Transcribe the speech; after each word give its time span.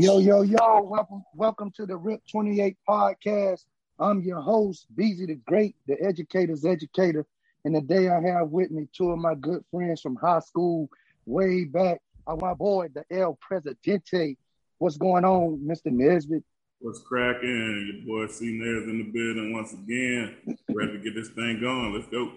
Yo, 0.00 0.18
yo, 0.18 0.40
yo, 0.40 0.80
welcome, 0.80 1.22
welcome 1.34 1.70
to 1.72 1.84
the 1.84 1.94
RIP 1.94 2.22
28 2.32 2.74
podcast. 2.88 3.66
I'm 3.98 4.22
your 4.22 4.40
host, 4.40 4.86
Beezy 4.96 5.26
the 5.26 5.34
Great, 5.46 5.76
the 5.86 5.94
educator's 6.02 6.64
educator. 6.64 7.26
And 7.66 7.74
today 7.74 8.08
I 8.08 8.18
have 8.22 8.48
with 8.48 8.70
me 8.70 8.88
two 8.96 9.10
of 9.10 9.18
my 9.18 9.34
good 9.34 9.62
friends 9.70 10.00
from 10.00 10.16
high 10.16 10.38
school 10.38 10.88
way 11.26 11.64
back. 11.64 12.00
Uh, 12.26 12.36
my 12.36 12.54
boy, 12.54 12.88
the 12.94 13.04
El 13.14 13.38
Presidente. 13.42 14.38
What's 14.78 14.96
going 14.96 15.26
on, 15.26 15.58
Mr. 15.58 15.92
Nesbitt? 15.92 16.44
What's 16.78 17.00
cracking? 17.00 18.02
Your 18.06 18.26
boy 18.26 18.32
C 18.32 18.58
Nares 18.58 18.88
in 18.88 18.96
the 18.96 19.10
building 19.12 19.52
once 19.52 19.74
again. 19.74 20.56
Ready 20.70 20.92
to 20.92 20.98
get 20.98 21.14
this 21.14 21.28
thing 21.28 21.60
going. 21.60 21.92
Let's 21.92 22.06
go. 22.06 22.32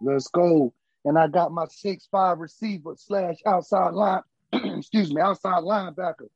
Let's 0.00 0.28
go. 0.28 0.72
And 1.04 1.18
I 1.18 1.26
got 1.26 1.50
my 1.50 1.66
six 1.68 2.06
five 2.08 2.38
receiver 2.38 2.94
slash 2.96 3.38
outside 3.46 3.94
line, 3.94 4.22
excuse 4.52 5.12
me, 5.12 5.20
outside 5.20 5.64
linebacker, 5.64 6.28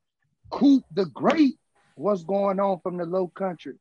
Coop 0.50 0.84
the 0.92 1.06
Great. 1.06 1.58
What's 1.96 2.24
going 2.24 2.60
on 2.60 2.80
from 2.80 2.98
the 2.98 3.04
low 3.04 3.28
country? 3.28 3.74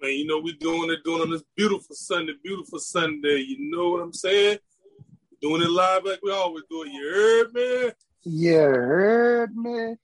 Man, 0.00 0.12
you 0.12 0.26
know 0.26 0.40
we're 0.40 0.54
doing 0.58 0.90
it 0.90 1.04
doing 1.04 1.20
it 1.20 1.24
on 1.24 1.30
this 1.30 1.44
beautiful 1.56 1.94
Sunday, 1.94 2.32
beautiful 2.42 2.80
Sunday. 2.80 3.44
You 3.46 3.70
know 3.70 3.90
what 3.90 4.02
I'm 4.02 4.12
saying? 4.12 4.58
Doing 5.40 5.62
it 5.62 5.70
live 5.70 6.04
like 6.04 6.20
we 6.22 6.32
always 6.32 6.64
do 6.68 6.82
it. 6.82 6.92
You 6.92 7.12
heard 7.12 7.54
me? 7.54 7.90
You 8.24 8.58
heard 8.58 9.56
me. 9.56 9.94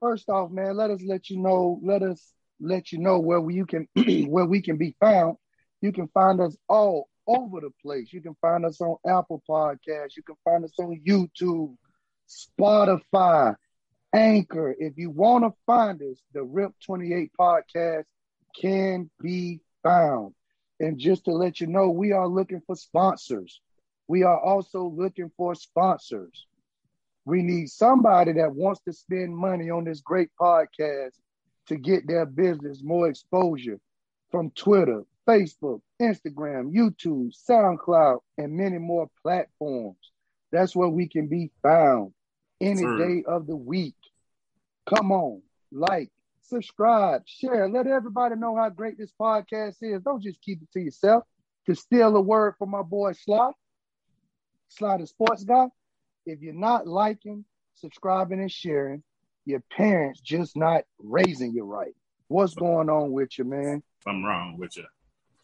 First 0.00 0.28
off, 0.28 0.50
man, 0.50 0.76
let 0.76 0.90
us 0.90 1.00
let 1.04 1.30
you 1.30 1.38
know, 1.38 1.78
let 1.82 2.02
us 2.02 2.32
let 2.60 2.92
you 2.92 2.98
know 2.98 3.18
where 3.18 3.40
we, 3.40 3.54
you 3.54 3.66
can 3.66 3.88
where 4.28 4.46
we 4.46 4.62
can 4.62 4.76
be 4.76 4.96
found. 5.00 5.36
You 5.80 5.92
can 5.92 6.08
find 6.08 6.40
us 6.40 6.56
all 6.68 7.08
over 7.26 7.60
the 7.60 7.70
place. 7.82 8.12
You 8.12 8.20
can 8.20 8.36
find 8.40 8.64
us 8.64 8.80
on 8.80 8.96
Apple 9.06 9.42
Podcasts. 9.48 10.16
You 10.16 10.22
can 10.24 10.36
find 10.44 10.64
us 10.64 10.74
on 10.78 11.00
YouTube, 11.06 11.76
Spotify, 12.28 13.54
Anchor. 14.12 14.74
If 14.78 14.96
you 14.96 15.10
want 15.10 15.44
to 15.44 15.52
find 15.66 16.00
us, 16.02 16.20
the 16.32 16.42
RIP 16.42 16.72
28 16.84 17.30
podcast 17.38 18.04
can 18.60 19.10
be 19.22 19.60
found. 19.82 20.34
And 20.80 20.98
just 20.98 21.24
to 21.26 21.32
let 21.32 21.60
you 21.60 21.66
know, 21.66 21.90
we 21.90 22.12
are 22.12 22.26
looking 22.26 22.62
for 22.66 22.74
sponsors. 22.74 23.60
We 24.08 24.22
are 24.24 24.40
also 24.40 24.84
looking 24.84 25.30
for 25.36 25.54
sponsors. 25.54 26.46
We 27.24 27.42
need 27.42 27.68
somebody 27.68 28.32
that 28.32 28.54
wants 28.54 28.80
to 28.86 28.92
spend 28.92 29.36
money 29.36 29.70
on 29.70 29.84
this 29.84 30.00
great 30.00 30.30
podcast 30.40 31.12
to 31.66 31.76
get 31.76 32.08
their 32.08 32.26
business 32.26 32.82
more 32.82 33.08
exposure 33.08 33.78
from 34.30 34.50
Twitter, 34.52 35.04
Facebook, 35.28 35.80
Instagram, 36.00 36.72
YouTube, 36.72 37.32
SoundCloud, 37.48 38.20
and 38.38 38.52
many 38.54 38.78
more 38.78 39.08
platforms. 39.22 39.98
That's 40.50 40.74
where 40.74 40.88
we 40.88 41.06
can 41.06 41.28
be 41.28 41.52
found 41.62 42.12
any 42.60 42.80
Sure. 42.82 42.98
day 42.98 43.22
of 43.24 43.46
the 43.46 43.56
week. 43.56 43.94
Come 44.86 45.12
on, 45.12 45.42
like, 45.70 46.10
subscribe, 46.42 47.22
share, 47.26 47.68
let 47.68 47.86
everybody 47.86 48.34
know 48.36 48.56
how 48.56 48.68
great 48.70 48.98
this 48.98 49.12
podcast 49.20 49.76
is. 49.82 50.02
Don't 50.02 50.22
just 50.22 50.40
keep 50.42 50.62
it 50.62 50.72
to 50.72 50.80
yourself. 50.80 51.24
To 51.66 51.74
steal 51.74 52.16
a 52.16 52.20
word 52.20 52.54
from 52.58 52.70
my 52.70 52.82
boy 52.82 53.12
Sly, 53.12 53.52
Sly 54.68 54.96
the 54.96 55.06
sports 55.06 55.44
guy, 55.44 55.66
if 56.26 56.40
you're 56.40 56.54
not 56.54 56.86
liking, 56.86 57.44
subscribing, 57.74 58.40
and 58.40 58.50
sharing, 58.50 59.02
your 59.44 59.62
parents 59.70 60.20
just 60.20 60.56
not 60.56 60.84
raising 60.98 61.52
you 61.52 61.64
right. 61.64 61.94
What's 62.28 62.54
going 62.54 62.88
on 62.88 63.12
with 63.12 63.38
you, 63.38 63.44
man? 63.44 63.82
Something 64.04 64.24
wrong 64.24 64.56
with 64.58 64.76
you. 64.76 64.86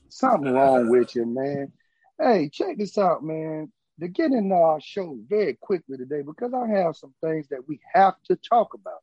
Something 0.08 0.52
wrong 0.52 0.88
with 0.88 1.14
you, 1.14 1.26
man. 1.26 1.72
Hey, 2.18 2.48
check 2.48 2.78
this 2.78 2.96
out, 2.96 3.22
man. 3.22 3.70
To 4.00 4.08
get 4.08 4.32
into 4.32 4.54
our 4.54 4.80
show 4.80 5.18
very 5.28 5.54
quickly 5.54 5.96
today, 5.96 6.22
because 6.22 6.52
I 6.54 6.68
have 6.68 6.96
some 6.96 7.14
things 7.22 7.48
that 7.48 7.68
we 7.68 7.80
have 7.92 8.14
to 8.28 8.36
talk 8.36 8.74
about. 8.74 9.02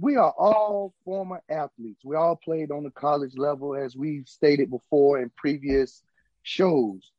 We 0.00 0.16
are 0.16 0.32
all 0.38 0.94
former 1.04 1.42
athletes. 1.50 2.04
We 2.04 2.16
all 2.16 2.36
played 2.36 2.70
on 2.70 2.84
the 2.84 2.90
college 2.90 3.36
level, 3.36 3.74
as 3.74 3.94
we've 3.94 4.26
stated 4.26 4.70
before 4.70 5.20
in 5.20 5.30
previous 5.36 6.02
shows. 6.42 7.12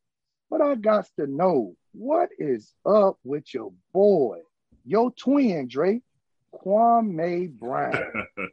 But 0.50 0.62
I 0.62 0.74
got 0.74 1.06
to 1.18 1.28
know 1.28 1.76
what 1.92 2.30
is 2.38 2.74
up 2.84 3.18
with 3.22 3.54
your 3.54 3.72
boy, 3.92 4.40
your 4.84 5.12
twin, 5.12 5.68
Dre, 5.68 6.02
Kwame 6.54 7.50
Brown. 7.50 8.26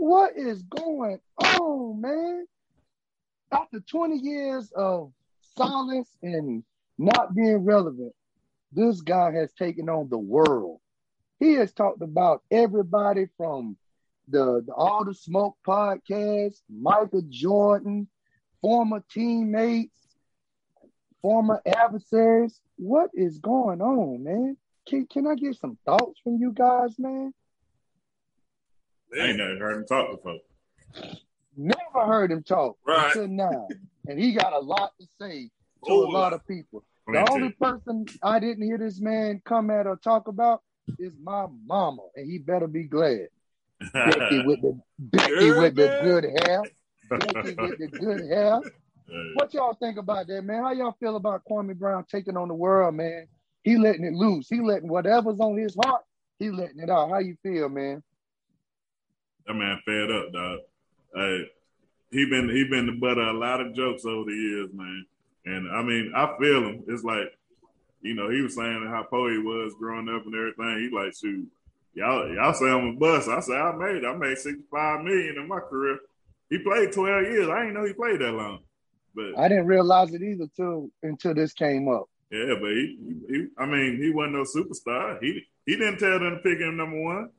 What 0.00 0.36
is 0.36 0.62
going 0.62 1.18
on, 1.38 2.00
man? 2.00 2.46
After 3.50 3.80
20 3.80 4.16
years 4.16 4.70
of 4.76 5.12
silence 5.56 6.08
and 6.22 6.62
not 6.96 7.34
being 7.34 7.64
relevant, 7.64 8.12
this 8.70 9.00
guy 9.00 9.32
has 9.32 9.52
taken 9.54 9.88
on 9.88 10.08
the 10.08 10.16
world. 10.16 10.78
He 11.38 11.54
has 11.54 11.72
talked 11.72 12.02
about 12.02 12.42
everybody 12.50 13.26
from 13.36 13.76
the, 14.28 14.62
the 14.66 14.72
All 14.74 15.04
the 15.04 15.14
Smoke 15.14 15.56
podcast, 15.66 16.60
Michael 16.68 17.22
Jordan, 17.28 18.08
former 18.60 19.02
teammates, 19.10 19.98
former 21.22 21.62
adversaries. 21.64 22.60
What 22.76 23.10
is 23.14 23.38
going 23.38 23.80
on, 23.80 24.24
man? 24.24 24.56
Can, 24.88 25.06
can 25.06 25.26
I 25.26 25.34
get 25.34 25.56
some 25.56 25.78
thoughts 25.84 26.20
from 26.24 26.36
you 26.40 26.52
guys, 26.52 26.98
man? 26.98 27.32
I 29.14 29.26
ain't 29.26 29.38
never 29.38 29.58
heard 29.58 29.76
him 29.78 29.86
talk 29.86 30.10
before. 30.16 30.38
Never 31.56 32.06
heard 32.06 32.30
him 32.30 32.42
talk 32.42 32.76
Right. 32.86 33.06
until 33.14 33.28
now. 33.28 33.68
And 34.06 34.18
he 34.18 34.32
got 34.32 34.52
a 34.52 34.58
lot 34.58 34.92
to 35.00 35.06
say 35.20 35.50
to 35.84 35.92
Oh, 35.92 36.04
a 36.06 36.10
lot 36.10 36.32
of 36.32 36.46
people. 36.46 36.84
The 37.06 37.26
only 37.30 37.50
person 37.50 38.04
I 38.22 38.38
didn't 38.38 38.64
hear 38.64 38.76
this 38.76 39.00
man 39.00 39.40
come 39.44 39.70
at 39.70 39.86
or 39.86 39.96
talk 39.96 40.28
about 40.28 40.62
is 40.98 41.12
my 41.22 41.46
mama, 41.66 42.02
and 42.16 42.30
he 42.30 42.38
better 42.38 42.66
be 42.66 42.84
glad. 42.84 43.28
Becky 43.92 44.42
with 44.46 44.62
the 44.62 44.80
Becky 44.98 45.50
with 45.52 45.74
the 45.76 46.00
good 46.02 46.24
hair. 46.24 46.62
Becky 47.10 47.54
with 47.54 47.78
the 47.78 47.88
good 47.88 48.20
hair. 48.28 48.60
What 49.32 49.54
y'all 49.54 49.72
think 49.72 49.96
about 49.96 50.26
that, 50.26 50.42
man? 50.42 50.62
How 50.62 50.72
y'all 50.72 50.94
feel 51.00 51.16
about 51.16 51.40
Kwame 51.50 51.74
Brown 51.74 52.04
taking 52.12 52.36
on 52.36 52.46
the 52.46 52.52
world, 52.52 52.94
man? 52.94 53.26
He 53.62 53.78
letting 53.78 54.04
it 54.04 54.12
loose. 54.12 54.50
He 54.50 54.60
letting 54.60 54.90
whatever's 54.90 55.40
on 55.40 55.56
his 55.56 55.74
heart, 55.82 56.02
he 56.38 56.50
letting 56.50 56.78
it 56.78 56.90
out. 56.90 57.08
How 57.08 57.18
you 57.18 57.34
feel, 57.42 57.70
man? 57.70 58.02
that 59.48 59.54
man 59.54 59.80
fed 59.84 60.10
up, 60.10 60.32
dog. 60.32 60.58
Hey, 61.14 61.50
he 62.10 62.26
been 62.26 62.48
he 62.50 62.64
been 62.64 62.86
the 62.86 62.92
butt 62.92 63.18
of 63.18 63.34
a 63.34 63.38
lot 63.38 63.60
of 63.60 63.74
jokes 63.74 64.04
over 64.04 64.30
the 64.30 64.36
years, 64.36 64.70
man. 64.72 65.06
And 65.46 65.70
I 65.72 65.82
mean, 65.82 66.12
I 66.14 66.36
feel 66.38 66.68
him. 66.68 66.84
It's 66.86 67.02
like, 67.02 67.32
you 68.02 68.14
know, 68.14 68.30
he 68.30 68.40
was 68.40 68.54
saying 68.54 68.86
how 68.88 69.04
poor 69.08 69.30
he 69.30 69.38
was 69.38 69.74
growing 69.78 70.08
up 70.08 70.24
and 70.24 70.34
everything. 70.34 70.88
He 70.90 70.96
like, 70.96 71.14
shoot, 71.14 71.48
y'all 71.94 72.32
y'all 72.32 72.54
say 72.54 72.66
I'm 72.66 72.88
a 72.88 72.92
bust. 72.92 73.28
I 73.28 73.40
say 73.40 73.54
I 73.54 73.74
made 73.76 74.04
I 74.04 74.14
made 74.14 74.38
sixty 74.38 74.64
five 74.70 75.02
million 75.02 75.36
in 75.38 75.48
my 75.48 75.60
career. 75.60 75.98
He 76.50 76.58
played 76.58 76.92
twelve 76.92 77.22
years. 77.24 77.48
I 77.48 77.60
didn't 77.60 77.74
know 77.74 77.84
he 77.84 77.92
played 77.92 78.20
that 78.20 78.32
long. 78.32 78.60
But 79.14 79.38
I 79.38 79.48
didn't 79.48 79.66
realize 79.66 80.12
it 80.14 80.22
either 80.22 80.46
till 80.54 80.90
until 81.02 81.34
this 81.34 81.52
came 81.52 81.88
up. 81.88 82.08
Yeah, 82.30 82.54
but 82.60 82.70
he, 82.70 82.98
he, 83.28 83.46
I 83.56 83.64
mean, 83.64 84.00
he 84.00 84.10
wasn't 84.10 84.34
no 84.34 84.44
superstar. 84.44 85.18
He 85.20 85.42
he 85.66 85.76
didn't 85.76 85.98
tell 85.98 86.18
them 86.18 86.36
to 86.36 86.42
pick 86.42 86.58
him 86.58 86.76
number 86.76 87.00
one. 87.00 87.30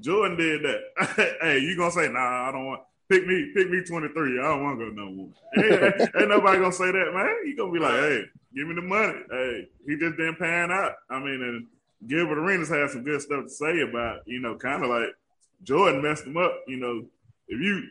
Jordan 0.00 0.36
did 0.36 0.62
that. 0.62 1.38
hey, 1.40 1.58
you 1.58 1.76
gonna 1.76 1.90
say, 1.90 2.08
nah, 2.08 2.48
I 2.48 2.52
don't 2.52 2.66
want 2.66 2.82
pick 3.08 3.26
me, 3.26 3.52
pick 3.54 3.70
me 3.70 3.82
twenty 3.82 4.08
three. 4.08 4.38
I 4.38 4.42
don't 4.42 4.62
want 4.62 4.78
to 4.78 4.86
go 4.86 4.92
number 4.92 5.22
one. 5.22 5.34
Ain't, 5.58 6.00
ain't 6.16 6.28
nobody 6.28 6.58
gonna 6.58 6.72
say 6.72 6.92
that, 6.92 7.12
man. 7.14 7.36
You 7.44 7.56
gonna 7.56 7.72
be 7.72 7.78
like, 7.78 7.92
hey, 7.92 8.24
give 8.54 8.68
me 8.68 8.74
the 8.74 8.82
money. 8.82 9.18
Hey, 9.30 9.68
he 9.86 9.96
just 9.96 10.16
didn't 10.16 10.38
pan 10.38 10.70
out. 10.70 10.92
I 11.10 11.18
mean, 11.18 11.42
and 11.42 11.66
Gilbert 12.06 12.38
Arenas 12.38 12.68
had 12.68 12.90
some 12.90 13.04
good 13.04 13.22
stuff 13.22 13.44
to 13.44 13.50
say 13.50 13.80
about, 13.80 14.20
you 14.26 14.40
know, 14.40 14.56
kind 14.56 14.82
of 14.82 14.90
like 14.90 15.08
Jordan 15.62 16.02
messed 16.02 16.26
him 16.26 16.36
up. 16.36 16.52
You 16.66 16.76
know, 16.76 17.04
if 17.48 17.60
you 17.60 17.82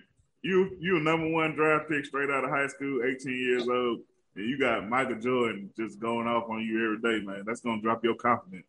you 0.41 0.77
you 0.79 0.99
number 0.99 1.29
one 1.29 1.55
draft 1.55 1.89
pick 1.89 2.05
straight 2.05 2.29
out 2.29 2.43
of 2.43 2.49
high 2.49 2.67
school, 2.67 3.03
eighteen 3.03 3.37
years 3.39 3.67
old 3.67 3.99
and 4.35 4.49
you 4.49 4.59
got 4.59 4.87
Michael 4.87 5.19
Jordan 5.19 5.69
just 5.77 5.99
going 5.99 6.27
off 6.27 6.49
on 6.49 6.61
you 6.61 6.83
every 6.85 7.19
day, 7.19 7.25
man, 7.25 7.43
that's 7.45 7.61
gonna 7.61 7.81
drop 7.81 8.03
your 8.03 8.15
confidence. 8.15 8.65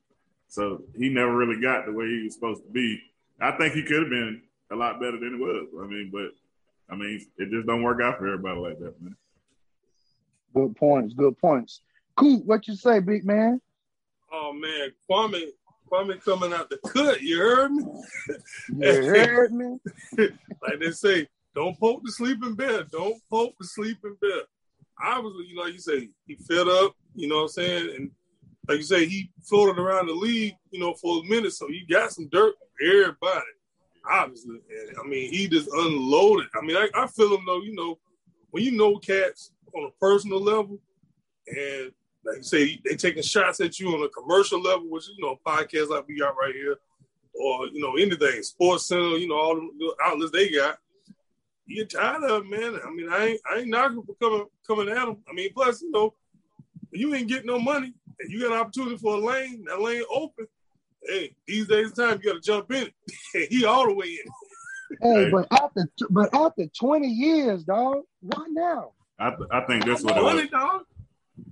So 0.49 0.83
he 0.97 1.09
never 1.09 1.37
really 1.37 1.61
got 1.61 1.87
the 1.87 1.93
way 1.93 2.07
he 2.07 2.23
was 2.25 2.35
supposed 2.35 2.63
to 2.63 2.71
be. 2.71 3.01
I 3.41 3.53
think 3.53 3.75
he 3.75 3.83
could 3.83 4.03
have 4.03 4.11
been 4.11 4.43
a 4.71 4.77
lot 4.77 5.01
better 5.01 5.19
than 5.19 5.35
it 5.35 5.39
was. 5.39 5.69
I 5.81 5.87
mean, 5.87 6.11
but 6.13 6.31
I 6.91 6.97
mean, 6.97 7.25
it 7.39 7.51
just 7.51 7.67
don't 7.67 7.83
work 7.83 8.01
out 8.03 8.19
for 8.19 8.27
everybody 8.27 8.61
like 8.61 8.79
that, 8.79 9.01
man. 9.01 9.17
Good 10.55 10.77
points. 10.77 11.15
Good 11.15 11.39
points. 11.39 11.83
Cool. 12.17 12.39
What 12.45 12.67
you 12.67 12.77
say, 12.77 13.01
big 13.01 13.25
man? 13.25 13.61
Oh 14.33 14.53
man, 14.53 14.91
Kwame, 15.09 15.49
Kwame 15.91 16.23
coming 16.25 16.53
out 16.53 16.71
the 16.71 16.79
cut. 16.89 17.21
You 17.21 17.39
heard 17.39 17.73
me? 17.73 17.85
You 18.69 19.05
heard 19.05 19.53
me? 19.53 19.79
Like 20.63 20.81
they 20.81 20.91
say, 20.91 21.29
don't 21.55 21.79
poke 21.79 22.03
the 22.05 22.11
sleeping 22.11 22.55
bear. 22.55 22.85
Don't 22.85 23.21
poke 23.31 23.55
the 23.61 23.67
sleeping 23.67 24.17
bear. 24.21 24.43
Obviously, 25.01 25.47
you 25.47 25.55
know, 25.55 25.67
you 25.67 25.79
say 25.79 26.09
he 26.27 26.35
fed 26.35 26.67
up. 26.67 26.97
You 27.15 27.29
know 27.29 27.37
what 27.37 27.43
I'm 27.43 27.49
saying? 27.49 27.95
And 27.97 28.11
like 28.69 28.79
you 28.79 28.85
say, 28.85 29.07
he 29.07 29.31
floated 29.43 29.81
around 29.81 30.07
the 30.07 30.15
league, 30.15 30.57
you 30.71 30.81
know, 30.81 30.95
for 30.95 31.21
a 31.21 31.29
minute. 31.29 31.53
So 31.53 31.69
you 31.69 31.87
got 31.89 32.13
some 32.13 32.29
dirt 32.29 32.55
on 32.61 32.89
everybody. 32.89 33.45
Obviously, 34.09 34.61
and 34.71 34.97
I 35.03 35.07
mean, 35.07 35.33
he 35.33 35.49
just 35.49 35.69
unloaded. 35.73 36.47
I 36.55 36.65
mean, 36.65 36.77
I, 36.77 36.89
I 36.95 37.07
feel 37.07 37.35
him 37.35 37.45
though. 37.47 37.63
You 37.63 37.75
know, 37.75 37.99
when 38.51 38.63
you 38.63 38.73
know 38.73 38.99
cats 38.99 39.53
on 39.75 39.85
a 39.85 39.91
personal 40.01 40.41
level, 40.41 40.79
and 41.49 41.93
like 42.25 42.39
you 42.39 42.43
say, 42.43 42.81
they 42.85 42.97
taking 42.97 43.23
shots 43.23 43.61
at 43.61 43.79
you 43.79 43.89
on 43.95 44.03
a 44.03 44.09
commercial 44.09 44.61
level, 44.61 44.89
which 44.89 45.09
you 45.09 45.25
know, 45.25 45.39
podcasts 45.47 45.89
like 45.89 46.07
we 46.09 46.19
got 46.19 46.37
right 46.37 46.55
here. 46.55 46.77
or 47.35 47.67
you 47.69 47.81
know 47.81 47.97
anything, 47.97 48.43
Sports 48.43 48.87
Center, 48.87 49.17
you 49.17 49.29
know 49.29 49.37
all 49.37 49.55
the 49.55 49.95
outlets 50.05 50.33
they 50.33 50.51
got. 50.51 50.79
You 51.67 51.85
get 51.85 51.91
tired 51.91 52.23
of 52.25 52.45
it, 52.45 52.49
man. 52.49 52.79
I 52.87 52.91
mean, 52.91 53.09
I 53.11 53.27
ain't 53.27 53.41
I 53.51 53.59
ain't 53.59 53.69
knocking 53.69 54.03
for 54.03 54.15
coming 54.15 54.47
coming 54.67 54.89
at 54.89 55.05
them. 55.05 55.19
I 55.29 55.33
mean, 55.33 55.53
plus 55.53 55.83
you 55.83 55.91
know, 55.91 56.15
you 56.93 57.15
ain't 57.15 57.29
getting 57.29 57.47
no 57.47 57.59
money, 57.59 57.93
and 58.21 58.31
you 58.31 58.41
got 58.41 58.53
an 58.53 58.59
opportunity 58.59 58.97
for 58.97 59.17
a 59.17 59.19
lane. 59.19 59.65
That 59.69 59.81
lane 59.81 60.05
open. 60.11 60.47
Hey, 61.09 61.35
these 61.47 61.67
days 61.69 61.89
of 61.91 61.95
time, 61.97 62.21
you 62.23 62.33
got 62.33 62.43
to 62.43 62.47
jump 62.47 62.73
in 62.73 62.91
he 63.49 63.65
all 63.65 63.87
the 63.87 63.95
way 63.95 64.07
in. 64.09 64.99
Hey, 65.01 65.31
but 65.31 65.47
after 65.51 65.89
but 66.11 66.35
after 66.35 66.67
twenty 66.79 67.09
years, 67.09 67.65
dog, 67.65 68.03
why 68.21 68.47
now? 68.49 68.93
I, 69.19 69.31
th- 69.31 69.49
I 69.51 69.61
think 69.63 69.85
that's 69.85 70.03
what 70.03 70.17
it 70.17 70.23
Money, 70.23 70.49
dog. 70.49 70.83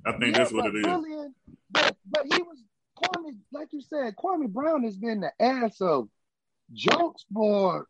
I 0.07 0.13
think 0.13 0.33
Yeah, 0.33 0.39
that's 0.39 0.53
what 0.53 0.65
but 0.65 0.75
it 0.75 0.79
is. 0.79 0.85
Willian- 0.87 1.35
But, 1.71 1.97
but 2.11 2.27
he 2.27 2.43
was 2.43 2.63
Kwame, 2.99 3.37
like 3.53 3.69
you 3.73 3.81
said, 3.81 4.15
Kwame 4.17 4.49
Brown 4.49 4.85
has 4.85 4.97
been 4.97 5.21
the 5.21 5.33
ass 5.41 5.81
of 5.81 6.09
jokes 6.73 7.25
for 7.33 7.87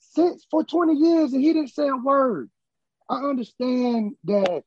since 0.00 0.46
for 0.50 0.64
20 0.64 0.94
years 0.94 1.32
and 1.32 1.42
he 1.42 1.52
didn't 1.52 1.70
say 1.74 1.88
a 1.88 1.96
word. 1.96 2.50
I 3.10 3.16
understand 3.16 4.12
that, 4.24 4.62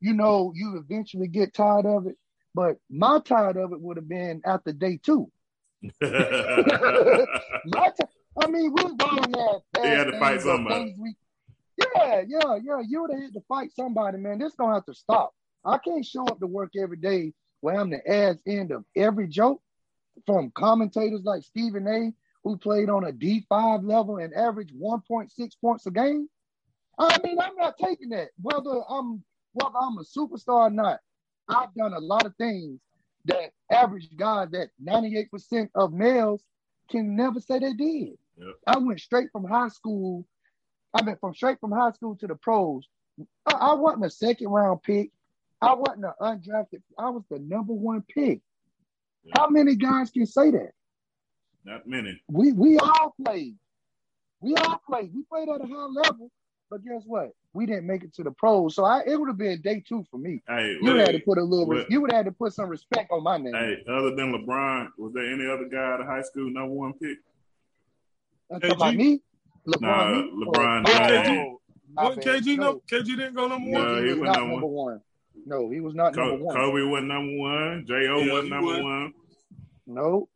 you 0.00 0.14
know, 0.14 0.52
you 0.54 0.78
eventually 0.78 1.28
get 1.28 1.52
tired 1.54 1.86
of 1.86 2.06
it, 2.06 2.16
but 2.54 2.76
my 2.88 3.20
tired 3.20 3.56
of 3.56 3.72
it 3.72 3.80
would 3.80 3.96
have 3.96 4.08
been 4.08 4.40
after 4.44 4.72
day 4.72 4.98
two. 5.02 5.30
My 6.02 7.92
I 8.40 8.46
mean, 8.46 8.72
we 8.72 8.82
going 8.96 9.34
at 9.34 9.82
He 9.82 9.88
had 9.88 10.04
to 10.04 10.18
fight 10.18 10.40
somebody. 10.42 10.94
we- 10.98 11.16
yeah, 11.96 12.22
yeah, 12.26 12.56
yeah. 12.62 12.80
You 12.86 13.02
would 13.02 13.12
have 13.12 13.22
had 13.22 13.32
to 13.34 13.40
fight 13.48 13.72
somebody, 13.72 14.18
man. 14.18 14.38
This 14.38 14.54
gonna 14.54 14.74
have 14.74 14.84
to 14.86 14.94
stop. 14.94 15.34
I 15.64 15.78
can't 15.78 16.04
show 16.04 16.24
up 16.26 16.38
to 16.40 16.46
work 16.46 16.72
every 16.80 16.98
day 16.98 17.32
where 17.60 17.80
I'm 17.80 17.90
the 17.90 18.06
ass 18.10 18.36
end 18.46 18.70
of 18.70 18.84
every 18.96 19.28
joke 19.28 19.62
from 20.26 20.50
commentators 20.54 21.22
like 21.24 21.42
Stephen 21.42 21.86
A, 21.86 22.12
who 22.44 22.56
played 22.56 22.90
on 22.90 23.04
a 23.04 23.12
D5 23.12 23.86
level 23.86 24.18
and 24.18 24.34
averaged 24.34 24.74
1.6 24.74 25.50
points 25.60 25.86
a 25.86 25.90
game. 25.90 26.28
I 26.98 27.16
mean, 27.24 27.38
I'm 27.40 27.56
not 27.56 27.78
taking 27.78 28.10
that. 28.10 28.28
Whether 28.40 28.82
I'm 28.88 29.24
whether 29.52 29.76
I'm 29.80 29.98
a 29.98 30.02
superstar 30.04 30.66
or 30.66 30.70
not, 30.70 31.00
I've 31.48 31.74
done 31.74 31.94
a 31.94 31.98
lot 31.98 32.26
of 32.26 32.36
things 32.36 32.80
that 33.26 33.52
average 33.70 34.08
guys 34.16 34.48
that 34.52 34.70
98% 34.82 35.68
of 35.74 35.92
males 35.92 36.42
can 36.90 37.16
never 37.16 37.40
say 37.40 37.58
they 37.58 37.72
did. 37.72 38.18
Yep. 38.36 38.54
I 38.66 38.78
went 38.78 39.00
straight 39.00 39.28
from 39.32 39.44
high 39.44 39.68
school. 39.68 40.26
I 40.94 41.02
mean, 41.02 41.16
from 41.20 41.34
straight 41.34 41.60
from 41.60 41.72
high 41.72 41.92
school 41.92 42.16
to 42.16 42.26
the 42.26 42.34
pros. 42.34 42.88
I, 43.46 43.52
I 43.52 43.74
wasn't 43.74 44.06
a 44.06 44.10
second 44.10 44.48
round 44.48 44.82
pick. 44.82 45.10
I 45.60 45.74
wasn't 45.74 46.06
an 46.06 46.12
undrafted. 46.20 46.82
I 46.98 47.10
was 47.10 47.22
the 47.30 47.38
number 47.38 47.74
one 47.74 48.02
pick. 48.02 48.40
Yeah. 49.24 49.32
How 49.36 49.48
many 49.48 49.76
guys 49.76 50.10
can 50.10 50.26
say 50.26 50.50
that? 50.50 50.72
Not 51.64 51.86
many. 51.86 52.20
We 52.28 52.52
we 52.52 52.78
all 52.78 53.14
played. 53.22 53.56
We 54.40 54.54
all 54.54 54.80
played. 54.88 55.12
We 55.14 55.22
played 55.24 55.48
at 55.50 55.60
a 55.60 55.66
high 55.66 55.86
level, 55.86 56.30
but 56.70 56.84
guess 56.84 57.02
what? 57.04 57.30
We 57.52 57.66
didn't 57.66 57.86
make 57.86 58.04
it 58.04 58.14
to 58.14 58.22
the 58.22 58.30
pros. 58.30 58.76
So 58.76 58.84
I, 58.84 59.02
it 59.04 59.18
would 59.18 59.28
have 59.28 59.36
been 59.38 59.60
day 59.60 59.82
two 59.86 60.04
for 60.10 60.18
me. 60.18 60.40
Hey, 60.48 60.76
You 60.80 60.84
would 60.84 60.96
what- 60.98 61.06
have 61.08 61.16
to 61.16 61.22
put 61.24 61.38
a 61.38 61.42
little. 61.42 61.66
what- 61.66 61.90
you 61.90 62.00
would 62.00 62.12
have 62.12 62.26
to 62.26 62.32
put 62.32 62.52
some 62.52 62.68
respect 62.68 63.10
on 63.10 63.24
my 63.24 63.38
name. 63.38 63.52
hey, 63.54 63.82
other 63.88 64.14
than 64.14 64.32
LeBron, 64.32 64.88
was 64.96 65.12
there 65.12 65.32
any 65.32 65.46
other 65.50 65.64
guy 65.68 65.94
at 65.94 66.00
of 66.00 66.06
high 66.06 66.22
school 66.22 66.48
number 66.50 66.72
one 66.72 66.92
pick? 66.94 67.18
Uh, 68.52 68.58
That's 68.60 68.74
about 68.74 68.94
KG? 68.94 68.96
me. 68.96 69.20
LeBron, 69.66 69.80
Nah, 69.80 70.22
me? 70.22 70.44
LeBron 70.46 70.84
Oh, 70.88 71.08
James. 71.08 71.58
oh, 71.98 72.04
What. 72.04 72.20
KG 72.20 72.56
no. 72.56 72.62
no. 72.72 72.82
KG 72.90 73.04
didn't 73.16 73.34
go 73.34 73.48
number 73.48 73.68
No, 73.70 73.78
one. 73.78 73.88
KG 73.88 74.06
he 74.06 74.10
was 74.12 74.18
wasn't 74.20 74.36
number 74.38 74.52
number 74.52 74.66
one. 74.68 75.00
No, 75.46 75.70
he 75.70 75.80
was 75.80 75.94
not 75.94 76.14
Co- 76.14 76.26
number 76.28 76.44
one. 76.44 76.56
Kobe 76.56 76.82
wasn't 76.82 77.08
number 77.08 77.36
one. 77.38 77.84
J.O. 77.86 78.18
Yeah, 78.20 78.32
wasn't 78.32 78.50
number 78.50 78.66
wasn't. 78.66 78.84
one. 78.84 79.14
No, 79.86 80.28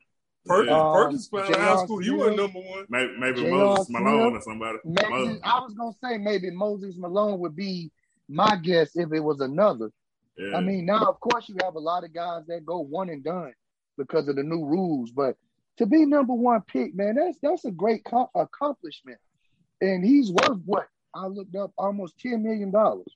Perkins, 0.46 0.69
Yeah. 0.70 0.81
Um, 0.81 0.93
Perkins 0.94 1.29
found 1.29 1.55
out 1.55 1.61
high 1.79 1.85
school. 1.85 1.99
He 1.99 2.06
Smith. 2.08 2.19
wasn't 2.19 2.37
number 2.37 2.61
one. 2.61 2.87
Maybe, 2.88 3.12
maybe 3.19 3.50
Moses 3.50 3.91
Malone 3.91 4.37
or 4.37 4.41
somebody. 4.43 4.79
maybe 4.85 5.08
Moses. 5.11 5.41
I 5.43 5.61
was 5.61 5.75
gonna 5.75 5.93
say 6.02 6.19
maybe 6.19 6.50
Moses 6.50 6.96
Malone 6.96 7.38
would 7.41 7.56
be 7.56 7.91
my 8.29 8.56
guess 8.56 8.94
if 8.96 9.12
it 9.12 9.20
was 9.20 9.41
another. 9.41 9.91
Yeah. 10.37 10.56
I 10.56 10.61
mean, 10.61 10.87
now 10.87 11.05
of 11.05 11.20
course 11.20 11.49
you 11.49 11.56
have 11.62 11.76
a 11.76 11.81
lot 11.81 12.05
of 12.05 12.12
guys 12.12 12.43
that 12.49 12.64
go 12.67 12.81
one 12.81 13.08
and 13.08 13.23
done 13.25 13.52
because 13.96 14.29
of 14.29 14.37
the 14.37 14.43
new 14.43 14.64
rules, 14.64 15.11
but 15.12 15.37
to 15.76 15.87
be 15.87 16.05
number 16.06 16.35
one 16.35 16.61
pick, 16.62 16.94
man, 16.94 17.14
that's 17.17 17.38
that's 17.43 17.64
a 17.64 17.70
great 17.70 18.05
co- 18.05 18.31
accomplishment, 18.35 19.19
and 19.81 20.05
he's 20.05 20.31
worth 20.32 20.58
what 20.64 20.88
I 21.14 21.26
looked 21.26 21.55
up 21.56 21.73
almost 21.79 22.19
ten 22.19 22.43
million 22.43 22.70
dollars. 22.70 23.06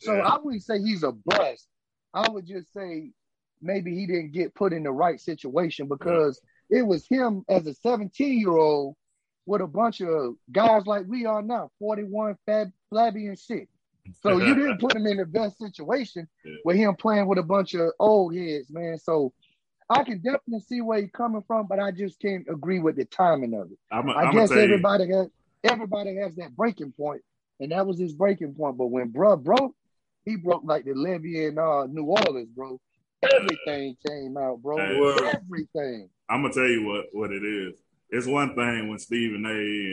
So 0.00 0.14
Yeah. 0.14 0.22
I 0.22 0.38
wouldn't 0.38 0.62
say 0.62 0.78
he's 0.80 1.02
a 1.02 1.12
bust. 1.12 1.66
I 2.14 2.28
would 2.30 2.46
just 2.46 2.72
say 2.72 3.10
maybe 3.62 3.94
he 3.94 4.06
didn't 4.06 4.32
get 4.32 4.54
put 4.54 4.72
in 4.72 4.82
the 4.82 4.90
right 4.90 5.20
situation 5.20 5.88
because 5.88 6.40
it 6.68 6.82
was 6.82 7.06
him 7.06 7.44
as 7.48 7.66
a 7.66 7.74
17 7.74 8.38
year 8.38 8.56
old 8.56 8.96
with 9.46 9.60
a 9.60 9.66
bunch 9.66 10.00
of 10.00 10.34
guys 10.52 10.86
like 10.86 11.04
we 11.08 11.26
are 11.26 11.42
now, 11.42 11.70
41, 11.80 12.36
fab, 12.46 12.68
flabby, 12.90 13.26
and 13.26 13.38
sick. 13.38 13.68
So 14.22 14.38
you 14.38 14.54
didn't 14.54 14.78
put 14.78 14.94
him 14.94 15.06
in 15.06 15.16
the 15.16 15.26
best 15.26 15.58
situation 15.58 16.28
Yeah. 16.44 16.52
with 16.64 16.76
him 16.76 16.94
playing 16.96 17.26
with 17.26 17.38
a 17.38 17.42
bunch 17.42 17.74
of 17.74 17.90
old 17.98 18.34
heads, 18.36 18.70
man. 18.70 18.98
So 18.98 19.32
I 19.88 20.04
can 20.04 20.18
definitely 20.18 20.60
see 20.60 20.80
where 20.80 21.00
he's 21.00 21.10
coming 21.10 21.42
from, 21.46 21.66
but 21.66 21.80
I 21.80 21.90
just 21.90 22.20
can't 22.20 22.46
agree 22.48 22.78
with 22.78 22.96
the 22.96 23.04
timing 23.06 23.54
of 23.54 23.72
it. 23.72 23.78
I'm, 23.90 24.08
I 24.10 24.24
I'm 24.24 24.34
guess 24.34 24.48
gonna 24.50 24.60
tell 24.60 24.68
you, 24.68 24.74
everybody 24.74 25.08
has 25.10 25.26
everybody 25.64 26.16
has 26.16 26.36
that 26.36 26.54
breaking 26.54 26.92
point, 26.92 27.22
and 27.58 27.72
that 27.72 27.84
was 27.86 27.98
his 27.98 28.12
breaking 28.12 28.54
point. 28.54 28.78
But 28.78 28.86
when 28.86 29.12
bruh 29.12 29.42
broke, 29.42 29.74
he 30.24 30.36
broke 30.36 30.62
like 30.64 30.84
the 30.84 30.94
levee 30.94 31.46
in 31.46 31.58
uh, 31.58 31.86
New 31.86 32.04
Orleans, 32.04 32.50
bro. 32.54 32.80
Everything 33.22 33.96
came 34.06 34.36
out, 34.36 34.62
bro. 34.62 34.76
Hey. 34.78 34.98
Well- 34.98 35.32
Everything. 35.34 36.08
I'm 36.28 36.42
gonna 36.42 36.54
tell 36.54 36.68
you 36.68 36.84
what 36.86 37.06
what 37.12 37.32
it 37.32 37.44
is. 37.44 37.74
It's 38.10 38.26
one 38.26 38.54
thing 38.54 38.88
when 38.88 38.98
Stephen 38.98 39.44
A. 39.46 39.50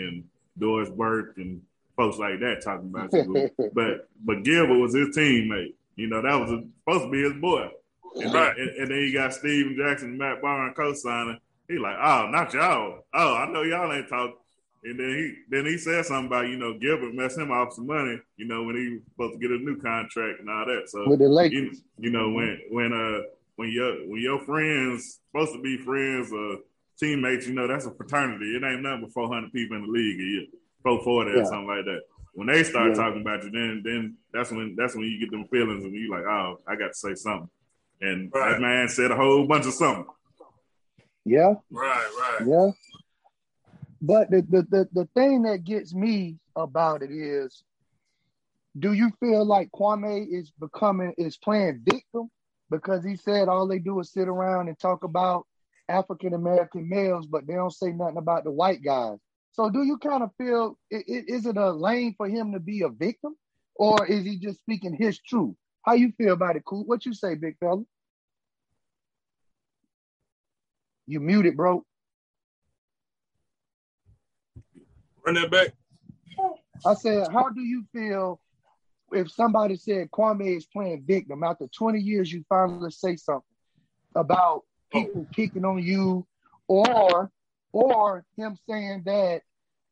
and 0.07 0.23
Doris 0.57 0.89
Burke 0.89 1.37
and 1.37 1.61
folks 1.95 2.17
like 2.17 2.39
that 2.39 2.61
talking 2.63 2.89
about 2.89 3.11
you, 3.13 3.49
but 3.73 4.07
but 4.23 4.43
Gilbert 4.43 4.77
was 4.79 4.93
his 4.95 5.15
teammate. 5.17 5.73
You 5.95 6.07
know 6.07 6.21
that 6.21 6.35
was 6.35 6.49
supposed 6.49 7.05
to 7.05 7.11
be 7.11 7.23
his 7.23 7.33
boy. 7.33 7.69
And, 8.15 8.33
Right. 8.33 8.55
then, 8.55 8.67
and, 8.67 8.77
and 8.77 8.91
then 8.91 8.97
you 8.99 9.13
got 9.13 9.33
Stephen 9.33 9.75
Jackson, 9.77 10.09
and 10.09 10.17
Matt 10.17 10.41
Barnes 10.41 10.73
co-signing. 10.77 11.39
He 11.67 11.77
like, 11.77 11.97
oh, 12.01 12.29
not 12.31 12.53
y'all. 12.53 13.03
Oh, 13.13 13.35
I 13.35 13.47
know 13.51 13.61
y'all 13.63 13.91
ain't 13.91 14.07
talking. 14.07 14.35
And 14.83 14.99
then 14.99 15.09
he 15.09 15.33
then 15.49 15.65
he 15.65 15.77
said 15.77 16.05
something 16.05 16.27
about 16.27 16.47
you 16.49 16.57
know 16.57 16.77
Gilbert 16.77 17.13
messed 17.13 17.37
him 17.37 17.51
off 17.51 17.73
some 17.73 17.87
money. 17.87 18.19
You 18.37 18.47
know 18.47 18.63
when 18.63 18.75
he 18.75 18.89
was 18.93 19.01
supposed 19.11 19.33
to 19.33 19.39
get 19.39 19.51
a 19.51 19.57
new 19.63 19.77
contract 19.81 20.39
and 20.39 20.49
all 20.49 20.65
that. 20.65 20.83
So 20.89 21.09
with 21.09 21.19
the 21.19 21.25
you, 21.25 21.31
Lakers. 21.31 21.81
you 21.97 22.09
know 22.11 22.29
when 22.31 22.59
when 22.69 22.93
uh 22.93 23.23
when 23.55 23.69
your 23.71 24.07
when 24.07 24.21
your 24.21 24.39
friends 24.45 25.19
supposed 25.31 25.53
to 25.53 25.61
be 25.61 25.77
friends 25.77 26.31
or 26.31 26.57
teammates, 26.99 27.47
you 27.47 27.53
know 27.53 27.67
that's 27.67 27.85
a 27.85 27.91
fraternity. 27.91 28.55
It 28.55 28.63
ain't 28.63 28.81
nothing 28.83 29.01
but 29.01 29.13
four 29.13 29.27
hundred 29.27 29.51
people 29.51 29.77
in 29.77 29.83
the 29.83 29.91
league. 29.91 30.19
You 30.19 30.47
four 30.83 31.03
forty 31.03 31.31
Yeah. 31.31 31.41
or 31.41 31.45
something 31.45 31.67
like 31.67 31.85
that. 31.85 32.01
When 32.33 32.47
they 32.47 32.63
start 32.63 32.89
Yeah. 32.89 33.03
talking 33.03 33.21
about 33.21 33.43
you, 33.43 33.49
then 33.49 33.81
then 33.83 34.17
that's 34.31 34.51
when 34.51 34.75
that's 34.75 34.95
when 34.95 35.05
you 35.05 35.19
get 35.19 35.31
them 35.31 35.47
feelings 35.47 35.83
and 35.83 35.93
you 35.95 36.11
like, 36.11 36.23
oh, 36.25 36.59
I 36.67 36.75
got 36.75 36.89
to 36.89 36.93
say 36.93 37.15
something. 37.15 37.49
And 37.99 38.31
Right. 38.31 38.51
that 38.51 38.61
man 38.61 38.87
said 38.89 39.09
a 39.09 39.15
whole 39.15 39.47
bunch 39.47 39.65
of 39.65 39.73
something. 39.73 40.05
Yeah, 41.25 41.55
Right, 41.71 42.07
right. 42.19 42.47
yeah. 42.47 42.69
But 44.01 44.29
the, 44.29 44.41
the 44.49 44.61
the 44.69 44.89
the 44.93 45.09
thing 45.15 45.43
that 45.43 45.63
gets 45.63 45.93
me 45.93 46.37
about 46.55 47.01
it 47.01 47.11
is, 47.11 47.63
do 48.77 48.93
you 48.93 49.11
feel 49.19 49.45
like 49.45 49.69
Kwame 49.71 50.27
is 50.29 50.51
becoming 50.59 51.13
is 51.17 51.37
playing 51.37 51.81
victim 51.83 52.29
because 52.69 53.03
he 53.03 53.15
said 53.15 53.47
all 53.47 53.67
they 53.67 53.79
do 53.79 53.99
is 53.99 54.11
sit 54.11 54.27
around 54.27 54.67
and 54.67 54.77
talk 54.77 55.03
about 55.03 55.45
African 55.89 56.33
American 56.33 56.87
males, 56.89 57.25
but 57.25 57.47
they 57.47 57.55
don't 57.55 57.73
say 57.73 57.91
nothing 57.91 58.17
about 58.17 58.43
the 58.43 58.51
white 58.51 58.83
guys. 58.83 59.17
So 59.51 59.69
do 59.69 59.83
you 59.83 59.97
kind 59.97 60.21
of 60.21 60.31
feel 60.37 60.77
i- 60.93 60.97
i- 60.97 61.25
is 61.27 61.45
it 61.47 61.57
a 61.57 61.71
lane 61.71 62.13
for 62.15 62.27
him 62.27 62.51
to 62.51 62.59
be 62.59 62.83
a 62.83 62.89
victim, 62.89 63.35
or 63.75 64.05
is 64.05 64.23
he 64.25 64.37
just 64.37 64.59
speaking 64.59 64.93
his 64.93 65.19
truth? 65.19 65.55
How 65.83 65.93
you 65.93 66.11
feel 66.17 66.33
about 66.33 66.55
it, 66.55 66.65
Cool? 66.65 66.83
What 66.85 67.05
you 67.05 67.13
say, 67.13 67.35
big 67.35 67.57
fella? 67.59 67.83
You 71.07 71.19
muted, 71.21 71.55
bro. 71.57 71.83
Run 75.27 75.35
that 75.35 75.51
back. 75.51 75.73
I 76.85 76.93
said, 76.93 77.27
how 77.33 77.49
do 77.49 77.59
you 77.59 77.83
feel 77.93 78.39
if 79.11 79.29
somebody 79.29 79.75
said 79.75 80.09
Kwame 80.09 80.55
is 80.55 80.65
playing 80.65 81.03
victim 81.05 81.43
after 81.43 81.67
20 81.67 81.99
years? 81.99 82.31
You 82.31 82.45
finally 82.47 82.91
say 82.91 83.17
something 83.17 83.43
about 84.15 84.61
people 84.89 85.27
picking 85.33 85.65
on 85.65 85.83
you, 85.83 86.25
or 86.69 87.29
or 87.73 88.23
him 88.37 88.57
saying 88.69 89.03
that 89.05 89.41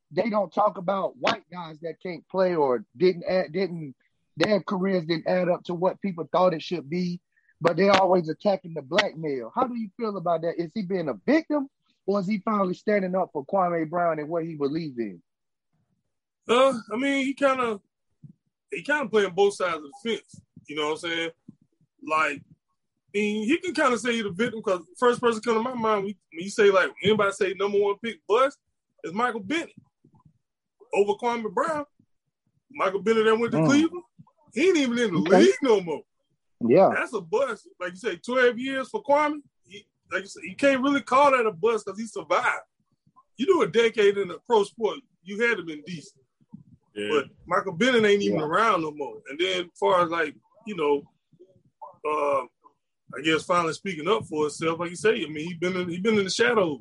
they 0.10 0.30
don't 0.30 0.54
talk 0.54 0.77
about 0.77 1.18
white 1.18 1.44
guys 1.51 1.80
that 1.82 2.01
can't 2.01 2.25
play 2.30 2.56
or 2.56 2.86
didn't 2.96 3.25
add, 3.30 3.51
didn't 3.51 3.94
their 4.38 4.62
careers 4.62 5.04
didn't 5.04 5.27
add 5.27 5.50
up 5.50 5.65
to 5.65 5.74
what 5.74 6.01
people 6.01 6.30
thought 6.32 6.54
it 6.54 6.62
should 6.62 6.89
be, 6.89 7.20
but 7.60 7.75
they're 7.75 7.92
always 7.92 8.30
attacking 8.30 8.74
the 8.74 8.82
black 8.82 9.18
male. 9.18 9.51
How 9.54 9.68
do 9.68 9.75
you 9.75 9.89
feel 9.98 10.15
about 10.15 10.44
that? 10.44 10.58
Is 10.58 10.72
he 10.74 10.82
being 10.82 11.10
a 11.10 11.20
victim, 11.25 11.68
or 12.05 12.19
is 12.19 12.27
he 12.27 12.39
finally 12.39 12.74
standing 12.74 13.15
up 13.15 13.29
for 13.33 13.45
Kwame 13.45 13.89
Brown 13.89 14.19
and 14.19 14.29
what 14.29 14.45
he 14.45 14.55
believes 14.55 14.97
in? 14.97 15.21
Uh, 16.47 16.74
I 16.91 16.97
mean, 16.97 17.25
he 17.25 17.33
kind 17.33 17.59
of 17.59 17.81
he 18.71 18.83
kind 18.83 19.05
of 19.05 19.12
playing 19.12 19.31
both 19.31 19.55
sides 19.55 19.77
of 19.77 19.83
the 19.83 20.09
fence. 20.09 20.41
You 20.67 20.75
know 20.75 20.88
what 20.88 21.03
I'm 21.03 21.09
saying? 21.09 21.29
Like 22.07 22.41
I 23.15 23.17
mean, 23.17 23.45
he 23.45 23.57
can 23.57 23.74
kind 23.74 23.93
of 23.93 24.00
say 24.00 24.13
he's 24.13 24.24
the 24.24 24.31
victim 24.31 24.62
because 24.63 24.81
first 25.00 25.21
person 25.21 25.41
come 25.41 25.55
to 25.55 25.62
my 25.62 25.74
mind 25.74 26.03
when 26.03 26.15
you 26.33 26.50
say 26.50 26.69
like 26.69 26.91
anybody 27.03 27.31
say 27.31 27.53
number 27.57 27.79
one 27.79 27.95
pick 28.03 28.17
bust 28.27 28.57
is 29.03 29.13
Michael 29.13 29.39
Bennett 29.39 29.71
over 30.93 31.13
Kwame 31.13 31.53
Brown. 31.53 31.85
Michael 32.71 33.01
Bennett 33.01 33.25
that 33.25 33.39
went 33.39 33.53
to 33.53 33.59
mm. 33.59 33.67
Cleveland, 33.67 34.03
he 34.53 34.67
ain't 34.67 34.77
even 34.77 34.97
in 35.00 35.13
the 35.13 35.19
okay. 35.21 35.39
league 35.39 35.55
no 35.62 35.81
more. 35.81 36.01
Yeah, 36.67 36.91
that's 36.93 37.13
a 37.13 37.21
bust. 37.21 37.69
Like 37.79 37.91
you 37.91 37.97
say, 37.97 38.15
twelve 38.17 38.59
years 38.59 38.89
for 38.89 39.01
Kwame. 39.03 39.39
He, 40.09 40.15
like 40.15 40.24
you 40.24 40.29
say, 40.29 40.41
you 40.43 40.55
can't 40.55 40.81
really 40.81 41.01
call 41.01 41.31
that 41.31 41.45
a 41.45 41.51
bust 41.51 41.85
because 41.85 42.00
he 42.00 42.07
survived. 42.07 42.63
You 43.38 43.45
do 43.45 43.62
a 43.63 43.67
decade 43.67 44.17
in 44.17 44.29
the 44.29 44.39
pro 44.47 44.63
sport, 44.63 45.00
you 45.24 45.41
had 45.41 45.57
to 45.57 45.63
been 45.63 45.83
decent. 45.85 46.24
Yeah. 46.95 47.09
But 47.12 47.25
Michael 47.45 47.74
Bennett 47.74 48.05
ain't 48.05 48.21
even 48.21 48.39
yeah. 48.39 48.45
around 48.45 48.81
no 48.81 48.91
more. 48.91 49.17
And 49.29 49.38
then, 49.39 49.65
as 49.65 49.77
far 49.77 50.03
as 50.03 50.09
like 50.09 50.35
you 50.65 50.75
know, 50.75 51.03
uh, 52.09 52.45
I 53.17 53.21
guess 53.24 53.43
finally 53.43 53.74
speaking 53.74 54.07
up 54.07 54.25
for 54.25 54.43
himself, 54.43 54.79
like 54.79 54.91
you 54.91 54.95
say, 54.95 55.24
I 55.24 55.29
mean, 55.29 55.47
he 55.47 55.53
been 55.55 55.75
in, 55.75 55.89
he 55.89 56.00
been 56.00 56.17
in 56.17 56.24
the 56.24 56.29
shadows, 56.29 56.79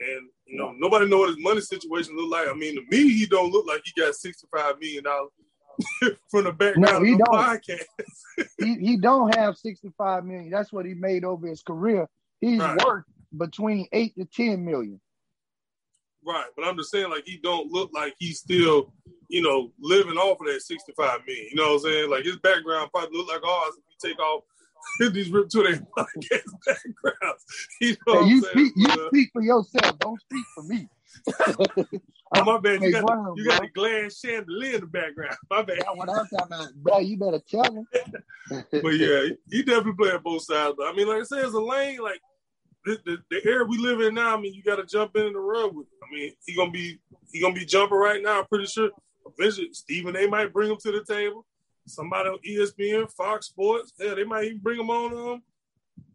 and 0.00 0.28
you 0.46 0.58
know, 0.58 0.72
nobody 0.76 1.08
know 1.08 1.18
what 1.18 1.30
his 1.30 1.38
money 1.40 1.60
situation 1.60 2.16
look 2.16 2.30
like. 2.30 2.48
I 2.48 2.54
mean, 2.54 2.76
to 2.76 2.82
me, 2.88 3.12
he 3.12 3.26
don't 3.26 3.50
look 3.50 3.66
like 3.66 3.82
he 3.84 4.00
got 4.00 4.14
sixty 4.14 4.46
five 4.54 4.78
million 4.80 5.04
dollars 5.04 5.30
from 6.30 6.44
the 6.44 6.52
background 6.52 7.00
no, 7.00 7.02
he 7.02 7.12
of 7.12 7.18
the 7.18 7.24
don't. 7.24 7.34
podcast. 7.34 8.46
he 8.58 8.74
he 8.76 8.96
don't 8.96 9.34
have 9.34 9.56
sixty 9.56 9.90
five 9.98 10.24
million. 10.24 10.50
That's 10.50 10.72
what 10.72 10.86
he 10.86 10.94
made 10.94 11.24
over 11.24 11.46
his 11.46 11.62
career. 11.62 12.08
He's 12.40 12.60
right. 12.60 12.84
worth 12.84 13.04
between 13.36 13.86
eight 13.92 14.14
to 14.16 14.24
ten 14.24 14.64
million. 14.64 15.00
Right, 16.26 16.46
but 16.56 16.66
I'm 16.66 16.76
just 16.76 16.90
saying, 16.90 17.10
like 17.10 17.24
he 17.24 17.38
don't 17.42 17.70
look 17.70 17.90
like 17.92 18.14
he's 18.18 18.40
still, 18.40 18.92
you 19.28 19.42
know, 19.42 19.72
living 19.78 20.16
off 20.16 20.40
of 20.40 20.46
that 20.46 20.60
65 20.60 21.20
million. 21.24 21.46
You 21.50 21.56
know 21.56 21.74
what 21.74 21.74
I'm 21.74 21.78
saying? 21.80 22.10
Like 22.10 22.24
his 22.24 22.36
background 22.38 22.90
probably 22.92 23.16
look 23.16 23.28
like 23.28 23.44
ours 23.44 23.74
if 23.78 23.84
you 23.88 24.10
take 24.10 24.18
off 24.18 24.42
these 25.12 25.30
ripped 25.30 25.50
to 25.52 25.62
their 25.62 25.76
podcast 25.96 26.44
backgrounds. 26.66 27.44
You 27.80 27.96
know 28.06 28.22
hey, 28.22 28.28
you 28.28 28.42
speak, 28.42 28.72
you 28.76 29.08
speak 29.08 29.30
for 29.32 29.42
yourself. 29.42 29.98
Don't 29.98 30.20
speak 30.20 30.44
for 30.54 30.62
me. 30.64 30.88
oh 32.34 32.44
my 32.44 32.58
bad, 32.62 32.82
you, 32.82 32.92
got, 32.92 33.06
the, 33.06 33.34
you 33.36 33.48
got 33.48 33.62
the 33.62 33.68
glass 33.68 34.18
chandelier 34.18 34.74
in 34.74 34.80
the 34.82 34.86
background. 34.86 35.36
My 35.50 35.62
bad. 35.62 35.78
That's 35.78 35.96
what 35.96 36.10
I'm 36.10 36.26
talking 36.26 36.38
about, 36.46 36.74
bro. 36.76 36.98
You 36.98 37.16
better 37.16 37.40
tell 37.48 37.64
him. 37.64 37.86
but 38.48 38.88
yeah, 38.88 39.28
he 39.50 39.62
definitely 39.62 39.94
playing 39.98 40.20
both 40.24 40.42
sides. 40.42 40.74
But 40.76 40.88
I 40.88 40.92
mean, 40.92 41.08
like 41.08 41.20
I 41.20 41.24
said, 41.24 41.44
it's 41.44 41.54
a 41.54 41.60
lane. 41.60 42.00
Like 42.00 42.20
the, 42.84 42.98
the, 43.04 43.18
the 43.30 43.40
era 43.48 43.64
we 43.64 43.78
live 43.78 44.00
in 44.00 44.14
now. 44.14 44.36
I 44.36 44.40
mean, 44.40 44.54
you 44.54 44.62
got 44.62 44.76
to 44.76 44.86
jump 44.86 45.16
in 45.16 45.26
and 45.26 45.36
run 45.36 45.74
with. 45.74 45.86
It. 45.86 45.92
I 46.02 46.14
mean, 46.14 46.32
he 46.46 46.54
gonna 46.54 46.70
be 46.70 46.98
he 47.32 47.40
gonna 47.40 47.54
be 47.54 47.64
jumping 47.64 47.98
right 47.98 48.22
now. 48.22 48.40
I'm 48.40 48.46
pretty 48.46 48.66
sure. 48.66 48.90
Eventually, 49.38 49.70
Stephen 49.72 50.16
A. 50.16 50.28
might 50.28 50.52
bring 50.52 50.70
him 50.70 50.76
to 50.76 50.92
the 50.92 51.04
table 51.04 51.44
somebody 51.86 52.28
on 52.28 52.38
ESPN, 52.46 53.10
Fox 53.12 53.46
Sports. 53.46 53.92
Yeah, 53.98 54.14
they 54.14 54.24
might 54.24 54.44
even 54.44 54.58
bring 54.58 54.80
him 54.80 54.90
on 54.90 55.12
um 55.12 55.42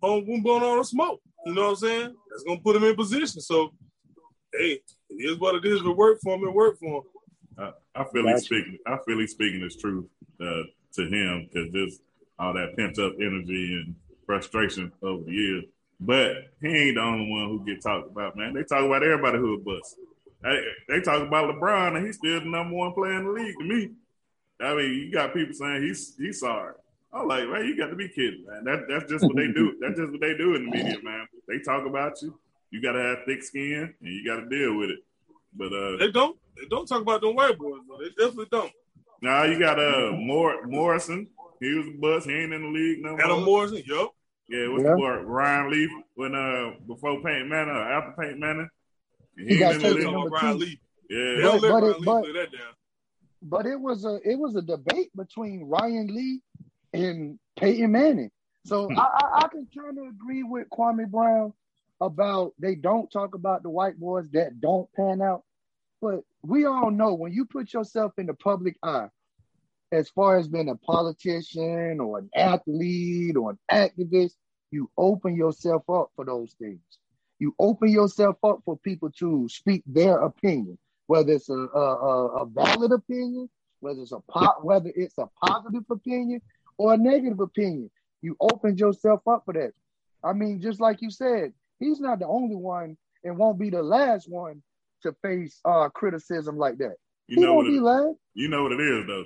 on 0.02 0.26
Boom 0.26 0.46
on 0.46 0.78
the 0.78 0.84
Smoke. 0.84 1.22
You 1.46 1.54
know 1.54 1.64
what 1.64 1.70
I'm 1.70 1.76
saying? 1.76 2.16
That's 2.30 2.44
gonna 2.44 2.60
put 2.60 2.76
him 2.76 2.84
in 2.84 2.96
position. 2.96 3.42
So, 3.42 3.74
hey, 4.54 4.82
it 5.10 5.14
is 5.16 5.40
what 5.40 5.56
it 5.56 5.66
is. 5.66 5.82
It 5.82 5.98
work 5.98 6.20
for 6.22 6.36
him, 6.36 6.44
it 6.48 6.54
work 6.54 6.78
for 6.80 7.02
him. 7.02 7.74
I, 7.96 8.02
I 8.02 8.04
feel 8.06 8.28
he's 8.28 8.46
speaking. 8.46 8.78
I 8.86 8.98
feel 9.06 9.20
he's 9.20 9.32
speaking 9.32 9.62
his 9.62 9.76
truth 9.76 10.06
uh, 10.40 10.64
to 10.94 11.08
him 11.08 11.50
because 11.52 11.72
just 11.72 12.02
all 12.40 12.54
that 12.54 12.76
pent 12.76 12.98
up 13.00 13.14
energy 13.20 13.84
and 13.84 13.96
frustration 14.26 14.92
over 15.02 15.24
the 15.24 15.32
years. 15.32 15.66
But 16.00 16.32
he 16.62 16.68
ain't 16.68 16.96
the 16.96 17.02
only 17.02 17.30
one 17.30 17.48
who 17.50 17.66
get 17.66 17.84
talked 17.84 18.10
about, 18.10 18.36
man. 18.36 18.54
They 18.54 18.64
talk 18.64 18.84
about 18.84 19.04
everybody 19.04 19.38
who 19.38 19.56
a 19.56 19.60
bust. 19.60 19.98
They, 20.42 20.64
they 20.90 21.02
talk 21.02 21.22
about 21.22 21.54
LeBron, 21.54 21.96
and 21.96 22.06
he's 22.06 22.18
still 22.18 22.40
the 22.40 22.48
number 22.48 22.76
one 22.76 22.94
player 22.94 23.20
in 23.20 23.26
the 23.26 23.32
league 23.32 23.56
to 23.60 23.64
me. 23.64 23.92
I 24.62 24.76
mean, 24.76 24.94
you 24.94 25.12
got 25.12 25.34
people 25.34 25.54
saying 25.54 25.84
he's 25.84 26.16
he's 26.18 26.40
sorry. 26.40 26.74
I'm 27.14 27.28
like, 27.28 27.48
man, 27.50 27.66
you 27.66 27.78
got 27.78 27.88
to 27.88 27.96
be 27.96 28.08
kidding, 28.08 28.46
man. 28.48 28.64
That 28.64 28.88
that's 28.88 29.12
just 29.12 29.26
what 29.26 29.36
they 29.36 29.48
do. 29.48 29.76
That's 29.82 30.00
just 30.00 30.12
what 30.12 30.22
they 30.22 30.38
do 30.38 30.56
in 30.56 30.66
the 30.66 30.72
media, 30.72 30.98
man. 31.04 31.28
They 31.48 31.60
talk 31.60 31.86
about 31.86 32.22
you. 32.22 32.40
You 32.70 32.82
got 32.82 32.94
to 32.94 33.02
have 33.02 33.18
thick 33.26 33.44
skin, 33.44 33.94
and 34.02 34.14
you 34.14 34.26
got 34.26 34.38
to 34.38 34.48
deal 34.48 34.78
with 34.78 34.92
it. 34.92 35.00
But 35.54 35.74
uh, 35.74 35.98
they 35.98 36.12
don't. 36.12 36.38
They 36.56 36.68
don't 36.70 36.86
talk 36.86 37.02
about 37.02 37.22
them 37.22 37.36
white 37.36 37.58
boys. 37.58 37.82
Though. 37.88 37.98
They 37.98 38.10
definitely 38.10 38.48
don't. 38.52 38.72
Now 39.22 39.40
nah, 39.40 39.44
you 39.44 39.60
got 39.60 39.80
uh 39.80 40.12
Mor- 40.14 40.66
Morrison. 40.68 41.28
He 41.60 41.74
was 41.74 41.88
a 41.88 41.92
bust. 41.92 42.28
He 42.28 42.34
ain't 42.34 42.54
in 42.54 42.62
the 42.62 42.68
league 42.70 43.04
no 43.04 43.12
more. 43.12 43.22
Adam 43.22 43.44
Morrison. 43.44 43.84
Yup. 43.86 44.16
Yeah, 44.48 44.68
what's 44.70 44.84
yeah. 44.84 44.92
the 44.92 44.96
boy 44.96 45.20
Ryan 45.22 45.72
Leaf 45.72 45.90
when 46.16 46.36
uh 46.36 46.72
before 46.88 47.22
Peyton 47.22 47.50
Manning, 47.50 47.76
after 47.76 48.14
Peyton 48.20 48.40
Manning. 48.40 48.70
He, 49.38 49.46
he 49.46 49.58
got 49.58 49.80
taken 49.80 50.04
number 50.04 50.30
Ryan 50.30 50.60
Leaf. 50.60 50.80
Yeah, 51.10 51.36
but, 51.42 51.62
but, 51.62 51.84
it, 51.84 52.06
but, 52.06 52.22
that 52.34 52.52
down 52.52 52.74
but 53.42 53.66
it 53.66 53.80
was 53.80 54.06
a 54.06 54.20
it 54.24 54.38
was 54.38 54.56
a 54.56 54.62
debate 54.62 55.12
between 55.16 55.64
Ryan 55.64 56.08
Leaf 56.08 56.42
and 56.94 57.40
Peyton 57.58 57.92
Manning. 57.92 58.32
So 58.66 58.88
hmm. 58.88 59.00
I, 59.00 59.04
I, 59.04 59.40
I 59.44 59.48
can 59.48 59.68
kind 59.76 59.98
of 59.98 60.06
agree 60.08 60.44
with 60.44 60.70
Kwame 60.70 61.10
Brown 61.10 61.54
about 62.00 62.54
they 62.60 62.76
don't 62.76 63.12
talk 63.12 63.36
about 63.36 63.64
the 63.64 63.70
white 63.70 64.00
boys 64.00 64.30
that 64.32 64.60
don't 64.60 64.92
pan 64.94 65.22
out. 65.22 65.44
But 66.02 66.22
we 66.44 66.66
all 66.66 66.92
know 66.92 67.14
when 67.14 67.32
you 67.32 67.46
put 67.46 67.74
yourself 67.74 68.14
in 68.18 68.26
the 68.26 68.34
public 68.34 68.78
eye, 68.82 69.10
as 69.92 70.10
far 70.10 70.38
as 70.38 70.48
being 70.48 70.70
a 70.70 70.76
politician 70.76 72.00
or 72.00 72.20
an 72.20 72.30
athlete 72.36 73.36
or 73.36 73.52
an 73.52 73.60
activist, 73.72 74.34
you 74.72 74.90
open 74.98 75.36
yourself 75.36 75.84
up 75.90 76.12
for 76.16 76.26
those 76.26 76.54
things. 76.54 76.80
You 77.40 77.54
open 77.60 77.90
yourself 77.90 78.38
up 78.44 78.62
for 78.66 78.78
people 78.78 79.12
to 79.20 79.48
speak 79.50 79.84
their 79.86 80.18
opinion 80.18 80.78
whether 81.12 81.34
it's 81.34 81.50
a, 81.50 81.54
a, 81.54 82.28
a 82.38 82.46
valid 82.46 82.94
opinion, 82.94 83.50
whether 83.82 84.00
it's 84.00 84.14
a 84.14 84.22
po- 84.30 84.62
whether 84.62 84.90
it's 84.96 85.18
a 85.18 85.28
positive 85.44 85.84
opinion 85.90 86.42
or 86.78 86.94
a 86.94 86.98
negative 86.98 87.42
opinion. 87.42 87.92
You 88.22 88.38
opened 88.40 88.80
yourself 88.80 89.20
up 89.28 89.44
for 89.44 89.54
that. 89.56 89.74
I 90.24 90.32
mean, 90.32 90.62
just 90.62 90.80
like 90.80 91.02
you 91.02 91.12
said, 91.12 91.52
he's 91.80 92.00
not 92.00 92.20
the 92.20 92.28
only 92.28 92.56
one 92.56 92.96
and 93.26 93.38
won't 93.38 93.60
be 93.60 93.70
the 93.70 93.84
last 93.84 94.30
one 94.30 94.64
to 95.04 95.14
face 95.22 95.60
uh, 95.66 95.90
criticism 95.90 96.58
like 96.58 96.78
that. 96.78 96.96
You 97.28 97.36
he 97.36 97.42
know 97.42 97.56
won't 97.56 97.68
be 97.68 97.76
it, 97.76 97.82
last. 97.82 98.16
You 98.34 98.48
know 98.48 98.64
what 98.64 98.72
it 98.72 98.80
is 98.80 99.06
though. 99.06 99.26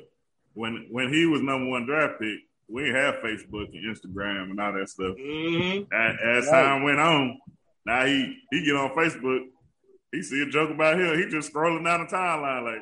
When 0.56 0.88
when 0.90 1.14
he 1.14 1.28
was 1.28 1.44
number 1.44 1.70
one 1.70 1.86
draft 1.86 2.20
pick, 2.20 2.40
we 2.68 2.90
have 2.90 3.16
Facebook 3.16 3.70
and 3.74 3.96
Instagram 3.96 4.50
and 4.50 4.60
all 4.60 4.74
that 4.74 4.90
stuff. 4.90 5.16
Mm-hmm. 5.18 5.94
As, 5.94 6.16
as 6.24 6.52
right. 6.52 6.64
time 6.64 6.82
went 6.82 7.00
on, 7.00 7.38
now 7.86 8.08
he 8.08 8.38
he 8.50 8.66
get 8.66 8.76
on 8.76 8.90
Facebook 8.96 9.50
he 10.16 10.24
see 10.24 10.42
a 10.42 10.46
joke 10.46 10.72
about 10.72 11.00
him. 11.00 11.18
He 11.18 11.30
just 11.30 11.54
scrolling 11.54 11.84
down 11.84 12.02
the 12.02 12.06
timeline 12.08 12.64
like 12.64 12.82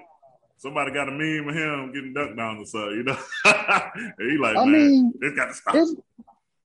somebody 0.57 0.91
got 0.91 1.09
a 1.09 1.11
meme 1.11 1.49
of 1.49 1.55
him 1.55 1.91
getting 1.93 2.13
dunked 2.13 2.37
down 2.37 2.57
or 2.57 2.65
something, 2.65 2.97
you 2.97 3.03
know. 3.03 3.17
he 4.19 4.37
like, 4.37 4.55
I 4.55 4.65
mean, 4.65 5.13
it's 5.21 5.35
got 5.35 5.47
to 5.47 5.53
stop. 5.53 5.75
It's, 5.75 5.95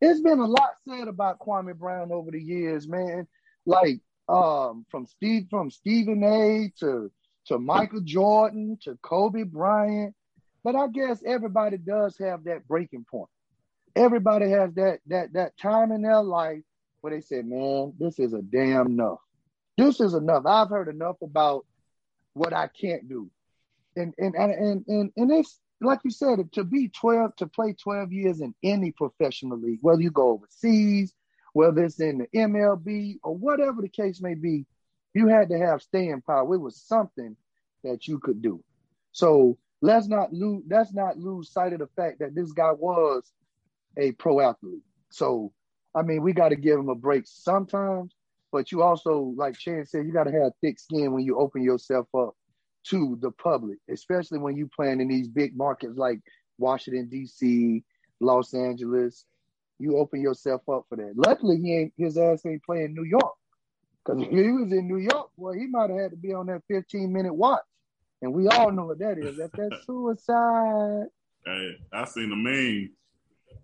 it's 0.01 0.21
been 0.21 0.39
a 0.39 0.47
lot 0.47 0.71
said 0.87 1.09
about 1.09 1.41
Kwame 1.41 1.75
Brown 1.75 2.13
over 2.13 2.31
the 2.31 2.41
years, 2.41 2.87
man. 2.87 3.27
Like 3.67 4.01
um, 4.29 4.87
from 4.91 5.07
Steve, 5.07 5.47
from 5.51 5.71
Stephen 5.71 6.23
A. 6.23 6.73
to 6.81 7.11
to 7.47 7.59
Michael 7.59 8.03
Jordan 8.03 8.79
to 8.83 8.97
Kobe 9.03 9.43
Bryant. 9.43 10.15
But 10.63 10.77
I 10.77 10.89
guess 10.89 11.23
everybody 11.25 11.79
does 11.79 12.17
have 12.19 12.45
that 12.45 12.69
breaking 12.69 13.07
point. 13.11 13.31
Everybody 13.97 14.51
has 14.51 14.73
that 14.75 15.01
that 15.07 15.33
that 15.33 15.59
time 15.59 15.93
in 15.93 16.03
their 16.03 16.23
life 16.23 16.63
where 17.01 17.13
they 17.13 17.21
say, 17.21 17.43
"Man, 17.43 17.95
this 17.99 18.19
is 18.19 18.33
a 18.33 18.43
damn 18.43 18.87
enough." 18.87 19.19
This 19.79 20.01
is 20.01 20.13
enough. 20.13 20.45
I've 20.45 20.71
heard 20.71 20.89
enough 20.89 21.17
about 21.23 21.65
what 22.35 22.53
I 22.53 22.67
can't 22.67 23.09
do. 23.09 23.31
And 23.95 24.13
and 24.19 24.35
and 24.35 24.85
and 24.89 25.13
and, 25.17 25.31
it's 25.31 25.61
like 25.81 26.01
you 26.05 26.11
said, 26.11 26.53
to 26.55 26.65
be 26.65 26.89
12, 26.89 27.37
to 27.37 27.47
play 27.47 27.75
12 27.81 28.13
years 28.13 28.41
in 28.41 28.53
any 28.65 28.91
professional 28.91 29.57
league, 29.57 29.79
whether 29.81 30.03
you 30.03 30.11
go 30.11 30.31
overseas, 30.31 31.15
whether 31.53 31.85
it's 31.85 32.01
in 32.01 32.19
the 32.19 32.27
MLB 32.37 33.19
or 33.23 33.37
whatever 33.37 33.81
the 33.81 33.89
case 33.89 34.21
may 34.21 34.35
be, 34.35 34.67
you 35.15 35.29
had 35.29 35.49
to 35.51 35.59
have 35.59 35.81
staying 35.81 36.23
power. 36.23 36.53
It 36.53 36.59
was 36.59 36.83
something 36.83 37.37
that 37.85 38.09
you 38.09 38.19
could 38.19 38.43
do. 38.43 38.63
So 39.13 39.59
let's 39.81 40.09
not 40.09 40.33
lose 40.33 40.65
let's 40.69 40.93
not 40.93 41.19
lose 41.19 41.53
sight 41.53 41.73
of 41.73 41.79
the 41.79 41.89
fact 41.95 42.19
that 42.19 42.35
this 42.35 42.51
guy 42.51 42.73
was 42.73 43.31
a 43.97 44.11
pro 44.13 44.41
athlete. 44.41 44.83
So 45.11 45.53
I 45.95 46.03
mean, 46.03 46.23
we 46.23 46.33
got 46.33 46.49
to 46.49 46.57
give 46.57 46.81
him 46.81 46.89
a 46.89 46.97
break 46.97 47.25
sometimes, 47.27 48.13
but 48.51 48.73
you 48.73 48.83
also, 48.83 49.35
like 49.37 49.59
Chan 49.59 49.87
said, 49.87 50.07
you 50.07 50.13
got 50.13 50.25
to 50.25 50.33
have 50.33 50.53
thick 50.61 50.79
skin 50.79 51.13
when 51.13 51.25
you 51.25 51.39
open 51.39 51.63
yourself 51.63 52.07
up 52.17 52.35
to 52.85 53.19
the 53.21 53.31
public, 53.31 53.79
especially 53.91 54.39
when 54.39 54.57
you 54.57 54.69
playing 54.75 55.01
in 55.01 55.09
these 55.09 55.29
big 55.29 55.57
markets 55.57 55.97
like 55.97 56.21
Washington 56.59 57.09
D.C., 57.09 57.85
Los 58.21 58.55
Angeles. 58.55 59.25
You 59.79 59.99
open 59.99 60.21
yourself 60.21 60.63
up 60.69 60.87
for 60.89 60.97
that. 60.97 61.13
Luckily, 61.17 61.59
he 61.59 61.77
ain't 61.77 61.93
his 61.97 62.19
ass 62.19 62.45
ain't 62.47 62.65
playing 62.65 62.95
New 62.95 63.05
York, 63.05 63.35
because 64.05 64.23
if 64.23 64.31
he 64.31 64.51
was 64.51 64.73
in 64.73 64.89
New 64.89 64.99
York, 64.99 65.31
well, 65.37 65.53
he 65.53 65.67
might 65.67 65.91
have 65.91 66.01
had 66.01 66.11
to 66.13 66.17
be 66.17 66.33
on 66.33 66.47
that 66.47 66.63
15 66.69 67.13
minute 67.13 67.35
watch, 67.35 67.63
and 68.23 68.33
we 68.33 68.49
all 68.49 68.73
know 68.73 68.87
what 68.87 68.99
that 68.99 69.19
is. 69.19 69.37
That's 69.37 69.53
that 69.53 69.83
suicide. 69.87 71.07
Hey, 71.45 71.77
I 71.93 72.05
seen 72.07 72.31
the 72.31 72.37
meme 72.37 72.91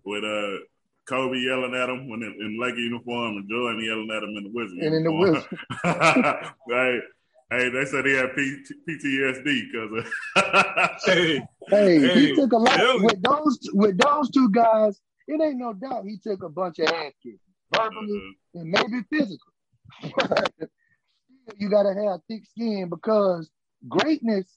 with 0.05 0.23
uh 0.23 0.63
Kobe 1.07 1.37
yelling 1.37 1.75
at 1.75 1.89
him 1.89 2.09
when 2.09 2.23
in, 2.23 2.33
in 2.41 2.59
Laker 2.59 2.77
uniform, 2.77 3.37
and 3.37 3.49
Jordan 3.49 3.83
yelling 3.83 4.09
at 4.11 4.23
him 4.23 4.35
in 4.37 4.43
the 4.43 4.51
Wizard 4.53 4.77
and 4.79 4.93
uniform. 4.93 5.27
in 5.27 5.33
the 5.33 5.43
Wizard. 5.83 6.51
right. 6.69 7.01
Hey, 7.51 7.69
they 7.69 7.85
said 7.85 8.05
he 8.05 8.13
had 8.13 8.35
P- 8.35 8.65
PTSD 8.89 9.71
because 9.71 10.05
of. 10.35 10.99
hey, 11.05 11.47
hey, 11.67 12.13
he 12.13 12.35
took 12.35 12.51
a 12.53 12.57
lot 12.57 12.79
with 13.01 13.21
those 13.21 13.59
with 13.73 13.97
those 13.99 14.31
two 14.31 14.49
guys. 14.49 14.99
it 15.27 15.39
ain't 15.41 15.57
no 15.57 15.73
doubt 15.73 16.05
he 16.05 16.17
took 16.17 16.41
a 16.43 16.49
bunch 16.49 16.79
of 16.79 16.87
ass 16.87 17.13
kicking, 17.21 17.39
verbally 17.71 18.35
mm-hmm. 18.53 18.59
and 18.59 18.71
maybe 18.71 19.05
physical. 19.11 19.53
you 21.57 21.69
gotta 21.69 21.93
have 21.93 22.21
thick 22.27 22.45
skin 22.49 22.89
because 22.89 23.49
greatness, 23.87 24.47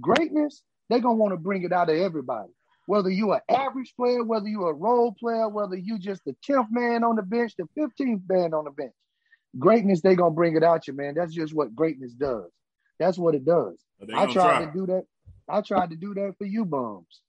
greatness, 0.00 0.62
they're 0.90 0.98
gonna 1.00 1.14
want 1.14 1.32
to 1.32 1.38
bring 1.38 1.62
it 1.62 1.72
out 1.72 1.88
of 1.88 1.96
everybody. 1.96 2.50
Whether 2.86 3.10
you 3.10 3.32
an 3.32 3.40
average 3.48 3.94
player, 3.96 4.22
whether 4.22 4.48
you 4.48 4.64
are 4.64 4.72
a 4.72 4.74
role 4.74 5.12
player, 5.18 5.48
whether 5.48 5.76
you 5.76 5.98
just 5.98 6.22
the 6.24 6.36
10th 6.48 6.68
man 6.70 7.02
on 7.02 7.16
the 7.16 7.22
bench, 7.22 7.54
the 7.56 7.66
15th 7.78 8.22
man 8.28 8.52
on 8.52 8.64
the 8.64 8.70
bench. 8.70 8.92
Greatness, 9.58 10.02
they 10.02 10.14
gonna 10.14 10.34
bring 10.34 10.56
it 10.56 10.62
out 10.62 10.86
you, 10.86 10.94
man. 10.94 11.14
That's 11.14 11.32
just 11.32 11.54
what 11.54 11.74
greatness 11.74 12.12
does. 12.12 12.50
That's 12.98 13.18
what 13.18 13.34
it 13.34 13.44
does. 13.44 13.76
I 14.14 14.26
tried 14.26 14.32
try. 14.32 14.64
to 14.66 14.72
do 14.72 14.86
that. 14.86 15.04
I 15.48 15.60
tried 15.60 15.90
to 15.90 15.96
do 15.96 16.14
that 16.14 16.34
for 16.38 16.44
you 16.44 16.64
bums 16.64 17.20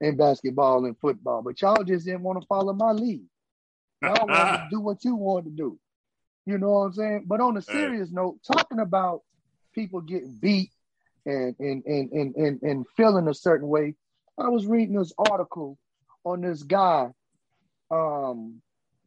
in 0.00 0.16
basketball 0.16 0.84
and 0.84 0.98
football, 0.98 1.42
but 1.42 1.60
y'all 1.60 1.82
just 1.82 2.06
didn't 2.06 2.22
want 2.22 2.40
to 2.40 2.46
follow 2.46 2.72
my 2.72 2.92
lead. 2.92 3.24
Y'all 4.02 4.26
want 4.26 4.30
to 4.30 4.66
do 4.70 4.80
what 4.80 5.04
you 5.04 5.16
wanted 5.16 5.50
to 5.50 5.56
do. 5.56 5.78
You 6.46 6.58
know 6.58 6.70
what 6.70 6.80
I'm 6.80 6.92
saying? 6.92 7.24
But 7.26 7.40
on 7.40 7.56
a 7.56 7.62
serious 7.62 8.10
note, 8.10 8.38
talking 8.46 8.78
about 8.78 9.22
people 9.74 10.00
getting 10.00 10.38
beat 10.40 10.70
and 11.26 11.54
and 11.58 11.84
and 11.84 12.12
and 12.12 12.36
and, 12.36 12.62
and 12.62 12.86
feeling 12.96 13.28
a 13.28 13.34
certain 13.34 13.68
way, 13.68 13.96
I 14.38 14.48
was 14.48 14.66
reading 14.66 14.96
this 14.96 15.12
article 15.18 15.78
on 16.24 16.42
this 16.42 16.62
guy, 16.62 17.10
um, 17.90 18.60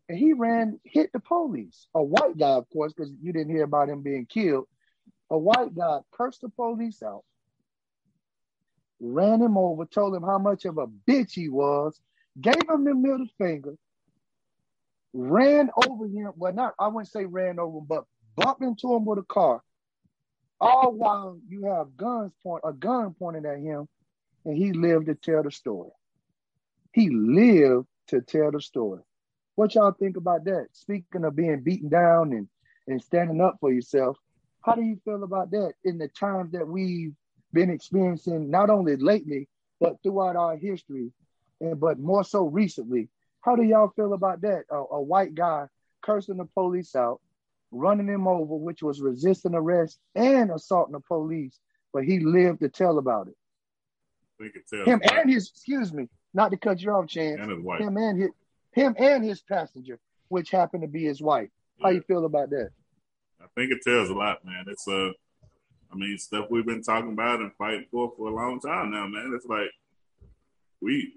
and 0.09 0.17
he 0.17 0.33
ran 0.33 0.79
hit 0.83 1.11
the 1.13 1.19
police. 1.19 1.87
A 1.95 2.03
white 2.03 2.37
guy, 2.37 2.49
of 2.49 2.69
course, 2.69 2.93
because 2.93 3.11
you 3.21 3.31
didn't 3.31 3.55
hear 3.55 3.63
about 3.63 3.89
him 3.89 4.01
being 4.01 4.25
killed. 4.25 4.67
A 5.29 5.37
white 5.37 5.73
guy 5.73 5.99
cursed 6.11 6.41
the 6.41 6.49
police 6.49 7.01
out, 7.01 7.23
ran 8.99 9.41
him 9.41 9.57
over, 9.57 9.85
told 9.85 10.13
him 10.13 10.23
how 10.23 10.37
much 10.37 10.65
of 10.65 10.77
a 10.77 10.87
bitch 10.87 11.31
he 11.31 11.47
was, 11.47 11.97
gave 12.39 12.69
him 12.69 12.83
the 12.83 12.93
middle 12.93 13.27
finger, 13.37 13.75
ran 15.13 15.69
over 15.87 16.05
him. 16.05 16.33
Well, 16.35 16.53
not 16.53 16.73
I 16.77 16.89
wouldn't 16.89 17.11
say 17.11 17.25
ran 17.25 17.57
over 17.57 17.77
him, 17.77 17.85
but 17.87 18.03
bumped 18.35 18.63
into 18.63 18.93
him 18.93 19.05
with 19.05 19.19
a 19.19 19.23
car. 19.23 19.61
All 20.59 20.91
while 20.93 21.39
you 21.47 21.63
have 21.63 21.95
guns 21.95 22.33
point 22.43 22.63
a 22.65 22.73
gun 22.73 23.13
pointed 23.13 23.45
at 23.45 23.59
him, 23.59 23.87
and 24.45 24.57
he 24.57 24.73
lived 24.73 25.07
to 25.07 25.15
tell 25.15 25.43
the 25.43 25.51
story. 25.51 25.91
He 26.93 27.09
lived 27.09 27.87
to 28.07 28.21
tell 28.21 28.51
the 28.51 28.61
story. 28.61 29.01
What 29.55 29.75
y'all 29.75 29.91
think 29.91 30.17
about 30.17 30.45
that? 30.45 30.67
Speaking 30.73 31.25
of 31.25 31.35
being 31.35 31.61
beaten 31.61 31.89
down 31.89 32.33
and, 32.33 32.47
and 32.87 33.01
standing 33.01 33.41
up 33.41 33.57
for 33.59 33.71
yourself, 33.71 34.17
how 34.61 34.73
do 34.73 34.81
you 34.81 34.99
feel 35.03 35.23
about 35.23 35.51
that 35.51 35.73
in 35.83 35.97
the 35.97 36.07
times 36.07 36.51
that 36.51 36.67
we've 36.67 37.13
been 37.53 37.69
experiencing, 37.69 38.49
not 38.49 38.69
only 38.69 38.95
lately, 38.95 39.47
but 39.79 40.01
throughout 40.03 40.35
our 40.35 40.55
history, 40.55 41.11
and 41.59 41.79
but 41.79 41.99
more 41.99 42.23
so 42.23 42.45
recently? 42.45 43.09
How 43.41 43.55
do 43.55 43.63
y'all 43.63 43.91
feel 43.95 44.13
about 44.13 44.41
that? 44.41 44.63
A, 44.69 44.75
a 44.75 45.01
white 45.01 45.33
guy 45.33 45.65
cursing 46.01 46.37
the 46.37 46.45
police 46.45 46.95
out, 46.95 47.21
running 47.71 48.07
him 48.07 48.27
over, 48.27 48.55
which 48.55 48.83
was 48.83 49.01
resisting 49.01 49.55
arrest 49.55 49.99
and 50.15 50.51
assaulting 50.51 50.93
the 50.93 50.99
police, 50.99 51.59
but 51.93 52.03
he 52.03 52.19
lived 52.19 52.59
to 52.61 52.69
tell 52.69 52.97
about 52.97 53.27
it. 53.27 53.35
Him 54.85 55.01
and 55.11 55.29
his, 55.29 55.49
excuse 55.49 55.93
me, 55.93 56.07
not 56.33 56.51
to 56.51 56.57
cut 56.57 56.81
you 56.81 56.91
off, 56.91 57.07
Chance. 57.07 57.39
And 57.41 57.51
his 57.51 57.59
wife. 57.59 57.81
Him 57.81 57.97
and 57.97 58.21
his, 58.21 58.29
him 58.71 58.95
and 58.97 59.23
his 59.23 59.41
passenger, 59.41 59.99
which 60.29 60.51
happened 60.51 60.83
to 60.83 60.87
be 60.87 61.03
his 61.03 61.21
wife. 61.21 61.49
How 61.81 61.89
you 61.89 62.01
feel 62.01 62.25
about 62.25 62.49
that? 62.51 62.69
I 63.41 63.45
think 63.55 63.71
it 63.71 63.81
tells 63.81 64.09
a 64.09 64.13
lot, 64.13 64.45
man. 64.45 64.65
It's 64.67 64.87
uh, 64.87 65.09
I 65.91 65.95
mean, 65.95 66.17
stuff 66.17 66.45
we've 66.49 66.65
been 66.65 66.83
talking 66.83 67.13
about 67.13 67.39
and 67.39 67.51
fighting 67.57 67.85
for 67.91 68.13
for 68.15 68.29
a 68.29 68.33
long 68.35 68.59
time 68.59 68.91
now, 68.91 69.07
man. 69.07 69.33
It's 69.35 69.45
like 69.47 69.69
we, 70.79 71.15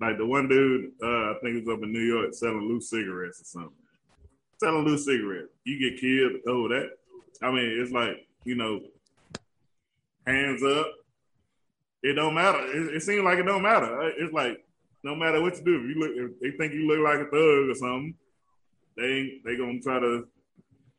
like 0.00 0.18
the 0.18 0.26
one 0.26 0.48
dude, 0.48 0.92
uh, 1.02 1.06
I 1.06 1.34
think 1.42 1.56
he's 1.56 1.68
up 1.68 1.82
in 1.82 1.92
New 1.92 2.00
York 2.00 2.34
selling 2.34 2.68
loose 2.68 2.90
cigarettes 2.90 3.40
or 3.40 3.44
something. 3.44 3.72
Selling 4.58 4.84
loose 4.84 5.04
cigarettes, 5.04 5.52
you 5.64 5.78
get 5.78 6.00
killed 6.00 6.32
Oh, 6.48 6.68
that. 6.68 6.90
I 7.40 7.50
mean, 7.50 7.78
it's 7.80 7.92
like 7.92 8.26
you 8.44 8.56
know, 8.56 8.80
hands 10.26 10.62
up. 10.62 10.86
It 12.02 12.14
don't 12.14 12.34
matter. 12.34 12.58
It, 12.58 12.96
it 12.96 13.02
seems 13.02 13.24
like 13.24 13.38
it 13.38 13.44
don't 13.44 13.62
matter. 13.62 14.10
It's 14.16 14.32
like 14.32 14.64
no 15.02 15.14
matter 15.14 15.40
what 15.40 15.56
you 15.56 15.64
do, 15.64 15.76
if 15.76 15.82
you 15.82 16.00
look, 16.00 16.12
if 16.14 16.40
they 16.40 16.56
think 16.56 16.74
you 16.74 16.86
look 16.86 17.00
like 17.00 17.26
a 17.26 17.30
thug 17.30 17.68
or 17.68 17.74
something, 17.74 18.14
they 18.96 19.40
they 19.44 19.56
gonna 19.56 19.80
try 19.80 19.98
to 19.98 20.26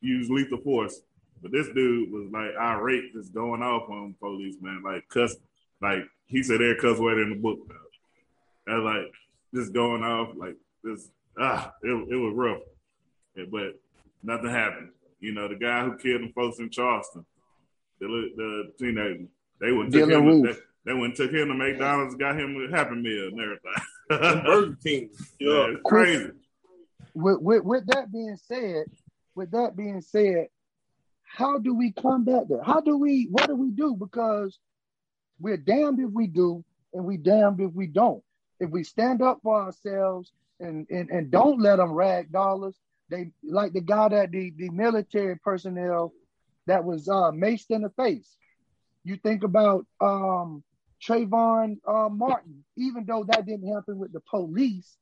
use 0.01 0.29
lethal 0.29 0.59
force. 0.59 1.01
But 1.41 1.51
this 1.51 1.67
dude 1.73 2.11
was 2.11 2.29
like 2.31 2.55
irate, 2.59 3.13
just 3.13 3.33
going 3.33 3.63
off 3.63 3.89
on 3.89 4.15
police, 4.19 4.57
man. 4.61 4.83
Like 4.83 5.07
cuss, 5.09 5.35
like 5.81 6.03
he 6.27 6.43
said, 6.43 6.59
"There 6.59 6.75
cuss 6.75 6.99
word 6.99 7.19
in 7.19 7.29
the 7.29 7.35
book." 7.35 7.59
And 8.67 8.83
like 8.83 9.11
just 9.53 9.73
going 9.73 10.03
off, 10.03 10.29
like 10.35 10.55
this. 10.83 11.09
Ah, 11.39 11.73
it 11.81 11.87
it 11.87 12.15
was 12.15 12.33
rough, 12.35 12.61
yeah, 13.35 13.45
but 13.51 13.79
nothing 14.21 14.49
happened. 14.49 14.89
You 15.19 15.33
know, 15.33 15.47
the 15.47 15.55
guy 15.55 15.83
who 15.83 15.97
killed 15.97 16.21
them 16.21 16.33
folks 16.33 16.59
in 16.59 16.69
Charleston, 16.69 17.25
the 17.99 18.07
the 18.35 18.73
teenager, 18.77 19.25
they 19.59 19.71
went 19.71 19.91
took 19.91 20.09
him. 20.09 20.55
They, 20.85 20.91
they 20.91 20.99
went 20.99 21.15
took 21.15 21.31
him 21.31 21.47
to 21.47 21.53
McDonald's, 21.53 22.15
got 22.15 22.39
him 22.39 22.55
a 22.55 22.75
Happy 22.75 22.95
Meal 22.95 23.29
and 23.29 23.39
everything. 23.39 24.43
Burger 24.45 24.77
King, 24.83 25.09
yeah, 25.39 25.67
it's 25.69 25.81
crazy. 25.85 26.31
With, 27.13 27.41
with 27.41 27.63
with 27.63 27.85
that 27.87 28.11
being 28.11 28.37
said, 28.37 28.85
with 29.35 29.51
that 29.51 29.75
being 29.75 30.01
said, 30.01 30.47
how 31.23 31.57
do 31.57 31.73
we 31.73 31.91
combat 31.91 32.47
that? 32.49 32.61
How 32.65 32.81
do 32.81 32.97
we, 32.97 33.27
what 33.31 33.47
do 33.47 33.55
we 33.55 33.71
do? 33.71 33.95
Because 33.95 34.59
we're 35.39 35.57
damned 35.57 35.99
if 35.99 36.11
we 36.11 36.27
do, 36.27 36.63
and 36.93 37.05
we 37.05 37.17
damned 37.17 37.61
if 37.61 37.71
we 37.73 37.87
don't. 37.87 38.23
If 38.59 38.69
we 38.69 38.83
stand 38.83 39.21
up 39.21 39.39
for 39.41 39.61
ourselves 39.61 40.31
and, 40.59 40.85
and, 40.89 41.09
and 41.09 41.31
don't 41.31 41.61
let 41.61 41.77
them 41.77 41.93
rag 41.93 42.31
dollars, 42.31 42.75
they 43.09 43.31
like 43.43 43.73
the 43.73 43.81
guy 43.81 44.09
that 44.09 44.31
the, 44.31 44.53
the 44.57 44.69
military 44.69 45.37
personnel 45.37 46.13
that 46.67 46.83
was 46.83 47.07
uh, 47.09 47.31
maced 47.31 47.71
in 47.71 47.81
the 47.81 47.89
face. 47.91 48.35
You 49.03 49.17
think 49.17 49.43
about 49.43 49.85
um, 49.99 50.63
Trayvon 51.05 51.77
uh, 51.87 52.09
Martin, 52.09 52.63
even 52.77 53.05
though 53.05 53.23
that 53.27 53.45
didn't 53.45 53.73
happen 53.73 53.97
with 53.97 54.13
the 54.13 54.21
police, 54.21 54.97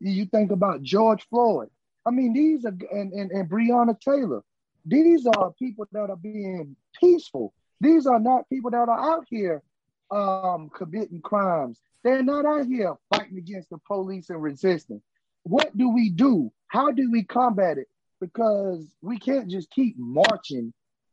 you 0.00 0.26
think 0.26 0.50
about 0.50 0.82
George 0.82 1.26
Floyd. 1.28 1.68
I 2.04 2.10
mean, 2.10 2.32
these 2.32 2.64
are 2.64 2.76
and, 2.92 3.12
and, 3.12 3.30
and 3.30 3.48
Breonna 3.48 3.98
Taylor. 4.00 4.42
These 4.84 5.26
are 5.26 5.52
people 5.58 5.86
that 5.92 6.10
are 6.10 6.16
being 6.16 6.76
peaceful. 7.00 7.52
These 7.80 8.06
are 8.06 8.20
not 8.20 8.48
people 8.48 8.70
that 8.70 8.88
are 8.88 9.14
out 9.14 9.26
here 9.28 9.62
um, 10.10 10.70
committing 10.74 11.20
crimes. 11.20 11.80
They're 12.04 12.22
not 12.22 12.46
out 12.46 12.66
here 12.66 12.94
fighting 13.12 13.38
against 13.38 13.70
the 13.70 13.78
police 13.78 14.30
and 14.30 14.40
resisting. 14.40 15.02
What 15.42 15.76
do 15.76 15.90
we 15.90 16.10
do? 16.10 16.52
How 16.68 16.92
do 16.92 17.10
we 17.10 17.24
combat 17.24 17.78
it? 17.78 17.88
Because 18.20 18.86
we 19.02 19.18
can't 19.18 19.50
just 19.50 19.70
keep 19.70 19.96
marching 19.98 20.72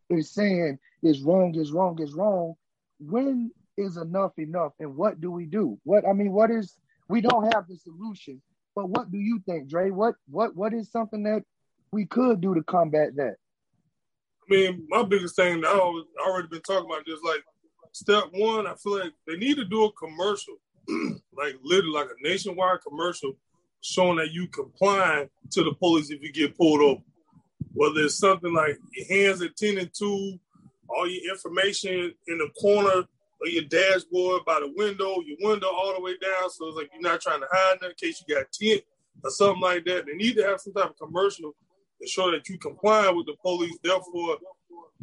and 0.10 0.26
saying 0.26 0.78
is 1.02 1.22
wrong, 1.22 1.56
is 1.56 1.72
wrong, 1.72 2.00
is 2.02 2.14
wrong. 2.14 2.54
When 3.00 3.52
is 3.78 3.98
enough 3.98 4.38
enough? 4.38 4.74
And 4.80 4.96
what 4.96 5.22
do 5.22 5.32
we 5.32 5.46
do? 5.46 5.80
What 5.84 6.08
I 6.08 6.14
mean, 6.14 6.32
what 6.32 6.52
is 6.52 6.76
we 7.10 7.22
don't 7.22 7.54
have 7.54 7.68
the 7.68 7.78
solution 7.78 8.42
but 8.76 8.90
what 8.90 9.12
do 9.12 9.18
you 9.18 9.42
think, 9.46 9.70
Dre? 9.70 9.90
What 9.92 10.16
what 10.30 10.56
what 10.56 10.74
is 10.74 10.92
something 10.92 11.24
that 11.24 11.44
we 11.92 12.06
could 12.06 12.42
do 12.42 12.56
to 12.56 12.64
combat 12.64 13.16
that? 13.16 13.36
I 14.42 14.54
mean, 14.54 14.86
my 14.90 15.04
biggest 15.04 15.36
thing 15.36 15.62
that 15.62 15.68
I 15.68 16.28
already 16.28 16.48
been 16.48 16.62
talking 16.62 16.90
about 16.90 17.06
just 17.06 17.24
like 17.24 17.44
step 17.92 18.26
one, 18.34 18.68
I 18.68 18.76
feel 18.76 19.00
like 19.00 19.14
they 19.28 19.38
need 19.38 19.58
to 19.58 19.66
do 19.66 19.86
a 19.86 19.92
commercial, 19.94 20.56
like 21.38 21.56
literally 21.64 21.94
like 21.94 22.08
a 22.08 22.28
nationwide 22.28 22.80
commercial 22.88 23.34
showing 23.82 24.18
that 24.18 24.32
you 24.32 24.48
comply 24.48 25.30
to 25.52 25.64
the 25.64 25.74
police 25.74 26.10
if 26.10 26.22
you 26.22 26.32
get 26.32 26.58
pulled 26.58 26.82
over. 26.82 27.02
Whether 27.74 28.02
it's 28.02 28.18
something 28.18 28.54
like 28.54 28.78
your 28.94 29.08
hands 29.08 29.42
attended 29.42 29.94
to, 30.00 30.40
all 30.90 31.08
your 31.08 31.34
information 31.34 32.14
in 32.28 32.38
the 32.38 32.50
corner 32.60 33.04
or 33.44 33.50
your 33.50 33.64
dashboard 33.64 34.46
by 34.46 34.60
the 34.60 34.74
window, 34.76 35.18
your 35.26 35.38
window 35.42 35.68
all 35.68 35.94
the 35.94 36.02
way 36.02 36.16
down. 36.22 36.50
So 36.50 36.68
it's 36.68 36.78
like 36.78 36.90
you're 36.94 37.02
not 37.02 37.22
trying 37.22 37.42
to 37.42 37.48
hide 37.52 37.78
in 37.82 37.92
case 38.00 38.24
you 38.26 38.36
got 38.36 38.52
tint 38.52 38.82
or 39.24 39.30
something 39.30 39.62
like 39.62 39.84
that. 39.86 40.06
They 40.06 40.14
need 40.14 40.36
to 40.38 40.44
have 40.44 40.62
some 40.62 40.74
type 40.74 40.92
of 40.92 40.98
commercial 40.98 41.54
to 42.02 42.08
show 42.08 42.32
that 42.32 42.48
you 42.48 42.58
comply 42.58 43.10
with 43.10 43.26
the 43.26 43.36
police. 43.42 43.78
Therefore, 43.84 44.38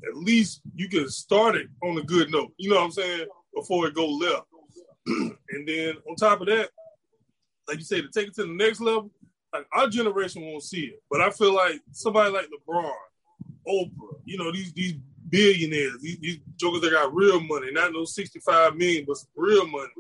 at 0.09 0.17
least 0.17 0.63
you 0.75 0.89
can 0.89 1.09
start 1.11 1.57
it 1.57 1.69
on 1.83 1.99
a 1.99 2.03
good 2.03 2.31
note. 2.31 2.53
You 2.57 2.71
know 2.71 2.77
what 2.77 2.85
I'm 2.85 2.91
saying? 2.93 3.27
Before 3.55 3.87
it 3.87 3.95
go 3.95 4.09
left. 4.09 4.47
and 5.07 5.69
then 5.69 5.97
on 6.09 6.17
top 6.17 6.41
of 6.41 6.47
that, 6.47 6.71
like 7.69 7.79
you 7.79 7.85
say, 7.85 8.01
to 8.01 8.09
take 8.09 8.29
it 8.29 8.35
to 8.35 8.43
the 8.43 8.53
next 8.53 8.81
level, 8.81 9.11
like 9.53 9.67
our 9.73 9.89
generation 9.89 10.43
won't 10.43 10.63
see 10.63 10.87
it. 10.87 11.03
But 11.11 11.21
I 11.21 11.31
feel 11.31 11.55
like 11.55 11.81
somebody 11.93 12.31
like 12.31 12.47
LeBron, 12.47 12.93
Oprah, 13.69 14.21
you 14.25 14.39
know, 14.39 14.53
these 14.53 14.73
these 14.73 14.95
billionaires, 15.31 16.01
these, 16.01 16.19
these 16.19 16.39
jokers 16.57 16.83
that 16.83 16.93
got 16.93 17.15
real 17.15 17.41
money, 17.41 17.71
not 17.73 17.93
no 17.93 18.05
65 18.05 18.77
million, 18.77 19.05
but 19.07 19.17
real 19.37 19.67
money. 19.67 19.91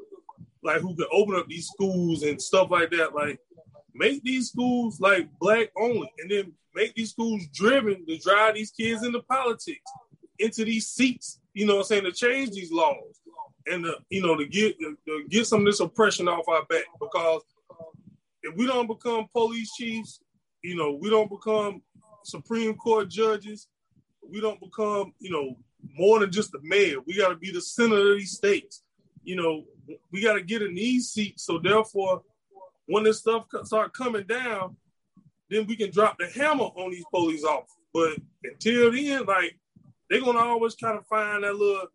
Like 0.63 0.81
who 0.81 0.95
can 0.95 1.07
open 1.13 1.37
up 1.37 1.49
these 1.49 1.69
schools 1.69 2.23
and 2.23 2.41
stuff 2.41 2.71
like 2.71 2.91
that. 2.91 3.15
Like 3.15 3.39
make 3.95 4.23
these 4.23 4.49
schools 4.51 5.01
like 5.01 5.29
black 5.41 5.71
only 5.77 6.11
and 6.19 6.31
then 6.31 6.53
make 6.75 6.95
these 6.95 7.11
schools 7.11 7.47
driven 7.53 8.07
to 8.07 8.19
drive 8.19 8.55
these 8.55 8.71
kids 8.71 9.05
into 9.05 9.21
politics, 9.23 9.91
into 10.39 10.65
these 10.65 10.89
seats, 10.89 11.41
you 11.55 11.67
know 11.67 11.77
what 11.77 11.81
I'm 11.81 11.87
saying, 11.87 12.05
to 12.05 12.13
change 12.13 12.51
these 12.51 12.71
laws 12.71 13.21
and 13.67 13.85
to, 13.85 13.95
you 14.11 14.23
know, 14.23 14.37
to 14.37 14.47
get 14.47 14.79
to 14.79 15.25
get 15.29 15.47
some 15.47 15.61
of 15.61 15.67
this 15.67 15.81
oppression 15.81 16.29
off 16.29 16.49
our 16.49 16.65
back 16.67 16.85
because 17.01 17.43
if 18.43 18.57
we 18.57 18.67
don't 18.67 18.87
become 18.87 19.27
police 19.33 19.73
chiefs, 19.75 20.21
you 20.63 20.77
know, 20.77 20.93
we 21.01 21.11
don't 21.11 21.31
become 21.31 21.83
Supreme 22.25 22.75
Court 22.75 23.09
judges, 23.09 23.69
we 24.31 24.41
don't 24.41 24.61
become, 24.61 25.13
you 25.19 25.31
know, 25.31 25.57
more 25.97 26.21
than 26.21 26.31
just 26.31 26.53
the 26.53 26.61
mayor. 26.63 26.99
We 27.07 27.17
got 27.17 27.29
to 27.29 27.37
be 27.37 27.51
the 27.51 27.61
senator 27.61 28.13
of 28.13 28.19
these 28.19 28.37
states. 28.37 28.83
You 29.23 29.37
know, 29.37 29.65
we 30.13 30.23
got 30.23 30.35
to 30.35 30.43
get 30.43 30.63
in 30.63 30.75
these 30.75 31.11
seats. 31.11 31.45
So 31.45 31.59
therefore, 31.59 32.23
when 32.87 33.05
this 33.05 33.21
stuff 33.21 33.47
start 33.65 33.93
coming 33.93 34.25
down, 34.27 34.77
then 35.49 35.67
we 35.67 35.77
can 35.77 35.91
drop 35.91 36.17
the 36.19 36.29
hammer 36.29 36.65
on 36.65 36.91
these 36.91 37.05
police 37.11 37.45
officers. 37.45 37.77
But 37.93 38.19
until 38.45 38.93
then, 38.93 39.25
like 39.27 39.59
they're 40.09 40.21
gonna 40.21 40.39
always 40.39 40.75
kind 40.75 40.97
of 40.97 41.07
find 41.07 41.45
that 41.45 41.55
little 41.55 41.87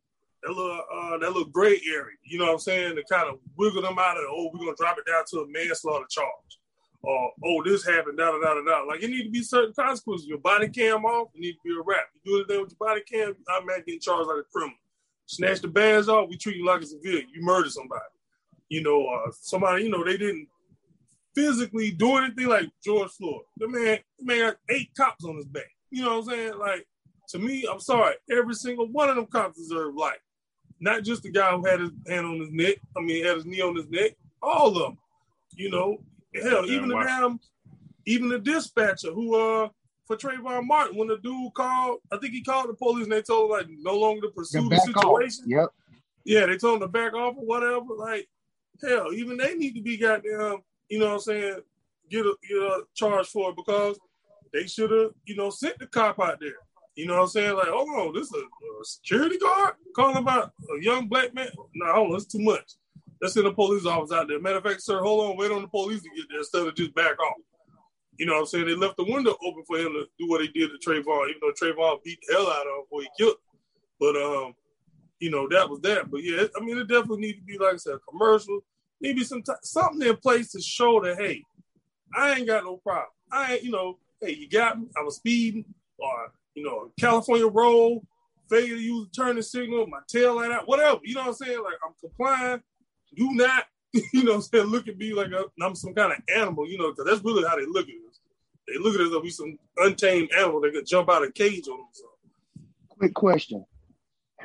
that 0.43 0.52
little 0.52 0.82
uh, 0.93 1.17
that 1.17 1.28
little 1.28 1.45
gray 1.45 1.82
area. 1.89 2.15
You 2.24 2.39
know 2.39 2.45
what 2.45 2.54
I'm 2.54 2.60
saying? 2.60 2.95
To 2.95 3.04
kind 3.10 3.30
of 3.30 3.39
wiggle 3.58 3.82
them 3.82 3.98
out 3.98 4.17
of 4.17 4.24
oh, 4.30 4.50
we're 4.54 4.60
gonna 4.60 4.76
drop 4.78 4.98
it 4.98 5.10
down 5.10 5.24
to 5.32 5.39
a 5.39 5.48
manslaughter 5.48 6.06
charge. 6.10 6.60
Or 7.05 7.31
oh, 7.45 7.63
this 7.63 7.85
happened, 7.85 8.17
da 8.17 8.31
da 8.31 8.39
da 8.39 8.63
da. 8.63 8.83
Like 8.83 9.03
it 9.03 9.09
need 9.09 9.25
to 9.25 9.29
be 9.29 9.43
certain 9.43 9.73
consequences. 9.73 10.27
Your 10.27 10.39
body 10.39 10.69
cam 10.69 11.05
off, 11.05 11.29
it 11.35 11.39
need 11.39 11.53
to 11.53 11.59
be 11.63 11.71
a 11.71 11.81
wrap. 11.85 12.05
You 12.23 12.31
do 12.31 12.35
anything 12.37 12.61
with 12.63 12.75
your 12.79 12.87
body 12.87 13.01
cam, 13.01 13.35
I'm 13.47 13.65
not 13.65 13.85
getting 13.85 13.99
charged 13.99 14.27
like 14.27 14.39
a 14.39 14.43
criminal. 14.51 14.77
Snatch 15.27 15.61
the 15.61 15.67
bands 15.67 16.09
off, 16.09 16.29
we 16.29 16.37
treat 16.37 16.57
you 16.57 16.65
like 16.65 16.81
a 16.81 16.85
civilian. 16.85 17.27
You 17.31 17.43
murder 17.43 17.69
somebody. 17.69 18.01
You 18.69 18.81
know, 18.81 19.05
uh, 19.05 19.31
somebody, 19.39 19.83
you 19.83 19.89
know, 19.91 20.03
they 20.03 20.17
didn't 20.17 20.47
physically 21.35 21.91
do 21.91 22.17
anything 22.17 22.47
like 22.47 22.69
George 22.83 23.11
Floyd. 23.11 23.43
The 23.57 23.67
man, 23.67 23.99
the 24.17 24.25
man 24.25 24.39
got 24.39 24.57
eight 24.69 24.89
cops 24.97 25.25
on 25.25 25.35
his 25.35 25.45
back. 25.45 25.69
You 25.91 26.03
know 26.03 26.17
what 26.17 26.23
I'm 26.25 26.29
saying? 26.31 26.57
Like, 26.57 26.87
to 27.29 27.39
me, 27.39 27.67
I'm 27.71 27.79
sorry, 27.79 28.15
every 28.31 28.55
single 28.55 28.87
one 28.87 29.09
of 29.09 29.15
them 29.15 29.27
cops 29.27 29.59
deserve 29.59 29.95
life. 29.95 30.17
Not 30.79 31.03
just 31.03 31.23
the 31.23 31.31
guy 31.31 31.51
who 31.51 31.65
had 31.65 31.81
his 31.81 31.91
hand 32.07 32.25
on 32.25 32.39
his 32.39 32.51
neck, 32.51 32.77
I 32.97 33.01
mean, 33.01 33.23
had 33.23 33.35
his 33.35 33.45
knee 33.45 33.61
on 33.61 33.75
his 33.75 33.89
neck, 33.89 34.13
all 34.41 34.69
of 34.69 34.73
them. 34.75 34.97
You 35.55 35.69
know, 35.69 35.99
hell, 36.43 36.65
even 36.65 36.89
the 36.89 36.95
damn, 36.95 37.39
even 38.06 38.30
the 38.30 38.39
dispatcher 38.39 39.12
who, 39.12 39.36
uh, 39.36 39.69
for 40.06 40.15
Trayvon 40.15 40.65
Martin, 40.65 40.98
when 40.98 41.08
the 41.08 41.17
dude 41.17 41.54
called, 41.54 42.00
I 42.12 42.17
think 42.17 42.34
he 42.34 42.43
called 42.43 42.69
the 42.69 42.74
police 42.74 43.06
and 43.06 43.12
they 43.12 43.21
told 43.21 43.52
him, 43.52 43.58
like, 43.58 43.67
no 43.80 43.98
longer 43.98 44.28
to 44.28 44.34
pursue 44.34 44.69
the 44.69 44.78
situation. 44.78 45.45
Off. 45.45 45.50
Yep. 45.50 45.69
Yeah, 46.26 46.45
they 46.45 46.58
told 46.58 46.76
him 46.76 46.82
to 46.82 46.88
back 46.88 47.13
off 47.13 47.36
or 47.38 47.45
whatever. 47.45 47.95
Like, 47.98 48.28
hell, 48.82 49.13
even 49.13 49.38
they 49.38 49.56
need 49.56 49.74
to 49.76 49.82
be 49.82 49.98
goddamn, 49.98 50.60
you 50.89 51.00
know 51.00 51.08
what 51.08 51.13
I'm 51.13 51.19
saying, 51.19 51.60
get 52.10 52.26
a, 52.26 52.36
get 52.48 52.58
a 52.58 52.84
charge 52.93 53.28
for 53.28 53.50
it 53.50 53.56
because 53.56 54.00
they 54.54 54.67
should 54.67 54.91
have, 54.91 55.12
you 55.26 55.36
know, 55.36 55.50
sent 55.50 55.80
the 55.80 55.88
cop 55.88 56.19
out 56.19 56.39
there. 56.39 56.54
You 56.95 57.08
know 57.08 57.15
what 57.15 57.24
I'm 57.24 57.28
saying? 57.28 57.56
Like, 57.56 57.67
hold 57.67 57.89
on, 57.89 58.13
this 58.13 58.28
is 58.28 58.34
a, 58.34 58.38
a 58.38 58.86
security 58.86 59.38
guard 59.38 59.74
calling 59.95 60.17
about 60.17 60.54
a 60.78 60.84
young 60.84 61.08
black 61.08 61.34
man. 61.34 61.50
No, 61.74 61.93
hold 61.93 62.08
on, 62.08 62.13
that's 62.13 62.26
too 62.26 62.39
much. 62.39 62.74
Let's 63.21 63.34
send 63.34 63.45
the 63.45 63.54
police 63.54 63.86
officer 63.86 64.15
out 64.15 64.28
there. 64.28 64.39
Matter 64.39 64.58
of 64.58 64.63
fact, 64.63 64.82
sir, 64.82 65.01
hold 65.01 65.30
on, 65.30 65.38
wait 65.38 65.51
on 65.51 65.62
the 65.62 65.67
police 65.67 66.01
to 66.01 66.10
get 66.15 66.25
there 66.30 66.39
instead 66.39 66.67
of 66.67 66.75
just 66.75 66.93
back 66.95 67.19
off. 67.19 67.38
You 68.17 68.25
know 68.25 68.34
what 68.34 68.39
I'm 68.39 68.45
saying? 68.45 68.67
They 68.67 68.75
left 68.75 68.97
the 68.97 69.04
window 69.04 69.36
open 69.43 69.63
for 69.65 69.78
him 69.78 69.93
to 69.93 70.06
do 70.17 70.30
what 70.30 70.41
he 70.41 70.47
did 70.47 70.69
to 70.69 70.78
Trayvon, 70.89 71.30
even 71.30 71.41
though 71.41 71.51
Trayvon 71.51 72.04
beat 72.04 72.19
the 72.28 72.34
hell 72.34 72.47
out 72.47 72.62
of 72.62 72.67
him 72.67 72.84
before 72.84 73.01
he 73.01 73.10
killed 73.17 73.36
him. 73.36 73.60
But 73.99 74.15
um, 74.15 74.54
you 75.19 75.32
know, 75.32 75.47
that 75.49 75.69
was 75.69 75.82
that. 75.82 76.10
But 76.10 76.23
yeah, 76.23 76.43
I 76.56 76.63
mean, 76.63 76.78
it 76.78 76.88
definitely 76.88 77.21
need 77.21 77.34
to 77.34 77.41
be 77.41 77.58
like 77.58 77.73
I 77.73 77.78
said, 77.78 77.95
a 77.95 77.99
commercial, 78.10 78.62
maybe 79.01 79.23
some 79.23 79.41
t- 79.41 79.54
something 79.63 80.08
in 80.08 80.15
place 80.17 80.51
to 80.51 80.62
show 80.62 81.01
that 81.01 81.17
hey, 81.17 81.43
I 82.15 82.36
ain't 82.36 82.47
got 82.47 82.63
no 82.63 82.78
problem. 82.78 83.08
I 83.32 83.56
ain't, 83.56 83.63
you 83.63 83.71
know, 83.71 83.97
hey, 84.21 84.36
you 84.36 84.49
got 84.49 84.80
me. 84.80 84.88
I 84.97 85.04
was 85.04 85.17
speeding, 85.17 85.65
or 85.97 86.32
you 86.54 86.63
know, 86.63 86.91
California 86.99 87.47
roll, 87.47 88.06
failure 88.49 88.75
to 88.75 88.82
use 88.82 89.08
the 89.08 89.23
turning 89.23 89.43
signal, 89.43 89.88
my 89.88 89.99
tail 90.08 90.36
light 90.36 90.51
out, 90.51 90.67
whatever. 90.67 90.99
You 91.04 91.15
know 91.15 91.21
what 91.21 91.28
I'm 91.28 91.34
saying? 91.34 91.63
Like 91.63 91.75
I'm 91.86 91.93
complying. 91.99 92.62
Do 93.15 93.34
not, 93.34 93.65
you 94.13 94.23
know, 94.23 94.39
saying, 94.39 94.65
look 94.65 94.88
at 94.88 94.97
me 94.97 95.13
like 95.13 95.30
I'm 95.62 95.75
some 95.75 95.93
kind 95.93 96.12
of 96.12 96.19
animal. 96.34 96.69
You 96.69 96.78
know, 96.78 96.91
because 96.91 97.06
that's 97.06 97.23
really 97.23 97.47
how 97.47 97.56
they 97.56 97.65
look 97.65 97.88
at 97.88 97.95
us. 98.10 98.19
They 98.67 98.78
look 98.80 98.95
at 98.95 99.01
us 99.01 99.12
like 99.12 99.23
we 99.23 99.30
some 99.30 99.58
untamed 99.78 100.32
animal 100.38 100.62
that 100.62 100.73
could 100.73 100.86
jump 100.86 101.10
out 101.10 101.23
of 101.23 101.30
a 101.30 101.32
cage 101.32 101.67
on 101.67 101.78
themselves. 101.78 102.69
Quick 102.89 103.13
question: 103.13 103.65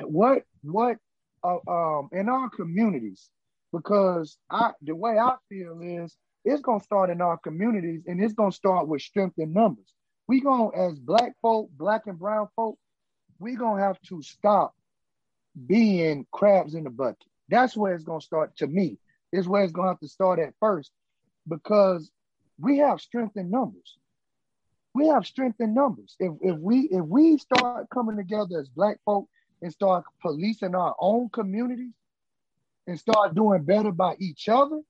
What 0.01 0.43
what 0.63 0.97
uh, 1.43 1.57
um 1.67 2.09
in 2.11 2.29
our 2.29 2.49
communities? 2.49 3.29
Because 3.71 4.37
I 4.49 4.71
the 4.81 4.95
way 4.95 5.17
I 5.17 5.35
feel 5.49 5.79
is 5.81 6.15
it's 6.43 6.61
gonna 6.61 6.83
start 6.83 7.09
in 7.09 7.21
our 7.21 7.37
communities, 7.37 8.01
and 8.07 8.21
it's 8.23 8.33
gonna 8.33 8.51
start 8.51 8.87
with 8.87 9.01
strength 9.01 9.37
in 9.37 9.53
numbers. 9.53 9.93
We 10.27 10.41
gonna, 10.41 10.69
as 10.75 10.97
black 10.99 11.33
folk, 11.41 11.69
black 11.77 12.07
and 12.07 12.17
brown 12.17 12.47
folk, 12.55 12.77
we 13.39 13.55
gonna 13.55 13.81
have 13.81 13.99
to 14.03 14.21
stop 14.21 14.73
being 15.67 16.25
crabs 16.31 16.73
in 16.73 16.83
the 16.83 16.89
bucket. 16.89 17.27
That's 17.51 17.77
where 17.77 17.93
it's 17.93 18.05
gonna 18.05 18.21
start. 18.21 18.55
To 18.57 18.67
me, 18.67 18.97
is 19.31 19.47
where 19.47 19.63
it's 19.63 19.73
gonna 19.73 19.89
have 19.89 19.99
to 19.99 20.07
start 20.07 20.39
at 20.39 20.53
first, 20.59 20.91
because 21.47 22.09
we 22.59 22.79
have 22.79 23.01
strength 23.01 23.37
in 23.37 23.51
numbers. 23.51 23.97
We 24.93 25.07
have 25.07 25.25
strength 25.25 25.59
in 25.61 25.73
numbers. 25.73 26.15
If 26.19 26.33
if 26.41 26.57
we 26.57 26.89
if 26.91 27.05
we 27.05 27.37
start 27.37 27.89
coming 27.89 28.17
together 28.17 28.59
as 28.59 28.69
black 28.69 28.97
folk 29.05 29.27
and 29.61 29.71
start 29.71 30.05
policing 30.21 30.75
our 30.75 30.95
own 30.99 31.29
communities 31.29 31.93
and 32.87 32.99
start 32.99 33.35
doing 33.35 33.63
better 33.63 33.91
by 33.91 34.15
each 34.19 34.49
other, 34.49 34.81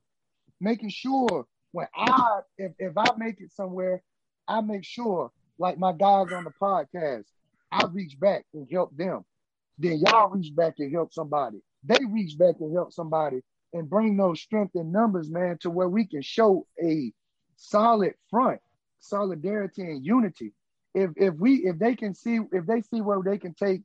making 0.60 0.90
sure 0.90 1.46
when 1.72 1.88
I 1.96 2.42
if, 2.58 2.74
if 2.80 2.98
I 2.98 3.08
make 3.18 3.42
it 3.42 3.52
somewhere, 3.54 4.02
I 4.48 4.62
make 4.62 4.86
sure 4.86 5.32
like 5.58 5.78
my 5.78 5.94
guys 5.94 6.32
on 6.32 6.44
the 6.44 6.54
podcast, 6.62 7.26
I 7.72 7.86
reach 7.92 8.20
back 8.20 8.46
and 8.54 8.68
help 8.72 8.96
them. 8.96 9.26
Then 9.78 10.00
y'all 10.00 10.30
reach 10.30 10.56
back 10.56 10.76
and 10.80 10.92
help 10.92 11.14
somebody. 11.14 11.62
They 11.84 11.98
reach 12.08 12.38
back 12.38 12.56
and 12.60 12.74
help 12.74 12.94
somebody 12.94 13.42
and 13.74 13.90
bring 13.90 14.18
those 14.18 14.42
strength 14.42 14.76
and 14.76 14.92
numbers, 14.92 15.30
man, 15.30 15.58
to 15.62 15.70
where 15.70 15.90
we 15.90 16.06
can 16.06 16.22
show 16.22 16.68
a 16.82 17.12
solid 17.56 18.14
front, 18.30 18.60
solidarity 19.00 19.84
and 19.84 20.06
unity. 20.06 20.54
If 20.94 21.12
if 21.16 21.36
we 21.36 21.66
if 21.66 21.80
they 21.80 21.96
can 21.96 22.14
see 22.14 22.40
if 22.52 22.66
they 22.66 22.82
see 22.82 23.02
where 23.02 23.22
they 23.24 23.38
can 23.38 23.54
take 23.54 23.82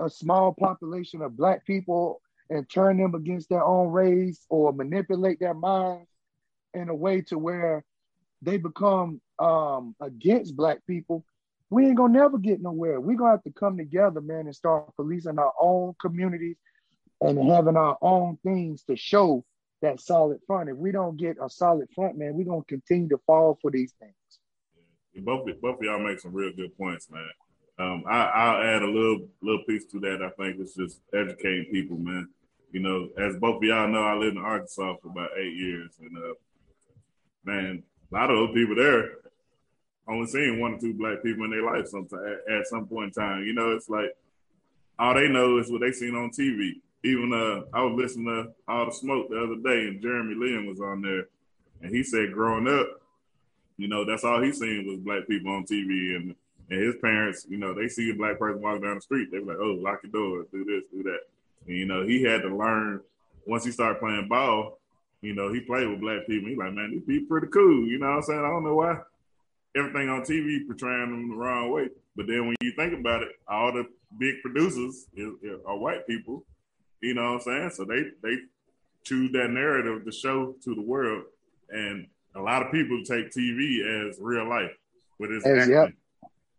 a 0.00 0.10
small 0.10 0.52
population 0.52 1.22
of 1.22 1.36
black 1.36 1.64
people 1.64 2.20
and 2.50 2.68
turn 2.68 2.98
them 2.98 3.14
against 3.14 3.48
their 3.48 3.64
own 3.64 3.90
race 3.90 4.44
or 4.50 4.72
manipulate 4.72 5.40
their 5.40 5.54
minds 5.54 6.10
in 6.74 6.88
a 6.88 6.94
way 6.94 7.22
to 7.22 7.38
where 7.38 7.84
they 8.42 8.56
become 8.56 9.20
um, 9.38 9.94
against 10.00 10.56
black 10.56 10.78
people, 10.86 11.24
we 11.70 11.86
ain't 11.86 11.96
gonna 11.96 12.12
never 12.12 12.38
get 12.38 12.60
nowhere. 12.60 13.00
We're 13.00 13.16
gonna 13.16 13.30
have 13.32 13.44
to 13.44 13.52
come 13.52 13.76
together, 13.76 14.20
man, 14.20 14.46
and 14.46 14.54
start 14.54 14.94
policing 14.96 15.38
our 15.38 15.52
own 15.60 15.94
communities 16.00 16.56
and 17.22 17.50
having 17.50 17.76
our 17.76 17.96
own 18.02 18.38
things 18.42 18.82
to 18.84 18.96
show 18.96 19.44
that 19.80 20.00
solid 20.00 20.40
front. 20.46 20.70
If 20.70 20.76
we 20.76 20.92
don't 20.92 21.16
get 21.16 21.36
a 21.42 21.48
solid 21.48 21.88
front, 21.94 22.16
man, 22.16 22.34
we're 22.34 22.46
gonna 22.46 22.64
continue 22.64 23.08
to 23.08 23.18
fall 23.26 23.58
for 23.60 23.70
these 23.70 23.92
things. 24.00 24.14
Yeah, 25.12 25.22
both 25.24 25.48
both 25.60 25.78
of 25.78 25.82
y'all 25.82 25.98
make 25.98 26.20
some 26.20 26.32
real 26.32 26.52
good 26.52 26.76
points, 26.76 27.10
man. 27.10 27.28
Um, 27.78 28.04
I, 28.06 28.52
will 28.52 28.64
add 28.64 28.82
a 28.82 28.86
little 28.86 29.28
little 29.42 29.64
piece 29.64 29.86
to 29.86 30.00
that. 30.00 30.22
I 30.22 30.30
think 30.42 30.60
it's 30.60 30.74
just 30.74 31.00
educating 31.14 31.66
people, 31.72 31.96
man. 31.98 32.28
You 32.70 32.80
know, 32.80 33.08
as 33.18 33.36
both 33.36 33.56
of 33.56 33.62
y'all 33.62 33.88
know, 33.88 34.02
I 34.02 34.14
lived 34.14 34.36
in 34.36 34.42
Arkansas 34.42 34.96
for 35.02 35.08
about 35.08 35.30
eight 35.38 35.54
years, 35.54 35.92
and 36.00 36.16
uh, 36.16 36.34
man, 37.44 37.82
a 38.10 38.14
lot 38.14 38.30
of 38.30 38.36
those 38.36 38.54
people 38.54 38.76
there 38.76 39.10
only 40.08 40.26
seen 40.26 40.60
one 40.60 40.74
or 40.74 40.78
two 40.78 40.94
black 40.94 41.22
people 41.22 41.44
in 41.44 41.50
their 41.50 41.64
life 41.64 41.86
sometime 41.86 42.38
at 42.50 42.66
some 42.66 42.86
point 42.86 43.16
in 43.16 43.22
time. 43.22 43.44
You 43.44 43.54
know, 43.54 43.72
it's 43.72 43.88
like 43.88 44.10
all 44.98 45.14
they 45.14 45.28
know 45.28 45.58
is 45.58 45.70
what 45.70 45.80
they 45.80 45.92
seen 45.92 46.14
on 46.14 46.30
TV. 46.30 46.80
Even 47.04 47.32
uh, 47.32 47.76
I 47.76 47.82
was 47.82 47.94
listening 47.96 48.26
to 48.26 48.52
All 48.72 48.86
the 48.86 48.92
Smoke 48.92 49.28
the 49.28 49.42
other 49.42 49.56
day, 49.56 49.88
and 49.88 50.02
Jeremy 50.02 50.34
Lin 50.34 50.66
was 50.66 50.80
on 50.80 51.02
there, 51.02 51.26
and 51.80 51.94
he 51.94 52.02
said, 52.02 52.32
growing 52.32 52.68
up, 52.68 53.00
you 53.76 53.88
know, 53.88 54.04
that's 54.04 54.24
all 54.24 54.40
he 54.40 54.52
seen 54.52 54.86
was 54.86 54.98
black 54.98 55.26
people 55.26 55.52
on 55.52 55.64
TV, 55.64 56.14
and 56.16 56.34
and 56.70 56.80
his 56.80 56.94
parents, 57.02 57.44
you 57.48 57.58
know, 57.58 57.74
they 57.74 57.88
see 57.88 58.10
a 58.10 58.14
black 58.14 58.38
person 58.38 58.62
walking 58.62 58.82
down 58.82 58.94
the 58.94 59.00
street, 59.02 59.30
they 59.30 59.40
were 59.40 59.52
like, 59.52 59.60
oh, 59.60 59.78
lock 59.82 60.00
your 60.02 60.12
doors, 60.12 60.46
do 60.52 60.64
this, 60.64 60.84
do 60.90 61.02
that. 61.02 61.20
And, 61.66 61.76
you 61.76 61.84
know, 61.84 62.06
he 62.06 62.22
had 62.22 62.42
to 62.42 62.56
learn 62.56 63.00
once 63.46 63.64
he 63.64 63.72
started 63.72 63.98
playing 63.98 64.28
ball. 64.28 64.78
You 65.20 65.34
know, 65.34 65.52
he 65.52 65.60
played 65.60 65.88
with 65.88 66.00
black 66.00 66.26
people. 66.26 66.48
He's 66.48 66.56
like, 66.56 66.72
man, 66.72 66.92
these 66.92 67.02
people 67.02 67.28
pretty 67.28 67.48
cool. 67.48 67.86
You 67.86 67.98
know 67.98 68.06
what 68.06 68.16
I'm 68.16 68.22
saying? 68.22 68.40
I 68.40 68.48
don't 68.48 68.64
know 68.64 68.74
why 68.74 68.98
everything 69.76 70.08
on 70.08 70.22
TV 70.22 70.66
portraying 70.66 71.10
them 71.10 71.30
the 71.30 71.36
wrong 71.36 71.70
way. 71.70 71.88
But 72.16 72.26
then 72.26 72.46
when 72.46 72.56
you 72.60 72.72
think 72.72 72.98
about 72.98 73.22
it, 73.22 73.30
all 73.48 73.72
the 73.72 73.86
big 74.18 74.42
producers 74.42 75.06
is, 75.14 75.32
are 75.66 75.76
white 75.76 76.06
people. 76.06 76.44
You 77.02 77.14
know 77.14 77.32
what 77.32 77.34
I'm 77.34 77.40
saying? 77.40 77.70
So 77.70 77.84
they 77.84 78.02
they 78.22 78.36
choose 79.04 79.32
that 79.32 79.50
narrative 79.50 80.04
to 80.04 80.12
show 80.12 80.54
to 80.64 80.74
the 80.74 80.82
world, 80.82 81.24
and 81.70 82.06
a 82.36 82.40
lot 82.40 82.64
of 82.64 82.72
people 82.72 83.02
take 83.04 83.30
TV 83.30 84.08
as 84.08 84.18
real 84.20 84.48
life, 84.48 84.70
but 85.18 85.30
it's 85.30 85.44
as, 85.44 85.58
acting. 85.58 85.74
Yep. 85.74 85.92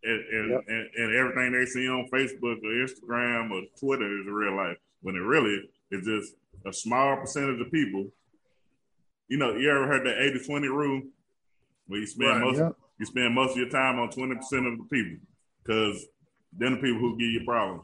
And, 0.06 0.20
and, 0.20 0.52
yep. 0.52 0.62
and, 0.68 0.90
and, 0.98 1.16
everything 1.16 1.54
they 1.54 1.66
see 1.66 1.88
on 1.88 2.10
Facebook 2.14 2.58
or 2.58 2.86
Instagram 2.86 3.52
or 3.52 3.62
Twitter 3.80 4.20
is 4.20 4.26
real 4.28 4.54
life. 4.54 4.76
When 5.02 5.16
it 5.16 5.20
really 5.20 5.64
is 5.92 6.06
just 6.06 6.36
a 6.66 6.74
small 6.74 7.16
percentage 7.16 7.62
of 7.62 7.72
people. 7.72 8.08
You 9.30 9.38
know, 9.38 9.56
you 9.56 9.72
ever 9.72 9.88
heard 9.88 10.06
the 10.06 10.10
80-20 10.10 10.62
rule? 10.64 11.04
Where 11.88 12.02
you 12.02 12.06
spend 12.06 12.30
right, 12.30 12.42
most 12.42 12.58
yep 12.58 12.76
you 13.00 13.06
spend 13.06 13.34
most 13.34 13.52
of 13.52 13.58
your 13.58 13.70
time 13.70 14.00
on 14.00 14.10
20% 14.10 14.34
of 14.72 14.78
the 14.78 14.88
people 14.90 15.18
because 15.64 16.06
then 16.54 16.76
the 16.76 16.78
people 16.78 17.00
who 17.00 17.18
give 17.18 17.30
you 17.30 17.44
problems. 17.46 17.84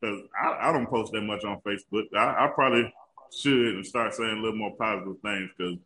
Because 0.00 0.20
I, 0.40 0.68
I, 0.68 0.72
don't 0.72 0.88
post 0.88 1.12
that 1.12 1.20
much 1.20 1.44
on 1.44 1.60
Facebook. 1.60 2.04
I, 2.16 2.46
I, 2.46 2.50
probably 2.54 2.92
should 3.36 3.74
and 3.74 3.86
start 3.86 4.14
saying 4.14 4.38
a 4.38 4.40
little 4.40 4.56
more 4.56 4.74
positive 4.76 5.20
things 5.22 5.50
because 5.56 5.76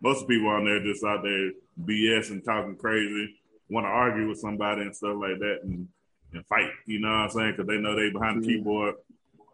most 0.00 0.22
of 0.22 0.28
the 0.28 0.34
people 0.34 0.50
on 0.50 0.64
there 0.64 0.82
just 0.82 1.04
out 1.04 1.22
there 1.22 1.52
BS 1.84 2.30
and 2.30 2.44
talking 2.44 2.76
crazy, 2.76 3.34
want 3.68 3.84
to 3.84 3.88
argue 3.88 4.28
with 4.28 4.38
somebody 4.38 4.82
and 4.82 4.94
stuff 4.94 5.16
like 5.18 5.38
that, 5.40 5.60
and, 5.64 5.88
and 6.32 6.46
fight. 6.46 6.70
You 6.86 7.00
know 7.00 7.08
what 7.08 7.14
I'm 7.14 7.30
saying? 7.30 7.52
Because 7.52 7.66
they 7.66 7.78
know 7.78 7.96
they 7.96 8.10
behind 8.10 8.42
the 8.42 8.46
keyboard, 8.46 8.94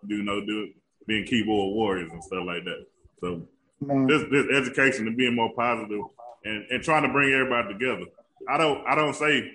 you 0.07 0.23
know, 0.23 0.45
do 0.45 0.71
being 1.07 1.25
keyboard 1.25 1.75
warriors 1.75 2.13
and 2.13 2.23
stuff 2.23 2.45
like 2.47 2.65
that. 2.65 2.87
So 3.21 3.43
Man. 3.81 4.07
this, 4.07 4.23
this 4.31 4.47
education 4.55 5.07
and 5.07 5.17
being 5.17 5.35
more 5.35 5.53
positive 5.55 6.03
and, 6.45 6.67
and 6.71 6.83
trying 6.83 7.03
to 7.03 7.09
bring 7.09 7.33
everybody 7.33 7.73
together. 7.73 8.07
I 8.49 8.57
don't 8.57 8.87
I 8.87 8.95
don't 8.95 9.15
say 9.15 9.53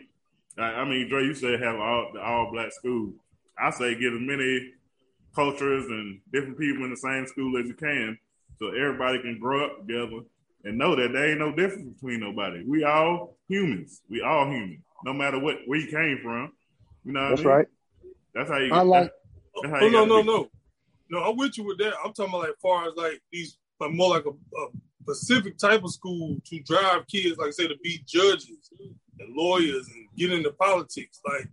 I, 0.57 0.63
I 0.63 0.85
mean 0.85 1.09
Dre, 1.09 1.23
you 1.23 1.33
said 1.33 1.61
have 1.61 1.75
all 1.75 2.11
the 2.13 2.21
all 2.21 2.51
black 2.51 2.71
school. 2.71 3.13
I 3.59 3.69
say 3.71 3.95
get 3.95 4.13
as 4.13 4.19
many 4.19 4.71
cultures 5.35 5.85
and 5.87 6.19
different 6.31 6.57
people 6.57 6.83
in 6.85 6.91
the 6.91 6.97
same 6.97 7.27
school 7.27 7.57
as 7.57 7.67
you 7.67 7.73
can 7.73 8.17
so 8.59 8.67
everybody 8.69 9.21
can 9.21 9.37
grow 9.39 9.65
up 9.65 9.79
together 9.85 10.21
and 10.63 10.77
know 10.77 10.95
that 10.95 11.11
there 11.13 11.29
ain't 11.31 11.39
no 11.39 11.53
difference 11.55 11.93
between 11.93 12.21
nobody. 12.21 12.63
We 12.65 12.83
all 12.83 13.37
humans. 13.47 14.01
We 14.09 14.21
all 14.21 14.45
human. 14.49 14.81
No 15.03 15.13
matter 15.13 15.39
what 15.39 15.57
where 15.65 15.79
you 15.79 15.87
came 15.91 16.19
from. 16.23 16.51
You 17.03 17.13
know 17.13 17.21
what 17.21 17.29
That's 17.29 17.41
I 17.41 17.43
mean? 17.43 17.53
right. 17.53 17.67
That's 18.33 18.49
how 18.49 18.57
you 18.57 18.73
I 18.73 18.81
like- 18.81 19.11
that's 19.61 19.73
how 19.73 19.79
Oh 19.85 19.89
no, 19.89 20.05
no, 20.05 20.21
be. 20.21 20.27
no, 20.27 20.49
no. 21.09 21.19
I'm 21.23 21.37
with 21.37 21.57
you 21.57 21.65
with 21.65 21.77
that. 21.79 21.93
I'm 22.03 22.13
talking 22.13 22.33
about 22.33 22.47
like 22.47 22.57
far 22.61 22.87
as 22.87 22.95
like 22.95 23.21
these, 23.31 23.57
but 23.79 23.93
more 23.93 24.09
like 24.09 24.25
a, 24.25 24.29
a 24.31 24.67
specific 25.03 25.57
type 25.57 25.83
of 25.83 25.91
school 25.93 26.37
to 26.45 26.59
drive 26.61 27.05
kids, 27.07 27.37
like 27.37 27.53
say, 27.53 27.67
to 27.67 27.77
be 27.83 28.01
judges 28.07 28.69
and 29.19 29.35
lawyers 29.35 29.87
and 29.87 30.07
get 30.17 30.31
into 30.33 30.51
politics, 30.51 31.21
like 31.25 31.47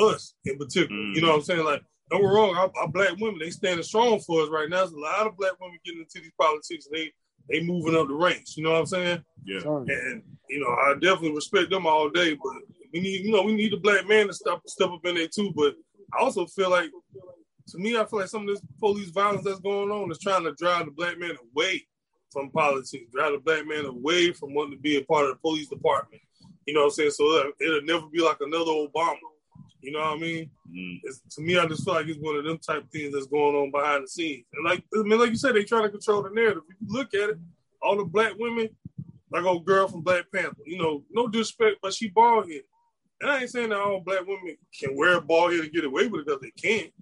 us 0.00 0.34
in 0.44 0.58
particular. 0.58 1.00
You 1.12 1.22
know 1.22 1.28
what 1.28 1.36
I'm 1.36 1.42
saying? 1.42 1.64
Like, 1.64 1.82
don't 2.10 2.20
get 2.20 2.28
wrong, 2.28 2.54
our, 2.56 2.70
our 2.78 2.88
black 2.88 3.16
women 3.18 3.38
they 3.38 3.50
standing 3.50 3.82
strong 3.82 4.20
for 4.20 4.42
us 4.42 4.50
right 4.50 4.68
now. 4.68 4.78
There's 4.78 4.92
a 4.92 4.98
lot 4.98 5.26
of 5.26 5.36
black 5.36 5.52
women 5.60 5.78
getting 5.84 6.00
into 6.00 6.20
these 6.20 6.32
politics 6.38 6.86
and 6.86 6.94
they 6.94 7.12
they 7.48 7.64
moving 7.64 7.96
up 7.96 8.08
the 8.08 8.14
ranks. 8.14 8.56
You 8.56 8.64
know 8.64 8.72
what 8.72 8.80
I'm 8.80 8.86
saying? 8.86 9.24
Yeah. 9.44 9.60
And 9.64 10.22
you 10.48 10.60
know, 10.60 10.68
I 10.68 10.94
definitely 10.94 11.34
respect 11.34 11.70
them 11.70 11.86
all 11.86 12.10
day, 12.10 12.34
but 12.34 12.54
we 12.92 13.00
need, 13.00 13.24
you 13.24 13.32
know, 13.32 13.42
we 13.42 13.54
need 13.54 13.72
the 13.72 13.78
black 13.78 14.06
man 14.06 14.26
to 14.26 14.34
step 14.34 14.60
step 14.66 14.90
up 14.90 15.04
in 15.06 15.14
there 15.14 15.28
too. 15.28 15.52
But 15.56 15.74
I 16.14 16.22
also 16.22 16.46
feel 16.46 16.70
like, 16.70 16.90
to 17.68 17.78
me, 17.78 17.96
I 17.96 18.04
feel 18.04 18.20
like 18.20 18.28
some 18.28 18.42
of 18.42 18.48
this 18.48 18.62
police 18.78 19.10
violence 19.10 19.44
that's 19.44 19.60
going 19.60 19.90
on 19.90 20.10
is 20.10 20.18
trying 20.18 20.44
to 20.44 20.52
drive 20.52 20.84
the 20.86 20.90
black 20.92 21.18
man 21.18 21.36
away 21.52 21.86
from 22.30 22.50
politics, 22.50 23.10
drive 23.12 23.32
the 23.32 23.38
black 23.38 23.66
man 23.66 23.86
away 23.86 24.32
from 24.32 24.54
wanting 24.54 24.76
to 24.76 24.80
be 24.80 24.96
a 24.96 25.04
part 25.04 25.24
of 25.24 25.30
the 25.30 25.36
police 25.36 25.68
department. 25.68 26.22
You 26.66 26.74
know 26.74 26.80
what 26.80 26.86
I'm 26.86 26.92
saying? 26.92 27.10
So 27.10 27.24
uh, 27.40 27.50
it'll 27.60 27.82
never 27.82 28.06
be 28.06 28.22
like 28.22 28.38
another 28.40 28.70
Obama. 28.70 29.16
You 29.82 29.90
know 29.90 29.98
what 29.98 30.16
I 30.16 30.20
mean? 30.20 30.50
Mm. 30.70 31.00
It's, 31.02 31.20
to 31.34 31.42
me, 31.42 31.58
I 31.58 31.66
just 31.66 31.84
feel 31.84 31.94
like 31.94 32.06
it's 32.06 32.18
one 32.18 32.36
of 32.36 32.44
them 32.44 32.58
type 32.58 32.88
things 32.92 33.12
that's 33.12 33.26
going 33.26 33.56
on 33.56 33.72
behind 33.72 34.04
the 34.04 34.08
scenes. 34.08 34.44
And 34.54 34.64
like, 34.64 34.84
I 34.94 35.02
mean, 35.02 35.18
like 35.18 35.30
you 35.30 35.36
said, 35.36 35.54
they 35.54 35.64
trying 35.64 35.82
to 35.82 35.90
control 35.90 36.22
the 36.22 36.30
narrative. 36.30 36.62
If 36.70 36.76
you 36.80 36.86
look 36.88 37.12
at 37.14 37.30
it, 37.30 37.38
all 37.82 37.96
the 37.96 38.04
black 38.04 38.34
women, 38.38 38.68
like 39.32 39.44
old 39.44 39.64
girl 39.64 39.88
from 39.88 40.02
Black 40.02 40.26
Panther, 40.32 40.62
you 40.64 40.78
know, 40.78 41.02
no 41.10 41.26
disrespect, 41.26 41.78
but 41.82 41.92
she 41.92 42.08
bald 42.08 42.46
headed. 42.46 42.62
And 43.20 43.30
I 43.30 43.40
ain't 43.40 43.50
saying 43.50 43.70
that 43.70 43.80
all 43.80 44.00
black 44.00 44.20
women 44.26 44.56
can 44.78 44.96
wear 44.96 45.16
a 45.16 45.20
bald 45.20 45.52
head 45.52 45.62
and 45.62 45.72
get 45.72 45.84
away 45.84 46.06
with 46.06 46.20
it 46.20 46.26
because 46.26 46.40
they 46.40 46.50
can't. 46.50 46.92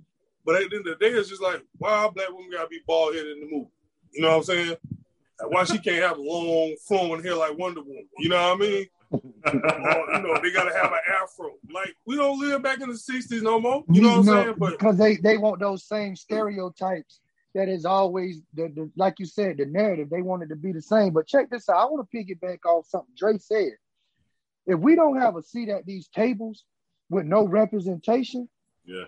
But 0.45 0.57
at 0.57 0.71
the 0.71 0.77
end 0.77 0.87
of 0.87 0.99
the 0.99 1.05
day, 1.05 1.13
it's 1.13 1.29
just 1.29 1.43
like, 1.43 1.63
why 1.77 2.09
black 2.15 2.29
women 2.31 2.51
gotta 2.51 2.69
be 2.69 2.81
bald 2.87 3.15
headed 3.15 3.37
in 3.37 3.41
the 3.41 3.51
movie? 3.51 3.71
You 4.13 4.23
know 4.23 4.29
what 4.29 4.37
I'm 4.37 4.43
saying? 4.45 4.77
Like, 5.41 5.51
why 5.51 5.65
she 5.65 5.79
can't 5.79 6.03
have 6.03 6.19
long 6.19 6.77
flowing 6.87 7.23
hair 7.23 7.35
like 7.35 7.59
Wonder 7.59 7.83
Woman? 7.83 8.09
You 8.19 8.31
know 8.31 8.37
what 8.37 8.57
I 8.57 8.59
mean? 8.59 8.87
Or, 9.13 9.21
you 9.23 10.23
know, 10.23 10.41
they 10.43 10.53
gotta 10.53 10.75
have 10.77 10.93
an 10.93 10.99
afro. 11.23 11.51
Like 11.73 11.95
we 12.07 12.17
don't 12.17 12.39
live 12.41 12.63
back 12.63 12.81
in 12.81 12.89
the 12.89 12.95
'60s 12.95 13.43
no 13.43 13.61
more. 13.61 13.85
You 13.91 14.03
know 14.03 14.19
what 14.21 14.29
I'm 14.29 14.45
saying? 14.45 14.55
But 14.59 14.79
because 14.79 14.97
they 14.97 15.17
they 15.17 15.37
want 15.37 15.61
those 15.61 15.85
same 15.85 16.15
stereotypes 16.17 17.21
that 17.55 17.69
is 17.69 17.85
always 17.85 18.43
the, 18.55 18.69
the 18.75 18.91
like 18.97 19.19
you 19.19 19.27
said 19.27 19.57
the 19.57 19.67
narrative 19.67 20.09
they 20.11 20.23
want 20.23 20.43
it 20.43 20.49
to 20.49 20.57
be 20.57 20.73
the 20.73 20.83
same 20.83 21.13
but 21.13 21.27
check 21.27 21.51
this 21.51 21.69
out 21.69 21.77
i 21.79 21.85
want 21.85 22.09
to 22.09 22.17
piggyback 22.17 22.59
off 22.65 22.87
something 22.87 23.13
Dre 23.17 23.39
said 23.39 23.73
if 24.67 24.79
we 24.79 24.95
don't 24.95 25.19
have 25.21 25.37
a 25.37 25.43
seat 25.43 25.69
at 25.69 25.85
these 25.85 26.09
tables 26.09 26.65
with 27.09 27.25
no 27.27 27.47
representation 27.49 28.49
Yeah. 28.85 29.07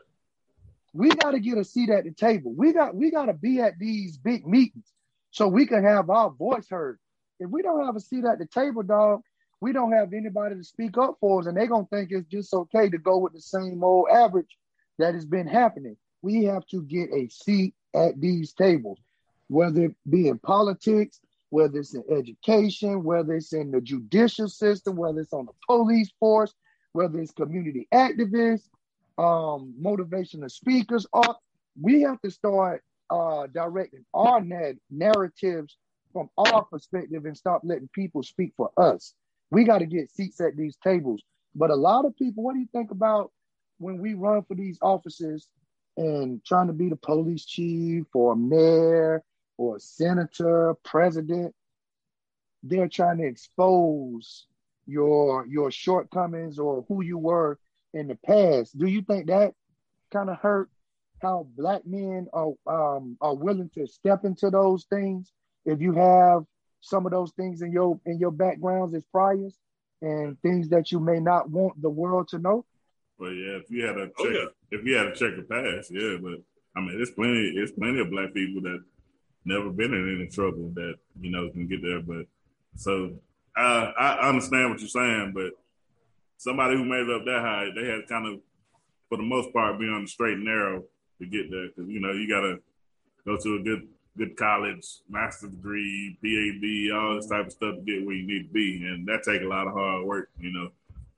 we 0.92 1.10
got 1.10 1.32
to 1.32 1.38
get 1.40 1.56
a 1.58 1.64
seat 1.64 1.88
at 1.90 2.02
the 2.04 2.10
table 2.10 2.52
we 2.52 2.72
got 2.72 2.96
we 2.96 3.10
got 3.12 3.26
to 3.26 3.34
be 3.34 3.60
at 3.60 3.78
these 3.78 4.16
big 4.16 4.44
meetings 4.44 4.92
so 5.30 5.46
we 5.46 5.66
can 5.66 5.84
have 5.84 6.10
our 6.10 6.30
voice 6.30 6.68
heard 6.68 6.98
if 7.38 7.48
we 7.48 7.62
don't 7.62 7.84
have 7.86 7.94
a 7.94 8.00
seat 8.00 8.24
at 8.24 8.40
the 8.40 8.46
table 8.46 8.82
dog 8.82 9.22
we 9.62 9.72
don't 9.72 9.92
have 9.92 10.12
anybody 10.12 10.56
to 10.56 10.64
speak 10.64 10.98
up 10.98 11.16
for 11.20 11.40
us 11.40 11.46
and 11.46 11.56
they're 11.56 11.68
to 11.68 11.86
think 11.90 12.10
it's 12.10 12.28
just 12.28 12.52
okay 12.52 12.90
to 12.90 12.98
go 12.98 13.18
with 13.18 13.32
the 13.32 13.40
same 13.40 13.82
old 13.84 14.08
average 14.10 14.58
that 14.98 15.14
has 15.14 15.24
been 15.24 15.46
happening 15.46 15.96
we 16.22 16.44
have 16.44 16.64
to 16.66 16.82
get 16.82 17.10
a 17.12 17.28
seat 17.28 17.74
at 17.94 18.20
these 18.20 18.52
tables, 18.52 18.98
whether 19.48 19.86
it 19.86 19.96
be 20.08 20.28
in 20.28 20.38
politics, 20.38 21.20
whether 21.50 21.78
it's 21.80 21.94
in 21.94 22.04
education, 22.10 23.02
whether 23.04 23.34
it's 23.34 23.52
in 23.52 23.70
the 23.70 23.80
judicial 23.80 24.48
system, 24.48 24.96
whether 24.96 25.20
it's 25.20 25.32
on 25.32 25.46
the 25.46 25.52
police 25.66 26.10
force, 26.18 26.54
whether 26.92 27.18
it's 27.18 27.32
community 27.32 27.88
activists, 27.92 28.68
um, 29.18 29.74
motivational 29.80 30.50
speakers. 30.50 31.06
Or 31.12 31.36
we 31.80 32.02
have 32.02 32.20
to 32.22 32.30
start 32.30 32.82
uh, 33.10 33.48
directing 33.48 34.04
our 34.14 34.40
narratives 34.90 35.76
from 36.12 36.30
our 36.38 36.64
perspective 36.64 37.24
and 37.26 37.36
stop 37.36 37.62
letting 37.64 37.88
people 37.88 38.22
speak 38.22 38.52
for 38.56 38.70
us. 38.76 39.12
We 39.52 39.64
got 39.64 39.78
to 39.78 39.86
get 39.86 40.10
seats 40.10 40.40
at 40.40 40.56
these 40.56 40.76
tables. 40.82 41.22
But 41.54 41.68
a 41.68 41.74
lot 41.74 42.06
of 42.06 42.16
people, 42.16 42.42
what 42.42 42.54
do 42.54 42.60
you 42.60 42.68
think 42.72 42.90
about 42.90 43.30
when 43.76 43.98
we 43.98 44.14
run 44.14 44.42
for 44.44 44.54
these 44.54 44.78
offices 44.80 45.46
and 45.98 46.42
trying 46.42 46.68
to 46.68 46.72
be 46.72 46.88
the 46.88 46.96
police 46.96 47.44
chief 47.44 48.06
or 48.14 48.34
mayor 48.34 49.22
or 49.58 49.78
senator, 49.78 50.74
president, 50.84 51.54
they're 52.62 52.88
trying 52.88 53.18
to 53.18 53.26
expose 53.26 54.46
your 54.86 55.46
your 55.46 55.70
shortcomings 55.70 56.58
or 56.58 56.86
who 56.88 57.04
you 57.04 57.18
were 57.18 57.58
in 57.92 58.08
the 58.08 58.16
past. 58.24 58.78
Do 58.78 58.86
you 58.86 59.02
think 59.02 59.26
that 59.26 59.52
kind 60.10 60.30
of 60.30 60.38
hurt 60.38 60.70
how 61.20 61.46
black 61.58 61.82
men 61.86 62.26
are 62.32 62.54
um, 62.66 63.18
are 63.20 63.34
willing 63.34 63.70
to 63.74 63.86
step 63.86 64.24
into 64.24 64.48
those 64.48 64.84
things 64.84 65.30
if 65.66 65.82
you 65.82 65.92
have 65.92 66.44
some 66.82 67.06
of 67.06 67.12
those 67.12 67.32
things 67.32 67.62
in 67.62 67.72
your 67.72 67.98
in 68.04 68.18
your 68.18 68.30
backgrounds 68.32 68.94
as 68.94 69.04
priors 69.06 69.56
and 70.02 70.38
things 70.42 70.68
that 70.68 70.92
you 70.92 71.00
may 71.00 71.18
not 71.20 71.48
want 71.48 71.80
the 71.80 71.88
world 71.90 72.28
to 72.28 72.38
know? 72.38 72.64
But 73.18 73.30
yeah, 73.30 73.56
if 73.62 73.70
you 73.70 73.86
had 73.86 73.96
a 73.96 74.06
check, 74.06 74.14
Oh, 74.18 74.28
yeah. 74.30 74.44
if 74.78 74.84
you 74.84 74.96
had 74.96 75.06
a 75.06 75.14
check 75.14 75.32
a 75.38 75.42
pass, 75.42 75.88
yeah. 75.90 76.16
But 76.20 76.42
I 76.76 76.80
mean, 76.80 76.96
there's 76.96 77.12
plenty, 77.12 77.52
there's 77.54 77.72
plenty 77.72 78.00
of 78.00 78.10
black 78.10 78.34
people 78.34 78.60
that 78.62 78.82
never 79.44 79.70
been 79.70 79.92
in 79.94 80.16
any 80.20 80.28
trouble 80.28 80.70
that 80.74 80.94
you 81.20 81.30
know 81.30 81.48
can 81.50 81.66
get 81.68 81.82
there. 81.82 82.00
But 82.02 82.26
so 82.76 83.12
uh, 83.56 83.92
I 83.98 84.28
understand 84.28 84.70
what 84.70 84.80
you're 84.80 84.88
saying, 84.88 85.32
but 85.34 85.52
somebody 86.38 86.76
who 86.76 86.84
made 86.84 87.08
it 87.08 87.10
up 87.10 87.24
that 87.26 87.40
high, 87.42 87.68
they 87.74 87.86
had 87.86 88.00
to 88.02 88.06
kind 88.08 88.26
of, 88.26 88.40
for 89.08 89.18
the 89.18 89.22
most 89.24 89.52
part, 89.52 89.78
be 89.78 89.86
on 89.86 90.02
the 90.02 90.08
straight 90.08 90.34
and 90.34 90.44
narrow 90.44 90.82
to 91.20 91.26
get 91.26 91.50
there 91.50 91.68
because 91.68 91.88
you 91.88 92.00
know 92.00 92.12
you 92.12 92.28
got 92.28 92.40
to 92.40 92.58
go 93.24 93.36
to 93.36 93.56
a 93.56 93.62
good 93.62 93.86
good 94.16 94.36
college, 94.36 94.86
master's 95.08 95.50
degree, 95.50 96.18
PhD, 96.22 96.94
all 96.94 97.16
this 97.16 97.28
type 97.28 97.46
of 97.46 97.52
stuff 97.52 97.76
to 97.76 97.80
get 97.82 98.04
where 98.04 98.14
you 98.14 98.26
need 98.26 98.48
to 98.48 98.52
be, 98.52 98.84
and 98.84 99.06
that 99.08 99.22
take 99.22 99.42
a 99.42 99.46
lot 99.46 99.66
of 99.66 99.72
hard 99.72 100.04
work, 100.04 100.28
you 100.40 100.52
know. 100.52 100.68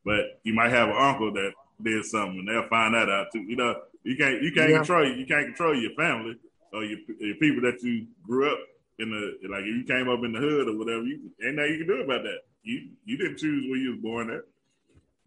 But 0.04 0.40
you 0.44 0.54
might 0.54 0.70
have 0.70 0.88
an 0.90 0.96
uncle 0.96 1.32
that 1.32 1.52
did 1.82 2.04
something, 2.04 2.38
and 2.40 2.48
they'll 2.48 2.68
find 2.68 2.94
that 2.94 3.08
out 3.08 3.28
too. 3.32 3.40
You 3.42 3.56
know, 3.56 3.74
you 4.04 4.16
can't 4.16 4.42
you 4.42 4.52
can't 4.52 4.70
Yeah. 4.70 4.78
control 4.78 5.06
you 5.06 5.26
can't 5.26 5.46
control 5.46 5.74
your 5.74 5.92
family 5.94 6.36
or 6.72 6.84
your, 6.84 6.98
your 7.18 7.36
people 7.36 7.62
that 7.62 7.82
you 7.82 8.06
grew 8.22 8.52
up 8.52 8.58
in 8.98 9.10
the 9.10 9.48
like. 9.48 9.62
If 9.62 9.66
you 9.76 9.84
came 9.84 10.08
up 10.08 10.22
in 10.24 10.32
the 10.32 10.38
hood 10.38 10.68
or 10.68 10.78
whatever, 10.78 11.02
you 11.02 11.30
ain't 11.44 11.56
nothing 11.56 11.72
you 11.72 11.78
can 11.78 11.86
do 11.88 12.02
about 12.02 12.22
that. 12.22 12.40
You 12.62 12.90
you 13.04 13.16
didn't 13.16 13.38
choose 13.38 13.68
where 13.68 13.78
you 13.78 13.92
was 13.92 14.00
born 14.00 14.30
at, 14.30 14.42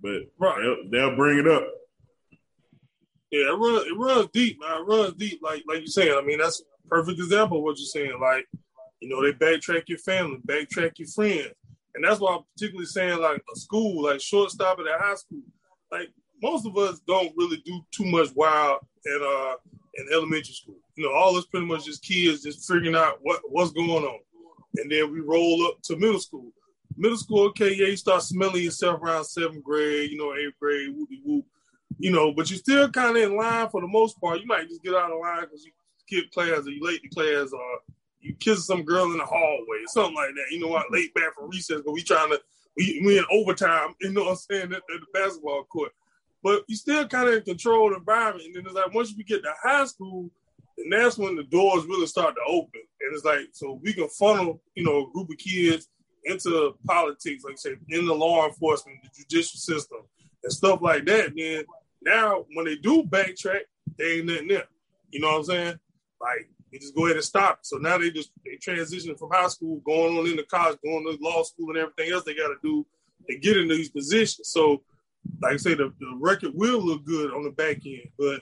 but 0.01 0.21
Right. 0.37 0.61
they'll, 0.61 0.89
they'll 0.89 1.15
bring 1.17 1.39
it 1.39 1.47
up. 1.47 1.67
Yeah, 3.31 3.51
it 3.51 3.57
runs, 3.57 3.85
it 3.87 3.97
runs 3.97 4.29
deep, 4.31 4.57
man. 4.61 4.81
It 4.81 4.85
runs 4.85 5.13
deep, 5.15 5.41
like 5.43 5.63
like 5.67 5.79
you're 5.79 5.87
saying. 5.87 6.17
I 6.17 6.25
mean, 6.25 6.37
that's 6.39 6.61
a 6.61 6.63
perfect 6.87 7.19
example 7.19 7.57
of 7.57 7.63
what 7.63 7.77
you're 7.77 7.85
saying. 7.85 8.19
Like, 8.19 8.47
you 8.99 9.09
know, 9.09 9.21
they 9.21 9.33
backtrack 9.33 9.83
your 9.87 9.99
family, 9.99 10.39
backtrack 10.47 10.97
your 10.97 11.07
friends, 11.07 11.53
and 11.95 12.03
that's 12.03 12.19
why 12.19 12.35
I'm 12.35 12.43
particularly 12.55 12.85
saying 12.85 13.19
like 13.19 13.41
a 13.53 13.59
school, 13.59 14.03
like 14.03 14.21
shortstop 14.21 14.79
at 14.79 14.87
a 14.87 14.97
high 14.99 15.15
school. 15.15 15.41
Like 15.91 16.09
most 16.41 16.65
of 16.65 16.77
us 16.77 16.99
don't 17.07 17.33
really 17.37 17.61
do 17.65 17.81
too 17.91 18.05
much 18.05 18.29
wild 18.35 18.79
at 19.05 19.21
uh 19.21 19.55
in 19.95 20.07
elementary 20.13 20.53
school. 20.53 20.79
You 20.95 21.05
know, 21.05 21.13
all 21.13 21.37
it's 21.37 21.47
pretty 21.47 21.65
much 21.65 21.85
just 21.85 22.03
kids 22.03 22.43
just 22.43 22.67
figuring 22.67 22.95
out 22.95 23.19
what 23.21 23.41
what's 23.49 23.71
going 23.71 24.03
on, 24.03 24.19
and 24.75 24.91
then 24.91 25.11
we 25.11 25.19
roll 25.19 25.65
up 25.67 25.81
to 25.83 25.95
middle 25.95 26.19
school. 26.19 26.51
Middle 26.95 27.17
school, 27.17 27.47
okay, 27.49 27.75
yeah, 27.75 27.87
you 27.87 27.97
start 27.97 28.23
smelling 28.23 28.63
yourself 28.63 28.99
around 29.01 29.23
seventh 29.25 29.63
grade, 29.63 30.09
you 30.09 30.17
know, 30.17 30.33
eighth 30.33 30.57
grade, 30.59 30.89
whoopie 30.89 31.21
whoop 31.23 31.45
you 31.99 32.11
know, 32.11 32.31
but 32.31 32.49
you're 32.49 32.59
still 32.59 32.89
kind 32.89 33.17
of 33.17 33.23
in 33.23 33.35
line 33.35 33.69
for 33.69 33.81
the 33.81 33.87
most 33.87 34.19
part. 34.19 34.39
You 34.39 34.47
might 34.47 34.67
just 34.67 34.83
get 34.83 34.93
out 34.93 35.11
of 35.11 35.19
line 35.19 35.41
because 35.41 35.65
you 35.65 35.71
skip 36.07 36.31
class 36.31 36.65
or 36.65 36.69
you 36.69 36.83
late 36.83 37.01
class 37.13 37.51
or 37.51 37.61
uh, 37.61 37.79
you 38.21 38.33
kiss 38.35 38.65
some 38.65 38.83
girl 38.83 39.11
in 39.11 39.17
the 39.17 39.25
hallway 39.25 39.77
or 39.83 39.87
something 39.87 40.15
like 40.15 40.33
that. 40.35 40.51
You 40.51 40.59
know 40.59 40.67
what? 40.67 40.91
Late 40.91 41.13
back 41.13 41.35
from 41.35 41.49
recess, 41.49 41.81
but 41.85 41.93
we 41.93 42.03
trying 42.03 42.29
to 42.31 42.41
we, 42.75 43.01
we 43.05 43.17
in 43.17 43.25
overtime. 43.31 43.95
You 44.01 44.11
know 44.11 44.23
what 44.23 44.31
I'm 44.31 44.35
saying 44.35 44.71
at, 44.71 44.77
at 44.77 44.81
the 44.87 45.05
basketball 45.13 45.63
court, 45.65 45.91
but 46.43 46.63
you 46.67 46.75
still 46.75 47.07
kind 47.07 47.27
of 47.27 47.35
in 47.35 47.43
controlled 47.43 47.93
environment. 47.93 48.45
And 48.45 48.55
then 48.55 48.65
it's 48.65 48.75
like 48.75 48.93
once 48.93 49.11
you 49.11 49.23
get 49.23 49.43
to 49.43 49.53
high 49.61 49.85
school, 49.85 50.29
and 50.77 50.91
that's 50.91 51.17
when 51.17 51.35
the 51.35 51.43
doors 51.43 51.85
really 51.85 52.07
start 52.07 52.35
to 52.35 52.41
open. 52.47 52.81
And 53.01 53.15
it's 53.15 53.25
like 53.25 53.49
so 53.51 53.79
we 53.83 53.93
can 53.93 54.09
funnel, 54.09 54.61
you 54.75 54.83
know, 54.83 55.07
a 55.07 55.11
group 55.11 55.29
of 55.29 55.37
kids 55.37 55.89
into 56.25 56.75
politics, 56.85 57.43
like 57.43 57.57
said, 57.57 57.77
in 57.89 58.05
the 58.05 58.13
law 58.13 58.45
enforcement, 58.45 58.97
the 59.01 59.09
judicial 59.15 59.59
system, 59.59 59.99
and 60.43 60.51
stuff 60.51 60.81
like 60.81 61.05
that, 61.05 61.31
then 61.35 61.63
now 62.01 62.45
when 62.53 62.65
they 62.65 62.75
do 62.75 63.03
backtrack, 63.03 63.61
they 63.97 64.17
ain't 64.17 64.25
nothing 64.25 64.47
there. 64.49 64.67
You 65.09 65.21
know 65.21 65.31
what 65.31 65.37
I'm 65.37 65.43
saying? 65.45 65.79
Like 66.21 66.49
you 66.71 66.79
just 66.79 66.95
go 66.95 67.05
ahead 67.05 67.17
and 67.17 67.25
stop. 67.25 67.59
So 67.61 67.77
now 67.77 67.97
they 67.97 68.11
just 68.11 68.31
they 68.45 68.57
transitioning 68.57 69.17
from 69.17 69.29
high 69.31 69.47
school, 69.47 69.81
going 69.85 70.17
on 70.17 70.27
into 70.27 70.43
college, 70.43 70.79
going 70.83 71.05
to 71.05 71.23
law 71.23 71.43
school, 71.43 71.69
and 71.69 71.77
everything 71.77 72.11
else 72.11 72.23
they 72.23 72.35
got 72.35 72.47
to 72.49 72.57
do 72.63 72.85
to 73.29 73.37
get 73.37 73.57
into 73.57 73.75
these 73.75 73.89
positions. 73.89 74.49
So, 74.49 74.83
like 75.41 75.53
I 75.53 75.57
say, 75.57 75.73
the, 75.73 75.93
the 75.99 76.17
record 76.19 76.51
will 76.53 76.83
look 76.83 77.05
good 77.05 77.33
on 77.33 77.43
the 77.43 77.51
back 77.51 77.85
end, 77.85 78.09
but 78.17 78.41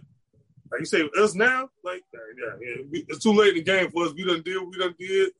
like 0.71 0.81
you 0.81 0.85
say, 0.85 1.09
us 1.21 1.35
now, 1.35 1.69
like 1.83 2.03
yeah, 2.13 2.79
yeah, 2.91 3.01
it's 3.07 3.23
too 3.23 3.33
late 3.33 3.49
in 3.49 3.55
the 3.55 3.63
game 3.63 3.91
for 3.91 4.05
us. 4.05 4.13
We 4.13 4.25
done 4.25 4.41
did, 4.41 4.61
we 4.61 4.77
done 4.77 4.95
did. 4.97 5.31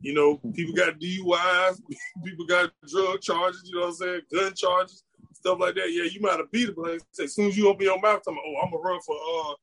You 0.00 0.12
know, 0.12 0.36
people 0.54 0.74
got 0.74 1.00
DUIs, 1.00 1.80
people 2.24 2.46
got 2.46 2.70
drug 2.86 3.20
charges. 3.20 3.62
You 3.64 3.76
know 3.76 3.80
what 3.82 3.88
I'm 3.88 3.94
saying? 3.94 4.20
Gun 4.32 4.54
charges, 4.54 5.02
stuff 5.32 5.58
like 5.58 5.74
that. 5.76 5.92
Yeah, 5.92 6.04
you 6.04 6.20
might 6.20 6.38
have 6.38 6.52
beat 6.52 6.68
it, 6.68 6.76
but 6.76 6.90
like 6.90 7.00
I 7.00 7.04
say, 7.12 7.24
as 7.24 7.34
soon 7.34 7.48
as 7.48 7.56
you 7.56 7.68
open 7.68 7.84
your 7.84 8.00
mouth, 8.00 8.22
I'm 8.28 8.34
like, 8.34 8.44
oh, 8.46 8.60
I'm 8.62 8.70
gonna 8.70 8.82
run 8.82 9.00
for 9.00 9.16
uh 9.16 9.54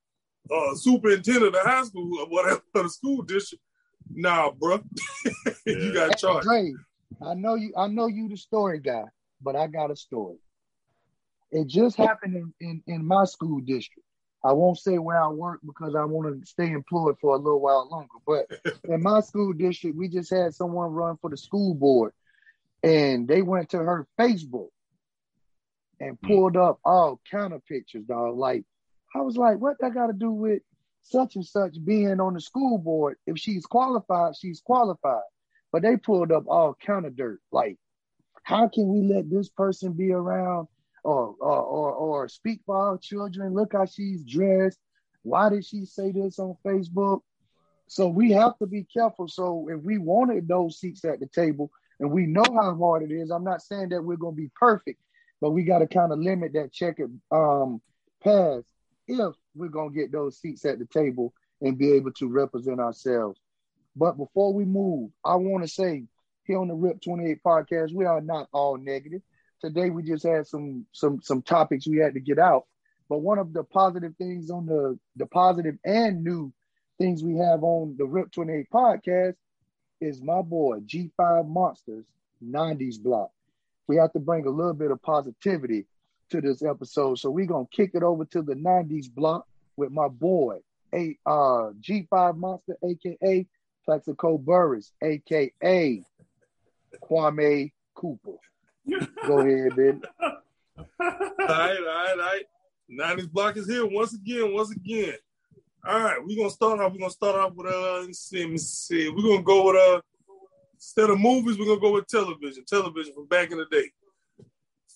uh, 0.52 0.76
superintendent 0.76 1.48
of 1.48 1.54
the 1.54 1.60
high 1.62 1.84
school 1.84 2.20
or 2.20 2.28
whatever 2.28 2.62
the 2.74 2.90
school 2.90 3.22
district. 3.22 3.64
Nah, 4.10 4.52
bro, 4.52 4.82
you 5.66 5.94
got 5.94 6.18
charged. 6.18 6.46
Dre, 6.46 6.74
I 7.22 7.34
know 7.34 7.56
you. 7.56 7.74
I 7.78 7.88
know 7.88 8.08
you 8.08 8.28
the 8.28 8.38
story 8.38 8.80
guy, 8.80 9.06
but 9.42 9.56
I 9.56 9.68
got 9.68 9.92
a 9.92 9.96
story. 9.96 10.38
It 11.52 11.68
just 11.68 11.96
happened 11.96 12.36
in, 12.36 12.54
in, 12.60 12.84
in 12.88 13.06
my 13.06 13.26
school 13.26 13.60
district. 13.60 14.08
I 14.44 14.52
won't 14.52 14.78
say 14.78 14.98
where 14.98 15.22
I 15.22 15.28
work 15.28 15.62
because 15.66 15.96
I 15.96 16.04
want 16.04 16.42
to 16.42 16.46
stay 16.48 16.72
employed 16.72 17.16
for 17.22 17.36
a 17.36 17.38
little 17.38 17.62
while 17.62 17.88
longer. 17.90 18.08
But 18.26 18.74
in 18.90 19.02
my 19.02 19.22
school 19.22 19.54
district, 19.54 19.96
we 19.96 20.10
just 20.10 20.34
had 20.34 20.54
someone 20.54 20.92
run 20.92 21.18
for 21.22 21.30
the 21.30 21.38
school 21.38 21.76
board, 21.76 22.12
and 22.84 23.28
they 23.28 23.42
went 23.42 23.70
to 23.70 23.78
her 23.78 24.06
Facebook 24.20 24.70
and 26.00 26.20
pulled 26.22 26.58
up 26.58 26.80
all 26.84 27.22
kind 27.32 27.54
of 27.54 27.66
pictures, 27.66 28.04
dog. 28.04 28.36
Like 28.36 28.66
I 29.16 29.22
was 29.22 29.38
like, 29.38 29.60
what 29.60 29.78
that 29.80 29.94
got 29.94 30.08
to 30.08 30.14
do 30.14 30.32
with 30.32 30.62
such 31.04 31.36
and 31.36 31.46
such 31.46 31.76
being 31.84 32.20
on 32.20 32.34
the 32.34 32.42
school 32.42 32.78
board? 32.78 33.18
If 33.28 33.38
she's 33.38 33.66
qualified, 33.66 34.36
she's 34.36 34.62
qualified. 34.62 35.22
But 35.72 35.82
they 35.82 35.98
pulled 35.98 36.32
up 36.32 36.46
all 36.48 36.76
of 36.88 37.16
dirt. 37.16 37.40
Like, 37.52 37.78
how 38.44 38.68
can 38.68 38.88
we 38.88 39.14
let 39.14 39.30
this 39.30 39.50
person 39.50 39.94
be 39.94 40.12
around 40.12 40.68
or 41.04 41.36
or 41.40 41.62
or, 41.62 41.92
or 41.94 42.30
speak 42.30 42.62
for 42.66 42.78
our 42.78 42.98
children? 42.98 43.54
Look 43.54 43.74
how 43.74 43.86
she's 43.86 44.24
dressed. 44.24 44.80
Why 45.24 45.50
did 45.50 45.66
she 45.66 45.86
say 45.86 46.12
this 46.12 46.38
on 46.40 46.58
Facebook? 46.66 47.22
So 47.88 48.08
we 48.08 48.32
have 48.32 48.58
to 48.60 48.68
be 48.68 48.86
careful. 48.92 49.28
So 49.28 49.68
if 49.70 49.82
we 49.82 49.98
wanted 49.98 50.48
those 50.48 50.80
seats 50.80 51.06
at 51.06 51.20
the 51.20 51.28
table 51.28 51.72
and 52.00 52.12
we 52.12 52.26
know 52.26 52.44
how 52.44 52.76
hard 52.76 53.04
it 53.04 53.14
is, 53.14 53.30
I'm 53.30 53.44
not 53.44 53.62
saying 53.62 53.90
that 53.90 54.04
we're 54.04 54.18
gonna 54.18 54.36
be 54.36 54.52
perfect, 54.56 55.00
but 55.42 55.52
we 55.52 55.64
got 55.64 55.80
to 55.80 55.88
kind 55.88 56.12
of 56.12 56.20
limit 56.20 56.54
that 56.54 56.72
checkered 56.74 57.18
um, 57.32 57.82
pass 58.24 58.64
if 59.08 59.36
we're 59.56 59.68
going 59.70 59.94
to 59.94 60.00
get 60.00 60.12
those 60.12 60.40
seats 60.40 60.66
at 60.66 60.80
the 60.80 60.86
table 60.86 61.34
and 61.62 61.78
be 61.78 61.94
able 61.94 62.12
to 62.14 62.28
represent 62.28 62.80
ourselves. 62.80 63.40
But 63.96 64.18
before 64.18 64.54
we 64.54 64.66
move, 64.66 65.12
I 65.24 65.36
want 65.36 65.64
to 65.64 65.70
say 65.70 66.06
here 66.46 66.60
on 66.60 66.68
the 66.68 66.74
Rip 66.74 67.02
28 67.02 67.42
podcast, 67.46 67.94
we 67.94 68.06
are 68.06 68.22
not 68.22 68.48
all 68.52 68.78
negative. 68.78 69.22
Today 69.62 69.90
we 69.90 70.04
just 70.04 70.26
had 70.26 70.46
some 70.46 70.86
some 70.92 71.22
some 71.22 71.42
topics 71.42 71.88
we 71.88 71.98
had 71.98 72.16
to 72.16 72.20
get 72.20 72.40
out. 72.40 72.66
But 73.08 73.20
one 73.20 73.40
of 73.40 73.54
the 73.54 73.64
positive 73.64 74.14
things 74.18 74.50
on 74.50 74.66
the 74.66 75.00
the 75.16 75.26
positive 75.28 75.76
and 75.86 76.24
new 76.24 76.52
things 76.98 77.24
we 77.24 77.38
have 77.38 77.64
on 77.64 77.96
the 77.98 78.06
Rip 78.06 78.32
28 78.32 78.68
podcast 78.74 79.36
is 80.02 80.22
my 80.22 80.42
boy 80.42 80.80
G5 80.80 81.48
Monsters 81.48 82.06
90s 82.44 83.02
block. 83.02 83.32
We 83.88 83.98
have 83.98 84.12
to 84.14 84.20
bring 84.20 84.46
a 84.46 84.50
little 84.50 84.74
bit 84.74 84.92
of 84.92 85.02
positivity 85.02 85.86
to 86.34 86.42
this 86.42 86.64
episode. 86.64 87.20
So 87.20 87.30
we're 87.30 87.46
gonna 87.46 87.68
kick 87.72 87.92
it 87.94 88.02
over 88.02 88.26
to 88.26 88.42
the 88.42 88.56
90s 88.56 89.14
block 89.14 89.46
with 89.78 89.92
my 89.92 90.08
boy, 90.08 90.60
a 90.94 91.16
uh 91.26 91.72
G5 91.80 92.38
Monster, 92.38 92.76
aka 92.84 93.46
Plaxico 93.86 94.38
Burress, 94.40 94.92
aka 95.04 96.04
Kwame 97.04 97.72
Cooper. 97.94 98.38
Go 99.28 99.40
ahead, 99.40 99.76
baby. 99.76 100.00
all 100.20 100.32
right, 100.80 100.90
all 101.40 101.48
right, 101.48 102.12
all 102.12 102.18
right. 102.18 102.44
90s 102.92 103.32
block 103.32 103.56
is 103.58 103.68
here 103.68 103.86
once 103.86 104.14
again, 104.14 104.54
once 104.54 104.72
again. 104.72 105.14
All 105.86 106.00
right, 106.00 106.18
we're 106.24 106.38
gonna 106.38 106.50
start 106.50 106.80
off. 106.80 106.94
We're 106.94 107.00
gonna 107.00 107.12
start 107.12 107.36
off 107.36 107.54
with 107.54 107.72
uh 107.72 108.02
let's 108.02 108.20
see, 108.20 108.42
let 108.42 108.50
me 108.50 108.58
see. 108.58 109.10
We're 109.10 109.22
gonna 109.22 109.44
go 109.44 109.68
with 109.68 109.76
uh 109.76 110.02
instead 110.74 111.12
of 111.12 111.20
movies, 111.20 111.60
we're 111.60 111.68
gonna 111.68 111.80
go 111.80 111.94
with 111.94 112.08
television. 112.08 112.66
Television 112.66 113.14
from 113.14 113.28
back 113.28 113.52
in 113.52 113.60
the 113.60 113.66
day. 113.66 113.92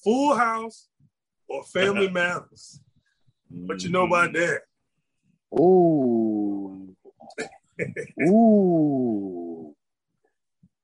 Full 0.03 0.35
House, 0.35 0.87
or 1.47 1.63
Family 1.63 2.09
Matters. 2.11 2.79
What 3.49 3.83
you 3.83 3.89
know 3.89 4.05
mm-hmm. 4.05 4.13
about 4.13 4.33
that? 4.33 4.61
Ooh. 5.59 6.95
Ooh. 8.27 9.75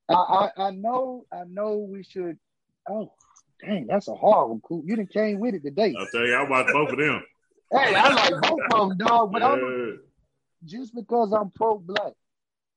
I, 0.10 0.14
I, 0.14 0.50
I 0.58 0.72
know 0.72 1.26
I 1.32 1.44
know 1.46 1.78
we 1.78 2.04
should 2.04 2.38
oh 2.90 3.12
dang, 3.62 3.88
that's 3.88 4.08
a 4.08 4.14
horrible 4.14 4.60
cool. 4.64 4.84
You 4.86 4.96
didn't 4.96 5.14
came 5.14 5.40
with 5.40 5.56
it 5.56 5.64
today. 5.64 5.94
I'll 5.98 6.08
tell 6.08 6.26
you, 6.26 6.34
I 6.34 6.48
watched 6.48 6.74
both 6.74 6.90
of 6.90 6.98
them. 6.98 7.24
Hey, 7.72 7.96
I 7.96 8.14
like 8.14 8.42
both 8.42 8.60
of 8.74 8.90
them, 8.90 8.98
dog, 8.98 9.32
but 9.32 9.42
yeah. 9.42 9.48
I'm 9.48 10.00
just 10.66 10.94
because 10.94 11.32
I'm 11.34 11.50
pro 11.52 11.80
black, 11.80 12.14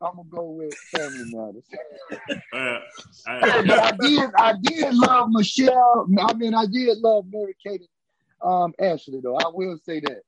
I'm 0.01 0.17
gonna 0.17 0.29
go 0.29 0.51
with 0.51 0.75
Family 0.95 1.25
Matters. 1.33 1.65
uh, 2.53 2.79
I, 3.27 3.63
but 3.67 3.79
I 3.79 3.93
did, 3.93 4.31
I 4.37 4.55
did 4.61 4.95
love 4.95 5.31
Michelle. 5.31 6.07
I 6.21 6.35
mean, 6.35 6.55
I 6.55 6.67
did 6.67 6.99
love 6.99 7.25
Mary 7.31 7.57
Kate, 7.65 7.87
um, 8.43 8.75
Ashley 8.81 9.21
though. 9.23 9.37
I 9.37 9.49
will 9.53 9.79
say 9.85 10.01
that. 10.01 10.21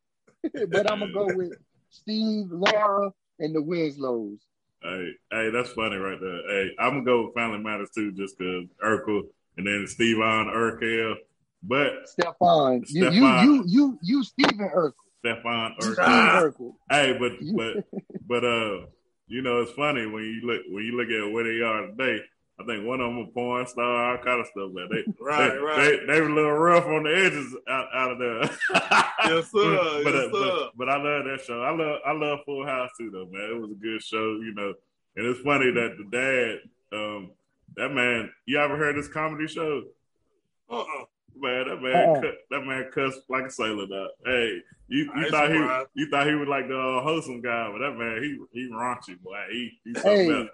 but 0.71 0.91
I'm 0.91 1.01
gonna 1.01 1.13
go 1.13 1.27
with 1.35 1.53
Steve, 1.91 2.47
Laura, 2.51 3.13
and 3.41 3.55
the 3.55 3.63
Winslows. 3.63 4.39
Hey, 4.83 5.11
hey, 5.31 5.51
that's 5.51 5.71
funny 5.71 5.97
right 5.97 6.19
there. 6.21 6.43
Hey, 6.49 6.71
I'm 6.79 6.91
gonna 6.91 7.05
go 7.05 7.27
with 7.27 7.35
Family 7.35 7.59
Matters 7.59 7.91
too, 7.95 8.13
just 8.13 8.39
because 8.39 8.65
Urkel 8.83 9.23
and 9.59 9.67
then 9.67 9.87
Stevan 9.87 10.47
Urkel. 10.47 11.15
But 11.63 12.09
Stefan, 12.09 12.85
you, 12.87 13.11
you, 13.11 13.27
you, 13.27 13.65
you, 13.67 13.99
you, 14.01 14.25
Stephen 14.25 14.71
Urkel. 14.75 14.93
Stefan 15.21 15.75
Urkel. 15.83 16.73
Hey, 16.89 17.19
but 17.19 17.33
but 17.55 17.85
but 18.27 18.45
uh 18.45 18.87
you 19.29 19.43
know, 19.43 19.61
it's 19.61 19.73
funny 19.73 20.07
when 20.07 20.25
you 20.25 20.41
look 20.45 20.63
when 20.71 20.85
you 20.85 20.97
look 20.97 21.09
at 21.09 21.33
where 21.33 21.45
they 21.45 21.61
are 21.63 21.87
today. 21.87 22.23
I 22.61 22.65
think 22.65 22.85
one 22.85 23.01
of 23.01 23.07
them 23.07 23.19
a 23.19 23.27
porn 23.27 23.67
star, 23.69 24.11
all 24.11 24.19
kind 24.19 24.41
of 24.41 24.47
stuff. 24.49 24.71
But 24.75 24.91
they, 24.91 25.05
right, 25.21 25.53
they, 25.53 25.59
right. 25.59 26.01
They, 26.07 26.13
they 26.13 26.21
were 26.21 26.29
a 26.29 26.35
little 26.35 26.53
rough 26.53 26.87
on 26.87 27.05
the 27.05 27.17
edges 27.17 27.55
out, 27.71 27.87
out 27.95 28.11
of 28.13 28.19
there. 28.19 28.41
yes, 29.31 29.53
sir. 29.53 30.03
but, 30.03 30.15
yes, 30.15 30.25
uh, 30.25 30.31
but, 30.33 30.71
but 30.77 30.89
I 30.89 30.97
love 30.97 31.25
that 31.27 31.41
show. 31.47 31.63
I 31.63 31.71
love 31.71 32.01
I 32.05 32.13
love 32.13 32.41
Full 32.45 32.67
House 32.67 32.91
too, 32.99 33.11
though, 33.11 33.29
man. 33.31 33.51
It 33.51 33.61
was 33.61 33.71
a 33.71 33.75
good 33.75 34.03
show, 34.03 34.41
you 34.43 34.55
know. 34.57 34.75
And 35.17 35.27
it's 35.27 35.41
funny 35.41 35.71
that 35.71 35.97
the 35.99 36.05
dad, 36.11 36.99
um, 36.99 37.31
that 37.77 37.91
man, 37.91 38.31
you 38.47 38.59
ever 38.59 38.77
heard 38.77 38.97
this 38.97 39.09
comedy 39.09 39.47
show? 39.47 39.85
Uh-uh. 40.71 41.05
Man, 41.37 41.69
that 41.69 41.81
man, 41.81 42.09
uh-uh. 42.09 42.21
cut, 42.21 42.35
that 42.59 42.67
man 42.67 42.91
cussed 42.93 43.21
like 43.29 43.47
a 43.47 43.51
sailor. 43.51 43.87
Dog. 43.87 44.09
Hey, 44.25 44.61
you, 44.89 45.11
you 45.17 45.31
thought 45.31 45.51
he 45.51 46.01
you 46.01 46.09
thought 46.11 46.27
he 46.27 46.35
was 46.35 46.49
like 46.49 46.69
the 46.69 46.79
uh, 46.79 47.03
wholesome 47.03 47.41
guy, 47.41 47.71
but 47.71 47.79
that 47.79 47.97
man 47.97 48.23
he 48.23 48.39
he 48.53 48.71
raunchy 48.71 49.21
boy. 49.21 49.37
He, 49.51 49.79
he 49.85 50.01
hey, 50.01 50.49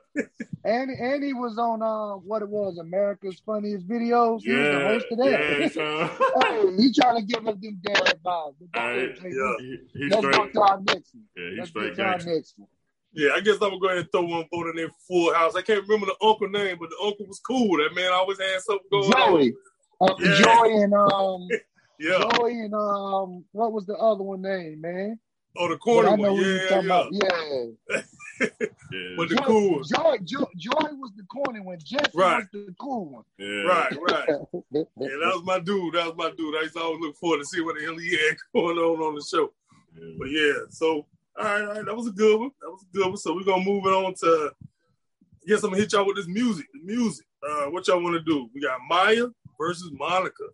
and 0.64 0.90
and 0.90 1.24
he 1.24 1.32
was 1.32 1.58
on 1.58 1.82
uh 1.82 2.16
what 2.16 2.42
it 2.42 2.48
was 2.48 2.78
America's 2.78 3.40
Funniest 3.46 3.88
Videos. 3.88 4.42
He 4.42 4.50
yeah, 4.52 4.58
was 4.58 4.68
the 4.68 4.84
host 4.86 5.06
of 5.12 5.18
that. 5.18 5.60
Yeah, 5.60 5.68
so. 5.68 6.10
hey, 6.76 6.82
he 6.82 6.92
trying 6.92 7.16
to 7.16 7.22
give 7.22 7.46
us 7.46 7.56
them 7.60 7.80
dad 7.84 8.18
vibes. 8.24 8.54
Hey, 8.74 9.14
yeah, 9.22 9.54
he, 9.60 9.78
he 9.94 10.08
Let's 10.08 10.16
straight. 10.18 10.34
go 10.34 10.46
to 10.48 10.60
our 10.62 10.80
next 10.80 11.14
one. 11.14 11.24
Yeah, 11.36 11.50
he's 11.50 11.58
Let's 11.58 11.70
straight 11.70 11.96
get 11.96 12.02
to 12.02 12.08
our 12.08 12.18
next 12.34 12.54
one. 12.58 12.68
Yeah, 13.16 13.30
I 13.36 13.40
guess 13.40 13.54
I'm 13.54 13.70
gonna 13.70 13.78
go 13.78 13.86
ahead 13.86 13.98
and 13.98 14.10
throw 14.10 14.22
one 14.24 14.44
vote 14.52 14.70
in 14.70 14.76
there 14.76 14.90
Full 15.06 15.32
House. 15.32 15.54
I 15.54 15.62
can't 15.62 15.82
remember 15.86 16.06
the 16.06 16.26
uncle 16.26 16.48
name, 16.48 16.78
but 16.80 16.90
the 16.90 16.96
uncle 17.04 17.26
was 17.26 17.38
cool. 17.38 17.76
That 17.78 17.94
man 17.94 18.12
always 18.12 18.40
had 18.40 18.60
something 18.60 18.88
going 18.90 19.12
Joey. 19.12 19.52
on. 20.00 20.10
Uh, 20.10 20.14
Yeah. 20.18 20.40
Joey 20.42 20.82
and 20.82 20.94
um 20.94 21.48
Yeah. 21.98 22.28
Joey 22.36 22.52
and 22.60 22.74
um 22.74 23.44
what 23.52 23.72
was 23.72 23.86
the 23.86 23.94
other 23.96 24.22
one 24.22 24.42
name, 24.42 24.80
man? 24.80 25.18
Oh, 25.56 25.68
the 25.68 25.74
But 25.74 25.80
corner 25.80 26.08
I 26.10 26.16
know 26.16 26.32
one. 26.34 26.42
who 26.42 26.48
you're 26.50 26.62
Yeah, 26.62 26.68
talking 26.68 26.88
yeah. 26.88 26.94
about. 26.96 27.12
Yeah. 27.12 28.00
Yeah, 28.40 29.14
But 29.16 29.28
the 29.28 29.36
Joy, 29.36 29.44
cool 29.44 29.70
one. 29.76 29.84
Joy, 29.84 30.16
Joy, 30.24 30.44
Joy 30.56 30.88
was 30.94 31.12
the 31.16 31.22
corny 31.24 31.60
one. 31.60 31.78
Jesse 31.84 32.10
Right. 32.14 32.38
was 32.52 32.66
the 32.66 32.74
cool 32.80 33.06
one. 33.10 33.24
yeah. 33.38 33.62
Right, 33.62 33.96
right. 34.00 34.28
Yeah, 35.00 35.10
that 35.22 35.32
was 35.34 35.42
my 35.44 35.60
dude. 35.60 35.94
That 35.94 36.06
was 36.06 36.14
my 36.16 36.30
dude. 36.36 36.56
I 36.56 36.62
used 36.62 36.74
to 36.74 36.80
always 36.82 37.00
look 37.00 37.16
forward 37.16 37.38
to 37.38 37.44
see 37.44 37.60
what 37.60 37.76
the 37.76 37.84
hell 37.84 37.96
he 37.96 38.10
had 38.10 38.36
going 38.54 38.76
on 38.78 39.00
on 39.00 39.14
the 39.14 39.22
show. 39.22 39.52
Yeah. 39.96 40.14
But 40.18 40.30
yeah, 40.30 40.52
so 40.70 41.06
all 41.38 41.44
right, 41.44 41.62
all 41.62 41.66
right, 41.74 41.84
that 41.86 41.96
was 41.96 42.06
a 42.08 42.12
good 42.12 42.38
one. 42.40 42.50
That 42.60 42.70
was 42.70 42.82
a 42.82 42.96
good 42.96 43.06
one. 43.06 43.16
So 43.16 43.34
we're 43.34 43.44
gonna 43.44 43.64
move 43.64 43.84
it 43.86 43.92
on 43.92 44.14
to. 44.14 44.50
I 44.52 45.48
guess 45.48 45.62
I'm 45.62 45.70
gonna 45.70 45.80
hit 45.82 45.92
y'all 45.92 46.06
with 46.06 46.16
this 46.16 46.26
music. 46.26 46.66
The 46.72 46.80
music. 46.82 47.26
Uh, 47.48 47.66
what 47.66 47.86
y'all 47.86 48.02
want 48.02 48.14
to 48.14 48.22
do? 48.22 48.48
We 48.54 48.60
got 48.60 48.78
Mya 48.88 49.28
versus 49.60 49.90
Monica. 49.92 50.44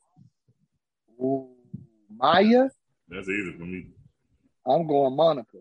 Ooh, 1.21 1.49
Mya, 2.19 2.71
That's 3.09 3.29
easy 3.29 3.53
for 3.59 3.65
me. 3.65 3.87
I'm 4.67 4.87
going 4.87 5.15
Monica. 5.17 5.59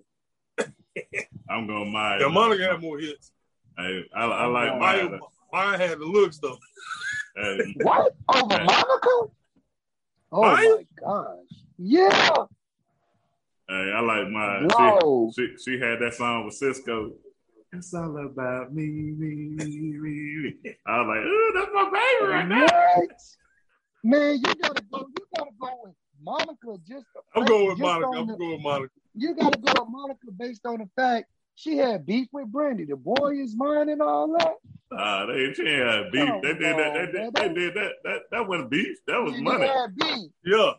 I'm 1.49 1.67
going 1.67 1.91
Mya. 1.91 2.17
Yeah, 2.21 2.27
Monica 2.27 2.63
had 2.71 2.81
more 2.81 2.97
hits. 2.99 3.31
Hey, 3.77 4.03
I, 4.15 4.23
I 4.25 4.45
like 4.45 4.77
Mya, 4.79 5.09
Mya. 5.09 5.19
Mine 5.51 5.79
had 5.79 5.99
the 5.99 6.05
looks 6.05 6.37
though. 6.39 6.57
Hey, 7.35 7.73
What? 7.77 8.15
Over 8.33 8.57
Hey. 8.57 8.65
Monica? 8.65 9.33
Oh 10.31 10.41
Mine? 10.41 10.65
my 10.65 10.85
gosh. 10.99 11.37
Yeah. 11.77 12.45
hey, 13.69 13.91
I 13.95 13.99
like 14.01 14.29
mine. 14.29 14.67
Bro. 14.67 15.31
She, 15.35 15.47
she 15.57 15.71
she 15.75 15.79
had 15.79 15.99
that 16.01 16.13
song 16.13 16.45
with 16.45 16.59
Sisqó. 16.59 17.11
It's 17.71 17.93
all 17.93 18.17
about 18.25 18.73
me, 18.73 18.85
me, 18.87 19.49
me, 19.55 19.65
me. 19.65 20.53
me. 20.63 20.75
I 20.87 21.01
was 21.01 21.07
like, 21.07 21.25
ooh, 21.25 21.51
that's 21.55 21.71
my 21.73 21.83
baby 21.85 22.31
right 22.31 22.47
now. 22.47 22.65
What? 22.95 23.09
Man, 24.03 24.35
you 24.37 24.55
gotta 24.55 24.83
go. 24.91 24.99
You 25.17 25.25
gotta 25.35 25.51
go 25.59 25.69
with 25.83 25.93
Monica. 26.21 26.77
Just 26.87 27.05
I'm 27.35 27.45
going 27.45 27.67
with 27.69 27.79
Monica. 27.79 28.11
I'm 28.17 28.27
the- 28.27 28.35
going 28.37 28.51
with 28.53 28.61
Monica. 28.61 28.93
you 29.15 29.35
gotta 29.35 29.57
go 29.59 29.71
with 29.83 29.89
Monica 29.91 30.31
based 30.37 30.65
on 30.65 30.79
the 30.79 30.89
fact 30.95 31.29
she 31.55 31.77
had 31.77 32.05
beef 32.05 32.27
with 32.31 32.51
Brandy. 32.51 32.85
The 32.85 32.95
boy 32.95 33.31
is 33.41 33.55
mine 33.55 33.89
and 33.89 34.01
all 34.01 34.27
that. 34.39 34.53
Nah, 34.91 35.25
they 35.27 35.53
she 35.53 35.67
had 35.67 36.11
beef. 36.11 36.29
They 36.41 36.53
did 36.53 36.61
that. 36.77 37.11
They, 37.13 37.19
man. 37.19 37.31
they 37.33 37.49
did 37.53 37.73
that. 37.75 37.91
That 38.03 38.19
that 38.31 38.47
wasn't 38.47 38.69
beef. 38.71 38.97
That 39.07 39.21
was 39.21 39.33
They 39.33 39.41
money. 39.41 39.67
had 39.67 39.95
beef. 39.95 40.31
Yeah. 40.45 40.71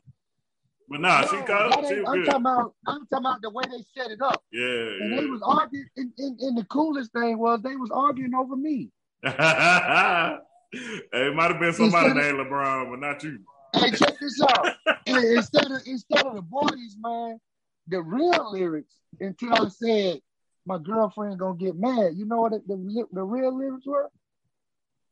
But 0.89 1.01
nah, 1.03 1.23
she 1.27 1.37
No, 1.37 1.45
called. 1.45 1.87
She 1.87 1.95
I'm 1.95 2.05
good. 2.05 2.25
talking 2.27 2.41
about. 2.41 2.75
I'm 2.89 3.07
talking 3.07 3.18
about 3.27 3.43
the 3.43 3.51
way 3.51 3.62
they 3.71 3.85
set 4.01 4.11
it 4.11 4.21
up. 4.21 4.43
Yeah, 4.51 4.64
And 5.01 5.12
they 5.18 5.27
was 5.27 5.41
arguing. 5.45 5.87
And, 5.97 6.12
and, 6.18 6.41
and 6.41 6.59
the 6.59 6.64
coolest 6.64 7.12
thing 7.12 7.39
was 7.39 7.61
they 7.62 7.77
was 7.77 7.91
arguing 7.93 8.35
over 8.35 8.57
me. 8.57 8.91
yeah. 10.73 10.81
hey, 11.12 11.27
it 11.29 11.35
might 11.35 11.51
have 11.51 11.61
been 11.61 11.73
somebody 11.73 12.11
Instead 12.11 12.35
named 12.35 12.47
LeBron, 12.47 12.91
but 12.91 13.01
not 13.01 13.23
you. 13.23 13.41
Hey, 13.75 13.91
check 13.91 14.18
this 14.21 14.41
out. 14.43 14.68
And 15.07 15.25
instead 15.25 15.71
of 15.71 15.81
instead 15.87 16.27
of 16.27 16.35
the 16.35 16.43
boys, 16.43 16.97
man, 17.01 17.39
the 17.89 18.01
real 18.03 18.53
lyrics. 18.53 18.95
Until 19.21 19.53
I 19.55 19.68
said 19.68 20.21
my 20.66 20.79
girlfriend 20.79 21.39
gonna 21.39 21.57
get 21.57 21.77
mad. 21.77 22.12
You 22.14 22.27
know 22.27 22.43
what 22.43 22.53
the 22.53 22.62
the, 22.66 23.07
the 23.12 23.23
real 23.23 23.57
lyrics 23.57 23.87
were? 23.87 24.11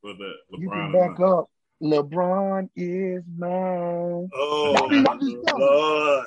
But 0.03 0.19
the 0.19 0.33
You 0.59 0.69
LeBron. 0.71 0.93
can 0.93 0.93
back 0.93 1.21
up. 1.21 1.51
LeBron 1.83 2.69
is 2.77 3.23
mine. 3.37 4.29
Oh, 4.35 4.75
I 4.77 4.89
mean, 4.89 5.07
I'm 5.07 5.21
just 5.21 5.37
telling 5.47 5.63
you. 5.63 5.69
Lord. 5.69 6.27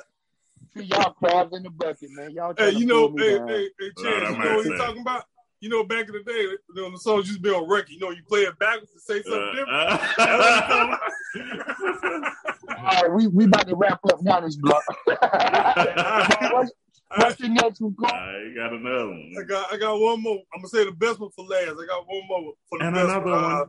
See 0.76 0.84
y'all 0.84 1.12
crabs 1.12 1.54
in 1.54 1.62
the 1.62 1.70
bucket, 1.70 2.10
man. 2.12 2.30
Y'all 2.30 2.54
Hey, 2.56 2.70
you 2.70 2.86
know, 2.86 3.10
pull 3.10 3.18
hey, 3.18 3.32
hey, 3.32 3.68
hey, 3.78 3.90
Lord, 3.96 4.22
Chance, 4.22 4.30
you 4.30 4.38
know 4.38 4.54
what 4.54 4.62
say. 4.62 4.68
you're 4.70 4.78
talking 4.78 5.00
about? 5.02 5.24
You 5.62 5.68
know, 5.68 5.84
back 5.84 6.08
in 6.08 6.12
the 6.12 6.24
day, 6.24 6.40
you 6.42 6.58
know, 6.74 6.90
the 6.90 6.98
songs 6.98 7.28
used 7.28 7.38
to 7.38 7.42
be 7.42 7.48
on 7.54 7.68
record. 7.70 7.90
You 7.90 8.00
know, 8.00 8.10
you 8.10 8.22
play 8.28 8.40
it 8.40 8.58
backwards 8.58 8.92
to 8.94 8.98
say 8.98 9.22
something 9.22 9.54
different. 9.54 9.70
Uh, 10.18 10.96
All 12.78 13.02
right, 13.02 13.12
we 13.12 13.28
we 13.28 13.44
about 13.44 13.68
to 13.68 13.76
wrap 13.76 14.00
up 14.06 14.20
now 14.22 14.40
this 14.40 14.56
block. 14.56 14.82
what's, 15.06 16.72
what's 17.16 17.36
the 17.36 17.48
next 17.48 17.80
one, 17.80 17.94
Cole? 17.94 18.10
I 18.10 18.52
got 18.56 18.72
another 18.72 19.08
one. 19.10 19.32
I 19.40 19.44
got, 19.44 19.72
I 19.72 19.76
got 19.76 20.00
one 20.00 20.20
more. 20.20 20.40
I'm 20.52 20.60
gonna 20.62 20.68
say 20.68 20.84
the 20.84 20.90
best 20.90 21.20
one 21.20 21.30
for 21.30 21.44
last. 21.44 21.76
I 21.80 21.86
got 21.86 22.06
one 22.08 22.26
more 22.28 22.54
for 22.68 22.78
the 22.80 22.84
And 22.86 22.94
best 22.96 23.04
another 23.08 23.30
one. 23.30 23.42
one. 23.42 23.52
Uh, 23.52 23.64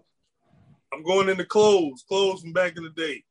I'm 0.93 1.03
going 1.03 1.29
into 1.29 1.45
clothes, 1.45 2.03
clothes 2.07 2.41
from 2.41 2.53
back 2.53 2.75
in 2.75 2.83
the 2.83 2.89
day. 2.89 3.23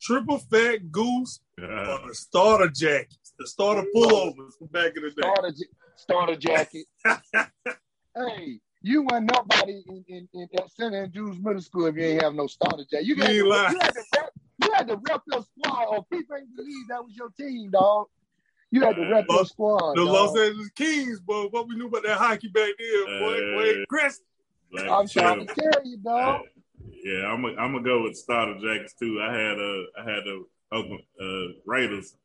Triple 0.00 0.38
fat 0.38 0.90
goose 0.90 1.38
Uh, 1.60 1.66
on 1.66 2.08
the 2.08 2.14
starter 2.16 2.68
jackets, 2.68 3.32
the 3.38 3.46
starter 3.46 3.84
pullovers 3.94 4.58
from 4.58 4.66
back 4.72 4.96
in 4.96 5.02
the 5.04 5.10
day. 5.10 5.22
Starter, 5.22 5.52
starter 5.96 6.36
jacket. 6.36 6.86
Hey, 8.16 8.58
you 8.82 9.02
weren't 9.02 9.30
nobody 9.32 9.82
in, 9.88 10.04
in, 10.08 10.28
in 10.34 10.48
at 10.58 10.70
St. 10.70 10.94
Andrews 10.94 11.38
Middle 11.40 11.62
School 11.62 11.86
if 11.86 11.96
you 11.96 12.02
ain't 12.02 12.22
have 12.22 12.34
no 12.34 12.46
starter 12.46 12.84
jacket. 12.90 13.06
You, 13.06 13.14
You 13.16 13.22
had 13.22 13.28
to, 13.28 13.34
you, 13.34 13.50
had 13.80 13.94
to 13.94 14.04
rep, 14.16 14.30
you 14.58 14.72
had 14.74 14.88
to 14.88 15.00
rep 15.08 15.22
your 15.30 15.42
squad, 15.42 15.84
or 15.84 16.04
people 16.04 16.36
ain't 16.36 16.56
believe 16.56 16.88
that 16.88 17.04
was 17.04 17.14
your 17.14 17.30
team, 17.30 17.70
dog. 17.70 18.06
You 18.70 18.80
had 18.80 18.96
to 18.96 19.08
rep 19.08 19.26
your 19.28 19.44
squad. 19.44 19.96
The 19.96 20.04
dog. 20.04 20.14
Los 20.14 20.38
Angeles 20.38 20.70
Kings, 20.70 21.20
boy. 21.20 21.44
What 21.50 21.68
we 21.68 21.76
knew 21.76 21.86
about 21.86 22.02
that 22.04 22.18
hockey 22.18 22.48
back 22.48 22.70
then, 22.78 23.20
boy. 23.20 23.34
Uh, 23.34 23.54
boy, 23.54 23.84
Chris. 23.88 24.20
Black 24.72 24.88
I'm 24.88 25.06
trying 25.06 25.46
to 25.46 25.54
tell 25.54 25.84
you, 25.84 25.98
dog. 25.98 26.42
Yeah, 27.04 27.26
I'm 27.26 27.42
gonna 27.42 27.56
I'm 27.56 27.82
go 27.82 28.02
with 28.02 28.16
starter 28.16 28.54
jackets 28.54 28.94
too. 28.94 29.20
I 29.20 29.32
had 29.32 29.58
a 29.58 29.84
I 29.98 30.10
had 30.10 30.26
a 30.26 30.42
Oakland 30.72 31.02
uh, 31.20 31.60
Raiders 31.66 32.16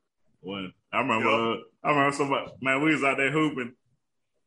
one. 0.41 0.71
I 0.93 0.99
remember 0.99 1.29
uh, 1.29 1.55
I 1.83 1.89
remember 1.89 2.15
somebody 2.15 2.51
man 2.61 2.81
we 2.81 2.93
was 2.93 3.03
out 3.03 3.17
there 3.17 3.31
hooping 3.31 3.73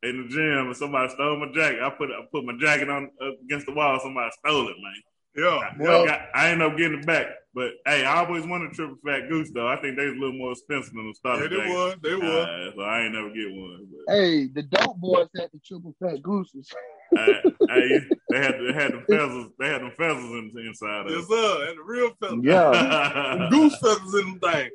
in 0.02 0.22
the 0.22 0.28
gym 0.28 0.66
and 0.68 0.76
somebody 0.76 1.08
stole 1.12 1.36
my 1.38 1.50
jacket. 1.52 1.80
I 1.82 1.90
put 1.90 2.10
I 2.10 2.20
put 2.32 2.44
my 2.44 2.54
jacket 2.58 2.88
on 2.88 3.10
up 3.22 3.34
against 3.44 3.66
the 3.66 3.72
wall. 3.74 3.98
Somebody 4.02 4.30
stole 4.38 4.68
it, 4.68 4.76
man. 4.80 4.94
Yeah. 5.36 5.58
I, 5.58 5.74
Well- 5.78 6.06
got, 6.06 6.20
I 6.34 6.50
ended 6.50 6.70
up 6.70 6.76
getting 6.76 7.00
it 7.00 7.06
back. 7.06 7.26
But 7.52 7.72
hey, 7.84 8.04
I 8.04 8.24
always 8.24 8.46
wanted 8.46 8.70
a 8.70 8.74
triple 8.74 8.96
fat 9.04 9.28
goose 9.28 9.50
though. 9.52 9.66
I 9.66 9.74
think 9.80 9.96
they 9.96 10.06
was 10.06 10.14
a 10.16 10.20
little 10.20 10.38
more 10.38 10.52
expensive 10.52 10.94
than 10.94 11.08
the 11.08 11.14
starter 11.14 11.42
Yeah, 11.44 11.48
they 11.48 11.56
jacket. 11.56 11.74
was. 11.74 11.94
They 12.02 12.14
was. 12.14 12.46
Uh, 12.46 12.70
so 12.76 12.82
I 12.82 13.00
ain't 13.00 13.12
never 13.12 13.30
get 13.30 13.50
one. 13.50 13.88
But, 14.06 14.14
Hey, 14.14 14.46
the 14.46 14.62
dope 14.62 14.96
boys 14.98 15.26
had 15.36 15.48
the 15.52 15.58
triple 15.66 15.94
fat 16.00 16.22
gooses. 16.22 16.70
uh, 17.18 17.26
hey, 17.68 18.00
they 18.30 18.38
had 18.38 18.54
they 18.60 18.72
had 18.72 18.92
the 18.92 19.02
feathers. 19.08 19.46
They 19.58 19.66
had 19.68 19.82
them 19.82 19.90
feathers 19.98 20.24
in, 20.30 20.52
inside 20.64 21.06
of 21.06 21.10
Yes, 21.12 21.24
it. 21.24 21.28
sir. 21.28 21.66
And 21.70 21.78
the 21.78 21.82
real 21.82 22.10
feathers. 22.20 22.38
Yeah. 22.42 23.36
Them 23.36 23.50
goose 23.50 23.76
feathers 23.78 24.14
in 24.14 24.20
them 24.30 24.38
things. 24.38 24.70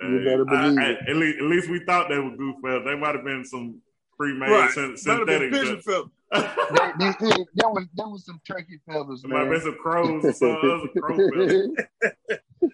You 0.00 0.18
better 0.24 0.44
believe 0.44 0.78
I- 0.78 0.82
I- 0.84 0.90
it. 0.90 0.98
at, 1.08 1.16
least, 1.16 1.38
at 1.38 1.44
least 1.44 1.68
we 1.70 1.80
thought 1.84 2.08
they 2.08 2.18
were 2.18 2.36
goof 2.36 2.54
feathers. 2.64 2.84
They 2.86 2.96
might 2.96 3.16
have 3.16 3.24
been 3.24 3.44
some 3.44 3.80
pre-made 4.22 4.50
Right. 4.50 4.70
syn- 4.70 4.96
Might 5.04 5.18
have 5.18 5.26
been 5.26 5.52
synthetic. 5.52 5.52
pigeon 5.52 5.82
stuff. 5.82 6.06
feathers. 6.32 6.92
they, 6.98 7.04
they, 7.04 7.12
they, 7.30 7.44
there 7.54 7.68
was 7.70 7.86
there 7.94 8.06
was 8.08 8.24
some 8.24 8.40
turkey 8.46 8.80
feathers, 8.86 9.22
There 9.22 9.30
might 9.30 9.38
have 9.40 9.48
man. 9.48 9.54
been 9.58 9.60
some 9.62 9.78
crows 9.82 10.24
or 10.24 10.32
some 10.32 10.88
crow 11.00 11.16
feathers. 11.30 11.70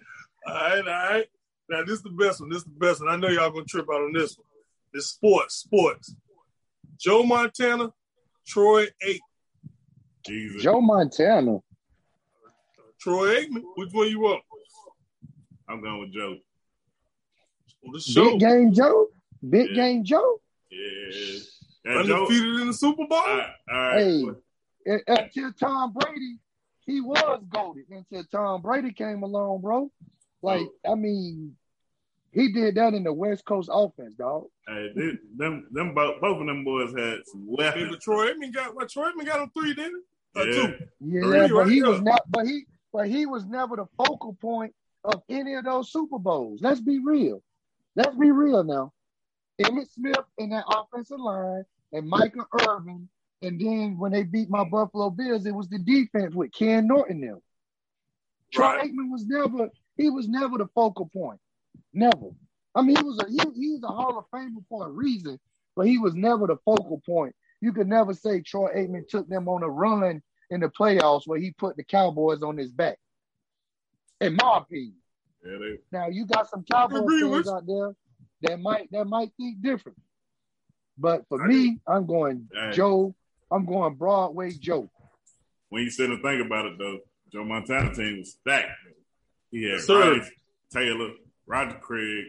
All 0.47 0.53
right, 0.55 0.79
all 0.79 0.83
right. 0.85 1.25
Now 1.69 1.81
this 1.83 1.97
is 1.97 2.03
the 2.03 2.09
best 2.11 2.39
one. 2.39 2.49
This 2.49 2.59
is 2.59 2.63
the 2.63 2.69
best 2.71 3.01
one. 3.01 3.09
I 3.09 3.17
know 3.17 3.27
y'all 3.27 3.51
gonna 3.51 3.65
trip 3.65 3.85
out 3.91 4.01
on 4.01 4.13
this 4.13 4.35
one. 4.37 4.45
It's 4.93 5.07
sports, 5.07 5.55
sports. 5.55 6.15
Joe 6.97 7.21
Montana, 7.23 7.91
Troy 8.47 8.85
Aikman. 9.05 9.19
Jesus. 10.25 10.63
Joe 10.63 10.81
Montana. 10.81 11.59
Troy 12.99 13.35
Aikman. 13.41 13.61
Which 13.75 13.89
one 13.91 14.07
you 14.07 14.19
want? 14.21 14.41
I'm 15.67 15.81
going 15.81 15.99
with 15.99 16.13
Joe. 16.13 16.37
On 17.85 17.91
the 17.93 17.99
show. 17.99 18.31
Big 18.31 18.39
game 18.39 18.73
Joe. 18.73 19.07
Big 19.47 19.69
Yeah. 19.69 19.75
game 19.75 20.03
Joe. 20.03 20.41
Yeah. 20.71 21.39
And 21.85 22.07
Joe, 22.07 22.23
Undefeated 22.25 22.61
in 22.61 22.67
the 22.67 22.73
Super 22.73 23.07
Bowl. 23.07 23.17
all 23.17 23.37
right, 23.37 23.49
all 23.71 23.77
right. 23.77 24.35
Hey, 24.85 24.99
until 25.07 25.51
Tom 25.53 25.93
Brady, 25.93 26.37
he 26.85 27.01
was 27.01 27.41
goaded. 27.49 27.85
Until 27.89 28.23
Tom 28.31 28.61
Brady 28.61 28.91
came 28.91 29.23
along, 29.23 29.61
bro. 29.61 29.91
Like, 30.41 30.67
oh. 30.85 30.91
I 30.91 30.95
mean, 30.95 31.55
he 32.31 32.51
did 32.51 32.75
that 32.75 32.93
in 32.93 33.03
the 33.03 33.13
West 33.13 33.45
Coast 33.45 33.69
offense, 33.71 34.15
dog. 34.15 34.45
Hey, 34.67 34.89
they, 34.95 35.11
them, 35.37 35.67
them 35.71 35.93
both, 35.93 36.21
both 36.21 36.39
of 36.41 36.47
them 36.47 36.63
boys 36.63 36.91
had 36.95 37.19
some 37.25 37.41
Hey, 37.47 37.55
weapons. 37.57 37.89
but 37.91 38.01
Troy 38.01 38.31
Aikman 38.31 38.53
got 38.53 38.75
what? 38.75 38.89
Troy 38.89 39.09
Aikman 39.11 39.25
got 39.25 39.41
him 39.41 39.51
three, 39.57 39.73
didn't 39.73 40.03
he? 40.35 40.39
Yeah. 40.39 40.43
two. 40.53 40.75
Yeah, 41.01 41.21
Three, 41.21 41.47
but 41.47 41.53
right 41.53 41.69
he 41.69 41.79
there. 41.81 41.89
was 41.89 42.01
not. 42.01 42.21
But 42.29 42.45
he, 42.45 42.65
but 42.93 43.07
he 43.07 43.25
was 43.25 43.45
never 43.45 43.75
the 43.75 43.85
focal 43.97 44.33
point 44.39 44.73
of 45.03 45.21
any 45.29 45.55
of 45.55 45.65
those 45.65 45.91
Super 45.91 46.19
Bowls. 46.19 46.61
Let's 46.61 46.79
be 46.81 46.99
real. 46.99 47.41
Let's 47.95 48.15
be 48.15 48.31
real 48.31 48.63
now. 48.63 48.93
Emmitt 49.59 49.91
Smith 49.91 50.17
in 50.37 50.49
that 50.49 50.65
offensive 50.67 51.19
line 51.19 51.63
and 51.91 52.07
Michael 52.07 52.45
Irvin, 52.67 53.09
and 53.41 53.59
then 53.59 53.97
when 53.97 54.11
they 54.11 54.23
beat 54.23 54.49
my 54.49 54.63
Buffalo 54.63 55.09
Bills, 55.09 55.45
it 55.45 55.53
was 55.53 55.69
the 55.69 55.79
defense 55.79 56.33
with 56.33 56.51
Ken 56.51 56.87
Norton. 56.87 57.21
Them. 57.21 57.41
Troy 58.53 58.65
Right. 58.65 58.91
Aikman 58.91 59.11
was 59.11 59.25
never. 59.25 59.69
He 59.97 60.09
was 60.09 60.27
never 60.27 60.57
the 60.57 60.67
focal 60.73 61.09
point. 61.11 61.39
Never. 61.93 62.29
I 62.75 62.81
mean, 62.81 62.95
he 62.95 63.03
was 63.03 63.19
a 63.19 63.29
he, 63.29 63.39
he 63.59 63.71
was 63.71 63.83
a 63.83 63.87
Hall 63.87 64.17
of 64.17 64.25
Famer 64.31 64.63
for 64.69 64.87
a 64.87 64.89
reason, 64.89 65.39
but 65.75 65.87
he 65.87 65.97
was 65.97 66.15
never 66.15 66.47
the 66.47 66.57
focal 66.65 67.01
point. 67.05 67.35
You 67.61 67.73
could 67.73 67.87
never 67.87 68.13
say 68.13 68.41
Troy 68.41 68.69
Aikman 68.75 69.07
took 69.07 69.27
them 69.27 69.49
on 69.49 69.63
a 69.63 69.69
run 69.69 70.21
in 70.49 70.61
the 70.61 70.69
playoffs 70.69 71.27
where 71.27 71.39
he 71.39 71.51
put 71.51 71.75
the 71.75 71.83
Cowboys 71.83 72.41
on 72.41 72.57
his 72.57 72.71
back. 72.71 72.97
In 74.21 74.35
my 74.35 74.59
opinion. 74.59 74.95
Yeah, 75.45 75.75
Now 75.91 76.07
you 76.09 76.25
got 76.25 76.49
some 76.49 76.63
Cowboys 76.63 77.09
fans 77.21 77.49
out 77.49 77.65
there 77.65 77.95
that 78.41 78.59
might 78.59 78.89
that 78.91 79.05
might 79.05 79.31
think 79.37 79.61
different. 79.61 79.97
But 80.97 81.25
for 81.29 81.43
I 81.43 81.47
me, 81.47 81.79
I'm 81.87 82.05
going 82.05 82.47
Hey. 82.53 82.71
Joe. 82.73 83.15
I'm 83.51 83.65
going 83.65 83.95
Broadway 83.95 84.51
Joe. 84.51 84.89
when 85.69 85.83
you 85.83 85.89
sit 85.89 86.09
and 86.09 86.21
think 86.21 86.45
about 86.45 86.65
it, 86.67 86.77
though, 86.77 86.99
Joe 87.31 87.43
Montana 87.45 87.93
team 87.95 88.19
was 88.19 88.33
stacked. 88.33 88.69
He 89.51 89.63
had 89.63 89.71
Yes, 89.73 89.85
sir. 89.85 90.17
Rice, 90.19 90.29
Taylor, 90.71 91.11
Roger 91.47 91.77
Craig. 91.79 92.25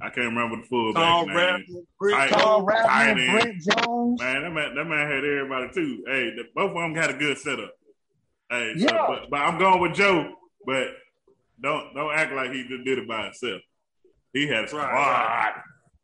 I 0.00 0.06
can't 0.10 0.34
remember 0.34 0.56
the 0.56 0.66
full 0.68 0.92
Tom 0.94 1.26
name. 1.28 1.36
Rathman, 1.36 1.84
Brent 1.98 2.30
Tom 2.32 2.66
tight 2.66 3.14
Rattler. 3.14 3.14
Brent 3.40 3.62
Jones. 3.62 4.20
Man, 4.20 4.42
that 4.42 4.50
man, 4.52 4.74
that 4.74 4.84
man 4.84 5.06
had 5.10 5.24
everybody 5.24 5.68
too. 5.72 6.02
Hey, 6.06 6.30
the, 6.34 6.44
both 6.54 6.70
of 6.70 6.74
them 6.76 6.94
got 6.94 7.10
a 7.10 7.14
good 7.14 7.38
setup. 7.38 7.70
Hey, 8.50 8.74
so, 8.78 8.84
Yeah. 8.86 9.04
but, 9.08 9.30
but 9.30 9.36
I'm 9.40 9.58
going 9.58 9.80
with 9.80 9.94
Joe. 9.94 10.32
But 10.66 10.88
don't 11.62 11.94
don't 11.94 12.12
act 12.14 12.32
like 12.32 12.50
he 12.52 12.62
just 12.66 12.84
did 12.84 12.98
it 12.98 13.06
by 13.08 13.24
himself. 13.26 13.60
He 14.32 14.46
had 14.46 14.64
a 14.64 14.68
squad. 14.68 14.82
Right, 14.86 15.52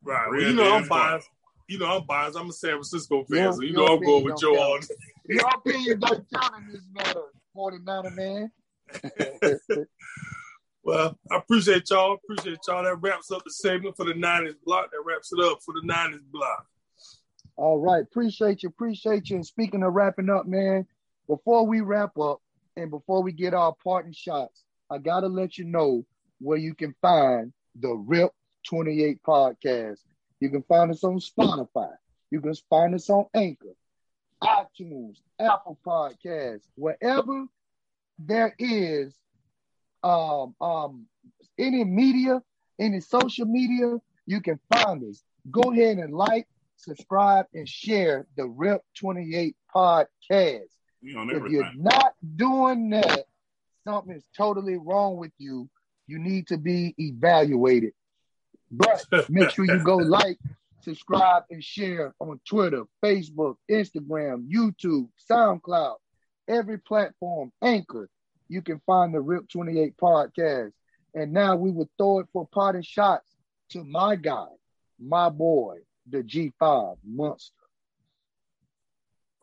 Right. 0.03 0.27
Well, 0.31 0.41
you 0.41 0.53
know 0.55 0.75
I'm 0.77 0.85
squad. 0.85 0.99
biased. 1.11 1.29
You 1.69 1.79
know 1.79 1.87
I'm 1.99 2.07
biased. 2.07 2.37
I'm 2.39 2.49
a 2.49 2.53
San 2.53 2.71
Francisco 2.73 3.25
fan, 3.25 3.39
Your- 3.39 3.53
so 3.53 3.63
you 3.63 3.73
know 3.73 3.87
I'm 3.87 4.01
going 4.03 4.25
with 4.25 4.37
don't 4.37 4.41
Joe 4.41 4.57
count. 4.57 4.69
all 4.69 4.79
day. 4.81 4.87
Your 5.29 5.49
opinion 5.55 6.01
don't 6.01 6.27
count 6.35 6.55
in 6.67 6.73
this 6.73 6.83
matter, 6.95 7.23
49er 7.57 8.15
man. 8.17 8.51
Well, 10.85 11.19
I 11.31 11.37
appreciate 11.37 11.91
y'all. 11.91 12.15
Appreciate 12.15 12.61
y'all. 12.67 12.83
That 12.85 12.97
wraps 13.03 13.31
up 13.31 13.45
the 13.45 13.51
segment 13.51 13.95
for 13.97 14.07
the 14.07 14.15
Niners 14.15 14.55
block. 14.65 14.91
That 14.91 15.03
wraps 15.05 15.31
it 15.33 15.45
up 15.45 15.59
for 15.63 15.75
the 15.75 15.83
Niners 15.85 16.23
block. 16.33 16.67
All 17.57 17.79
right. 17.79 18.03
Appreciate 18.03 18.63
you. 18.63 18.71
Appreciate 18.71 19.29
you. 19.29 19.37
And 19.37 19.45
speaking 19.47 19.83
of 19.83 19.93
wrapping 19.93 20.31
up, 20.31 20.47
man, 20.47 20.87
before 21.29 21.67
we 21.67 21.83
wrap 21.83 22.17
up 22.17 22.41
and 22.77 22.91
before 22.91 23.23
we 23.23 23.33
get 23.33 23.53
our 23.53 23.75
parting 23.85 24.15
shots, 24.15 24.65
I 24.91 24.97
gotta 24.97 25.27
let 25.27 25.59
you 25.59 25.65
know 25.67 26.07
where 26.41 26.57
you 26.57 26.75
can 26.75 26.95
find 27.03 27.53
the 27.81 27.95
RIP 27.95 28.33
28 28.69 29.23
podcast. 29.23 29.99
You 30.41 30.51
can 30.51 30.63
find 30.63 30.91
us 30.91 31.05
on 31.05 31.19
Spotify. 31.19 31.91
You 32.31 32.41
can 32.41 32.55
find 32.69 32.95
us 32.95 33.09
on 33.11 33.27
Anchor, 33.35 33.75
iTunes, 34.43 35.19
Apple 35.39 35.79
Podcasts, 35.85 36.67
wherever 36.77 37.47
there 38.19 38.55
is 38.59 39.15
um, 40.03 40.55
um, 40.61 41.07
any 41.59 41.85
media, 41.85 42.43
any 42.79 43.01
social 43.01 43.47
media, 43.47 43.99
you 44.27 44.41
can 44.41 44.59
find 44.73 45.03
us. 45.05 45.23
Go 45.51 45.73
ahead 45.73 45.99
and 45.99 46.15
like, 46.15 46.47
subscribe, 46.77 47.47
and 47.55 47.69
share 47.69 48.27
the 48.37 48.47
RIP 48.47 48.83
28 48.99 49.57
podcast. 49.75 50.69
You 51.01 51.31
If 51.31 51.51
you're 51.51 51.73
not 51.77 52.15
doing 52.37 52.91
that, 52.91 53.25
something 53.85 54.15
is 54.15 54.25
totally 54.37 54.77
wrong 54.77 55.17
with 55.17 55.33
you. 55.39 55.69
You 56.09 56.19
need 56.19 56.49
to 56.49 56.57
be 56.57 56.95
evaluated. 56.99 57.93
But 58.71 59.07
make 59.31 59.51
sure 59.51 59.67
you 59.67 59.79
go 59.85 59.97
like, 59.97 60.39
subscribe, 60.81 61.45
and 61.51 61.63
share 61.63 62.15
on 62.19 62.41
Twitter, 62.49 62.85
Facebook, 63.05 63.57
Instagram, 63.71 64.49
YouTube, 64.51 65.09
SoundCloud, 65.31 65.97
every 66.49 66.79
platform, 66.79 67.53
Anchor. 67.63 68.09
You 68.49 68.63
can 68.63 68.81
find 68.87 69.15
the 69.15 69.21
RIP 69.21 69.49
28 69.51 69.97
podcast. 69.97 70.73
And 71.15 71.33
now 71.33 71.57
we 71.57 71.71
will 71.71 71.89
throw 71.99 72.21
it 72.21 72.27
for 72.33 72.49
parting 72.53 72.83
shots 72.83 73.37
to 73.71 73.85
my 73.85 74.17
guy, 74.17 74.47
my 74.99 75.29
boy, 75.29 75.77
the 76.09 76.23
G5 76.23 76.97
monster. 77.05 77.55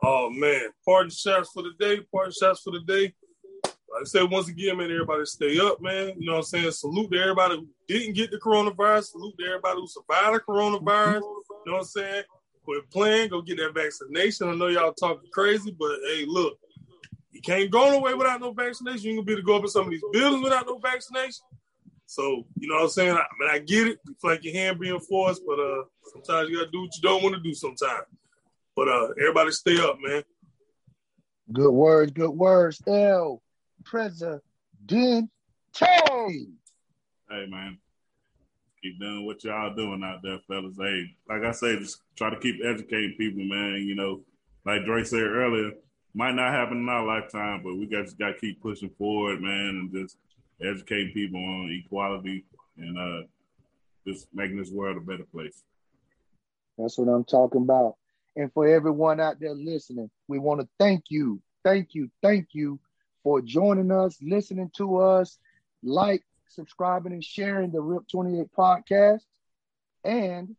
Oh 0.03 0.29
man, 0.29 0.69
party 0.83 1.09
shots 1.09 1.49
for 1.53 1.63
the 1.63 1.73
day, 1.79 2.01
party 2.13 2.31
shots 2.31 2.61
for 2.61 2.71
the 2.71 2.81
day. 2.81 3.13
Like 3.95 4.01
I 4.01 4.05
said, 4.07 4.29
once 4.29 4.49
again, 4.49 4.75
man, 4.75 4.91
everybody 4.91 5.25
stay 5.25 5.57
up, 5.57 5.81
man. 5.81 6.11
You 6.19 6.25
know 6.25 6.33
what 6.33 6.39
I'm 6.39 6.43
saying? 6.43 6.71
Salute 6.71 7.13
to 7.13 7.17
everybody 7.17 7.55
who 7.55 7.67
didn't 7.87 8.15
get 8.15 8.29
the 8.29 8.37
coronavirus. 8.37 9.11
Salute 9.11 9.35
to 9.39 9.45
everybody 9.45 9.79
who 9.79 9.87
survived 9.87 10.35
the 10.35 10.39
coronavirus. 10.41 11.21
You 11.21 11.61
know 11.65 11.73
what 11.73 11.77
I'm 11.77 11.83
saying? 11.85 12.23
Quit 12.65 12.91
playing, 12.91 13.29
go 13.29 13.41
get 13.41 13.55
that 13.55 13.73
vaccination. 13.73 14.49
I 14.49 14.55
know 14.55 14.67
y'all 14.67 14.91
talking 14.91 15.29
crazy, 15.31 15.73
but 15.79 15.97
hey, 16.07 16.25
look, 16.27 16.57
you 17.31 17.39
can't 17.39 17.71
go 17.71 17.89
nowhere 17.89 18.17
without 18.17 18.41
no 18.41 18.51
vaccination. 18.51 19.11
You 19.11 19.15
gonna 19.15 19.25
be 19.25 19.37
to 19.37 19.41
go 19.41 19.55
up 19.55 19.61
in 19.61 19.69
some 19.69 19.85
of 19.85 19.91
these 19.91 20.03
buildings 20.11 20.43
without 20.43 20.65
no 20.65 20.77
vaccination. 20.77 21.45
So, 22.05 22.45
you 22.59 22.67
know 22.67 22.75
what 22.75 22.83
I'm 22.83 22.89
saying? 22.89 23.15
I, 23.15 23.21
I 23.21 23.25
mean, 23.39 23.49
I 23.49 23.59
get 23.59 23.87
it. 23.87 23.99
You 24.05 24.15
feel 24.21 24.31
like 24.31 24.43
your 24.43 24.55
hand 24.55 24.77
being 24.77 24.99
forced, 24.99 25.41
but 25.47 25.57
uh 25.57 25.83
sometimes 26.11 26.49
you 26.49 26.57
gotta 26.57 26.71
do 26.71 26.81
what 26.81 26.95
you 26.97 27.01
don't 27.01 27.23
want 27.23 27.35
to 27.35 27.41
do 27.41 27.53
sometimes. 27.53 28.07
But 28.75 28.89
uh 28.89 29.11
everybody 29.21 29.51
stay 29.51 29.79
up, 29.79 29.99
man. 30.01 30.23
Good 31.53 31.71
words, 31.71 32.11
good 32.11 32.31
words. 32.31 32.81
El 32.85 33.41
Presidente. 33.85 34.41
Hey 37.29 37.47
man, 37.47 37.77
keep 38.81 38.99
doing 38.99 39.25
what 39.25 39.43
y'all 39.43 39.75
doing 39.75 40.03
out 40.03 40.21
there, 40.23 40.39
fellas. 40.47 40.75
Hey, 40.77 41.15
like 41.29 41.43
I 41.43 41.51
say, 41.51 41.77
just 41.77 42.01
try 42.17 42.29
to 42.29 42.39
keep 42.39 42.63
educating 42.63 43.15
people, 43.17 43.43
man. 43.43 43.83
You 43.85 43.95
know, 43.95 44.21
like 44.65 44.85
Dre 44.85 45.03
said 45.03 45.21
earlier, 45.21 45.71
might 46.13 46.35
not 46.35 46.53
happen 46.53 46.77
in 46.79 46.89
our 46.89 47.05
lifetime, 47.05 47.61
but 47.63 47.75
we 47.75 47.85
got 47.85 48.05
just 48.05 48.17
got 48.17 48.33
to 48.33 48.39
keep 48.39 48.61
pushing 48.61 48.89
forward, 48.97 49.41
man, 49.41 49.69
and 49.69 49.91
just 49.91 50.17
educating 50.61 51.13
people 51.13 51.39
on 51.39 51.71
equality 51.71 52.45
and 52.77 52.97
uh, 52.97 53.27
just 54.07 54.27
making 54.33 54.57
this 54.57 54.71
world 54.71 54.97
a 54.97 55.01
better 55.01 55.25
place. 55.31 55.63
That's 56.77 56.97
what 56.97 57.07
I'm 57.07 57.23
talking 57.23 57.61
about. 57.61 57.95
And 58.35 58.51
for 58.51 58.67
everyone 58.67 59.19
out 59.19 59.39
there 59.39 59.53
listening, 59.53 60.09
we 60.27 60.39
want 60.39 60.61
to 60.61 60.67
thank 60.77 61.05
you, 61.09 61.41
thank 61.63 61.93
you, 61.93 62.09
thank 62.21 62.49
you 62.53 62.79
for 63.25 63.41
joining 63.41 63.91
us, 63.91 64.19
listening 64.21 64.69
to 64.77 64.97
us, 64.97 65.39
like, 65.81 66.21
subscribing, 66.47 67.11
and 67.11 67.23
sharing 67.23 67.71
the 67.71 67.81
RIP 67.81 68.07
28 68.07 68.45
podcast. 68.55 69.23
And 70.03 70.55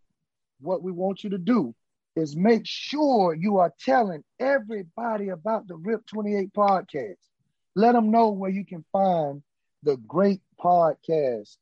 what 0.60 0.82
we 0.82 0.90
want 0.90 1.22
you 1.22 1.30
to 1.30 1.38
do 1.38 1.76
is 2.16 2.34
make 2.34 2.62
sure 2.64 3.34
you 3.34 3.58
are 3.58 3.72
telling 3.78 4.24
everybody 4.40 5.28
about 5.28 5.68
the 5.68 5.76
RIP 5.76 6.06
28 6.06 6.52
podcast. 6.52 7.14
Let 7.76 7.92
them 7.92 8.10
know 8.10 8.30
where 8.30 8.50
you 8.50 8.64
can 8.64 8.84
find 8.90 9.44
the 9.84 9.96
great 9.98 10.40
podcast, 10.58 11.56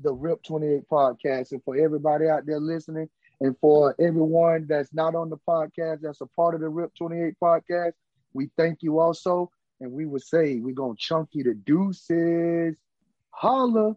the 0.00 0.12
RIP 0.12 0.42
28 0.42 0.82
podcast. 0.90 1.52
And 1.52 1.62
for 1.62 1.76
everybody 1.76 2.26
out 2.26 2.44
there 2.44 2.58
listening, 2.58 3.08
and 3.40 3.56
for 3.60 3.94
everyone 4.00 4.66
that's 4.68 4.92
not 4.92 5.14
on 5.14 5.30
the 5.30 5.38
podcast, 5.48 6.00
that's 6.00 6.22
a 6.22 6.26
part 6.26 6.56
of 6.56 6.60
the 6.60 6.68
RIP 6.68 6.92
28 6.98 7.34
podcast, 7.40 7.92
we 8.32 8.50
thank 8.56 8.82
you 8.82 8.98
also. 8.98 9.48
And 9.80 9.92
we 9.92 10.04
would 10.06 10.22
say 10.22 10.58
we're 10.58 10.74
going 10.74 10.96
to 10.96 11.02
chunk 11.02 11.30
you 11.32 11.44
to 11.44 11.54
deuces. 11.54 12.76
Holla. 13.30 13.96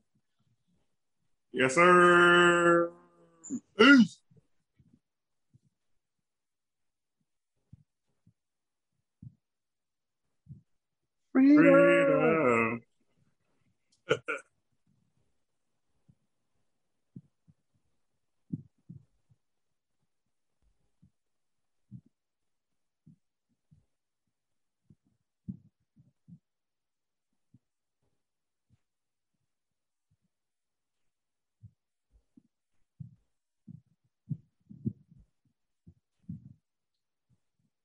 Yes, 1.52 1.76
sir. 1.76 2.90
Peace. 3.78 4.20
Freedom. 11.32 12.82
Freedom. 14.08 14.20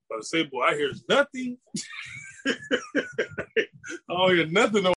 But 0.08 0.18
I 0.18 0.22
say, 0.22 0.44
boy, 0.44 0.62
I 0.62 0.74
hear 0.76 0.92
nothing. 1.08 1.58
I 2.46 2.54
don't 4.08 4.34
hear 4.34 4.46
nothing 4.46 4.86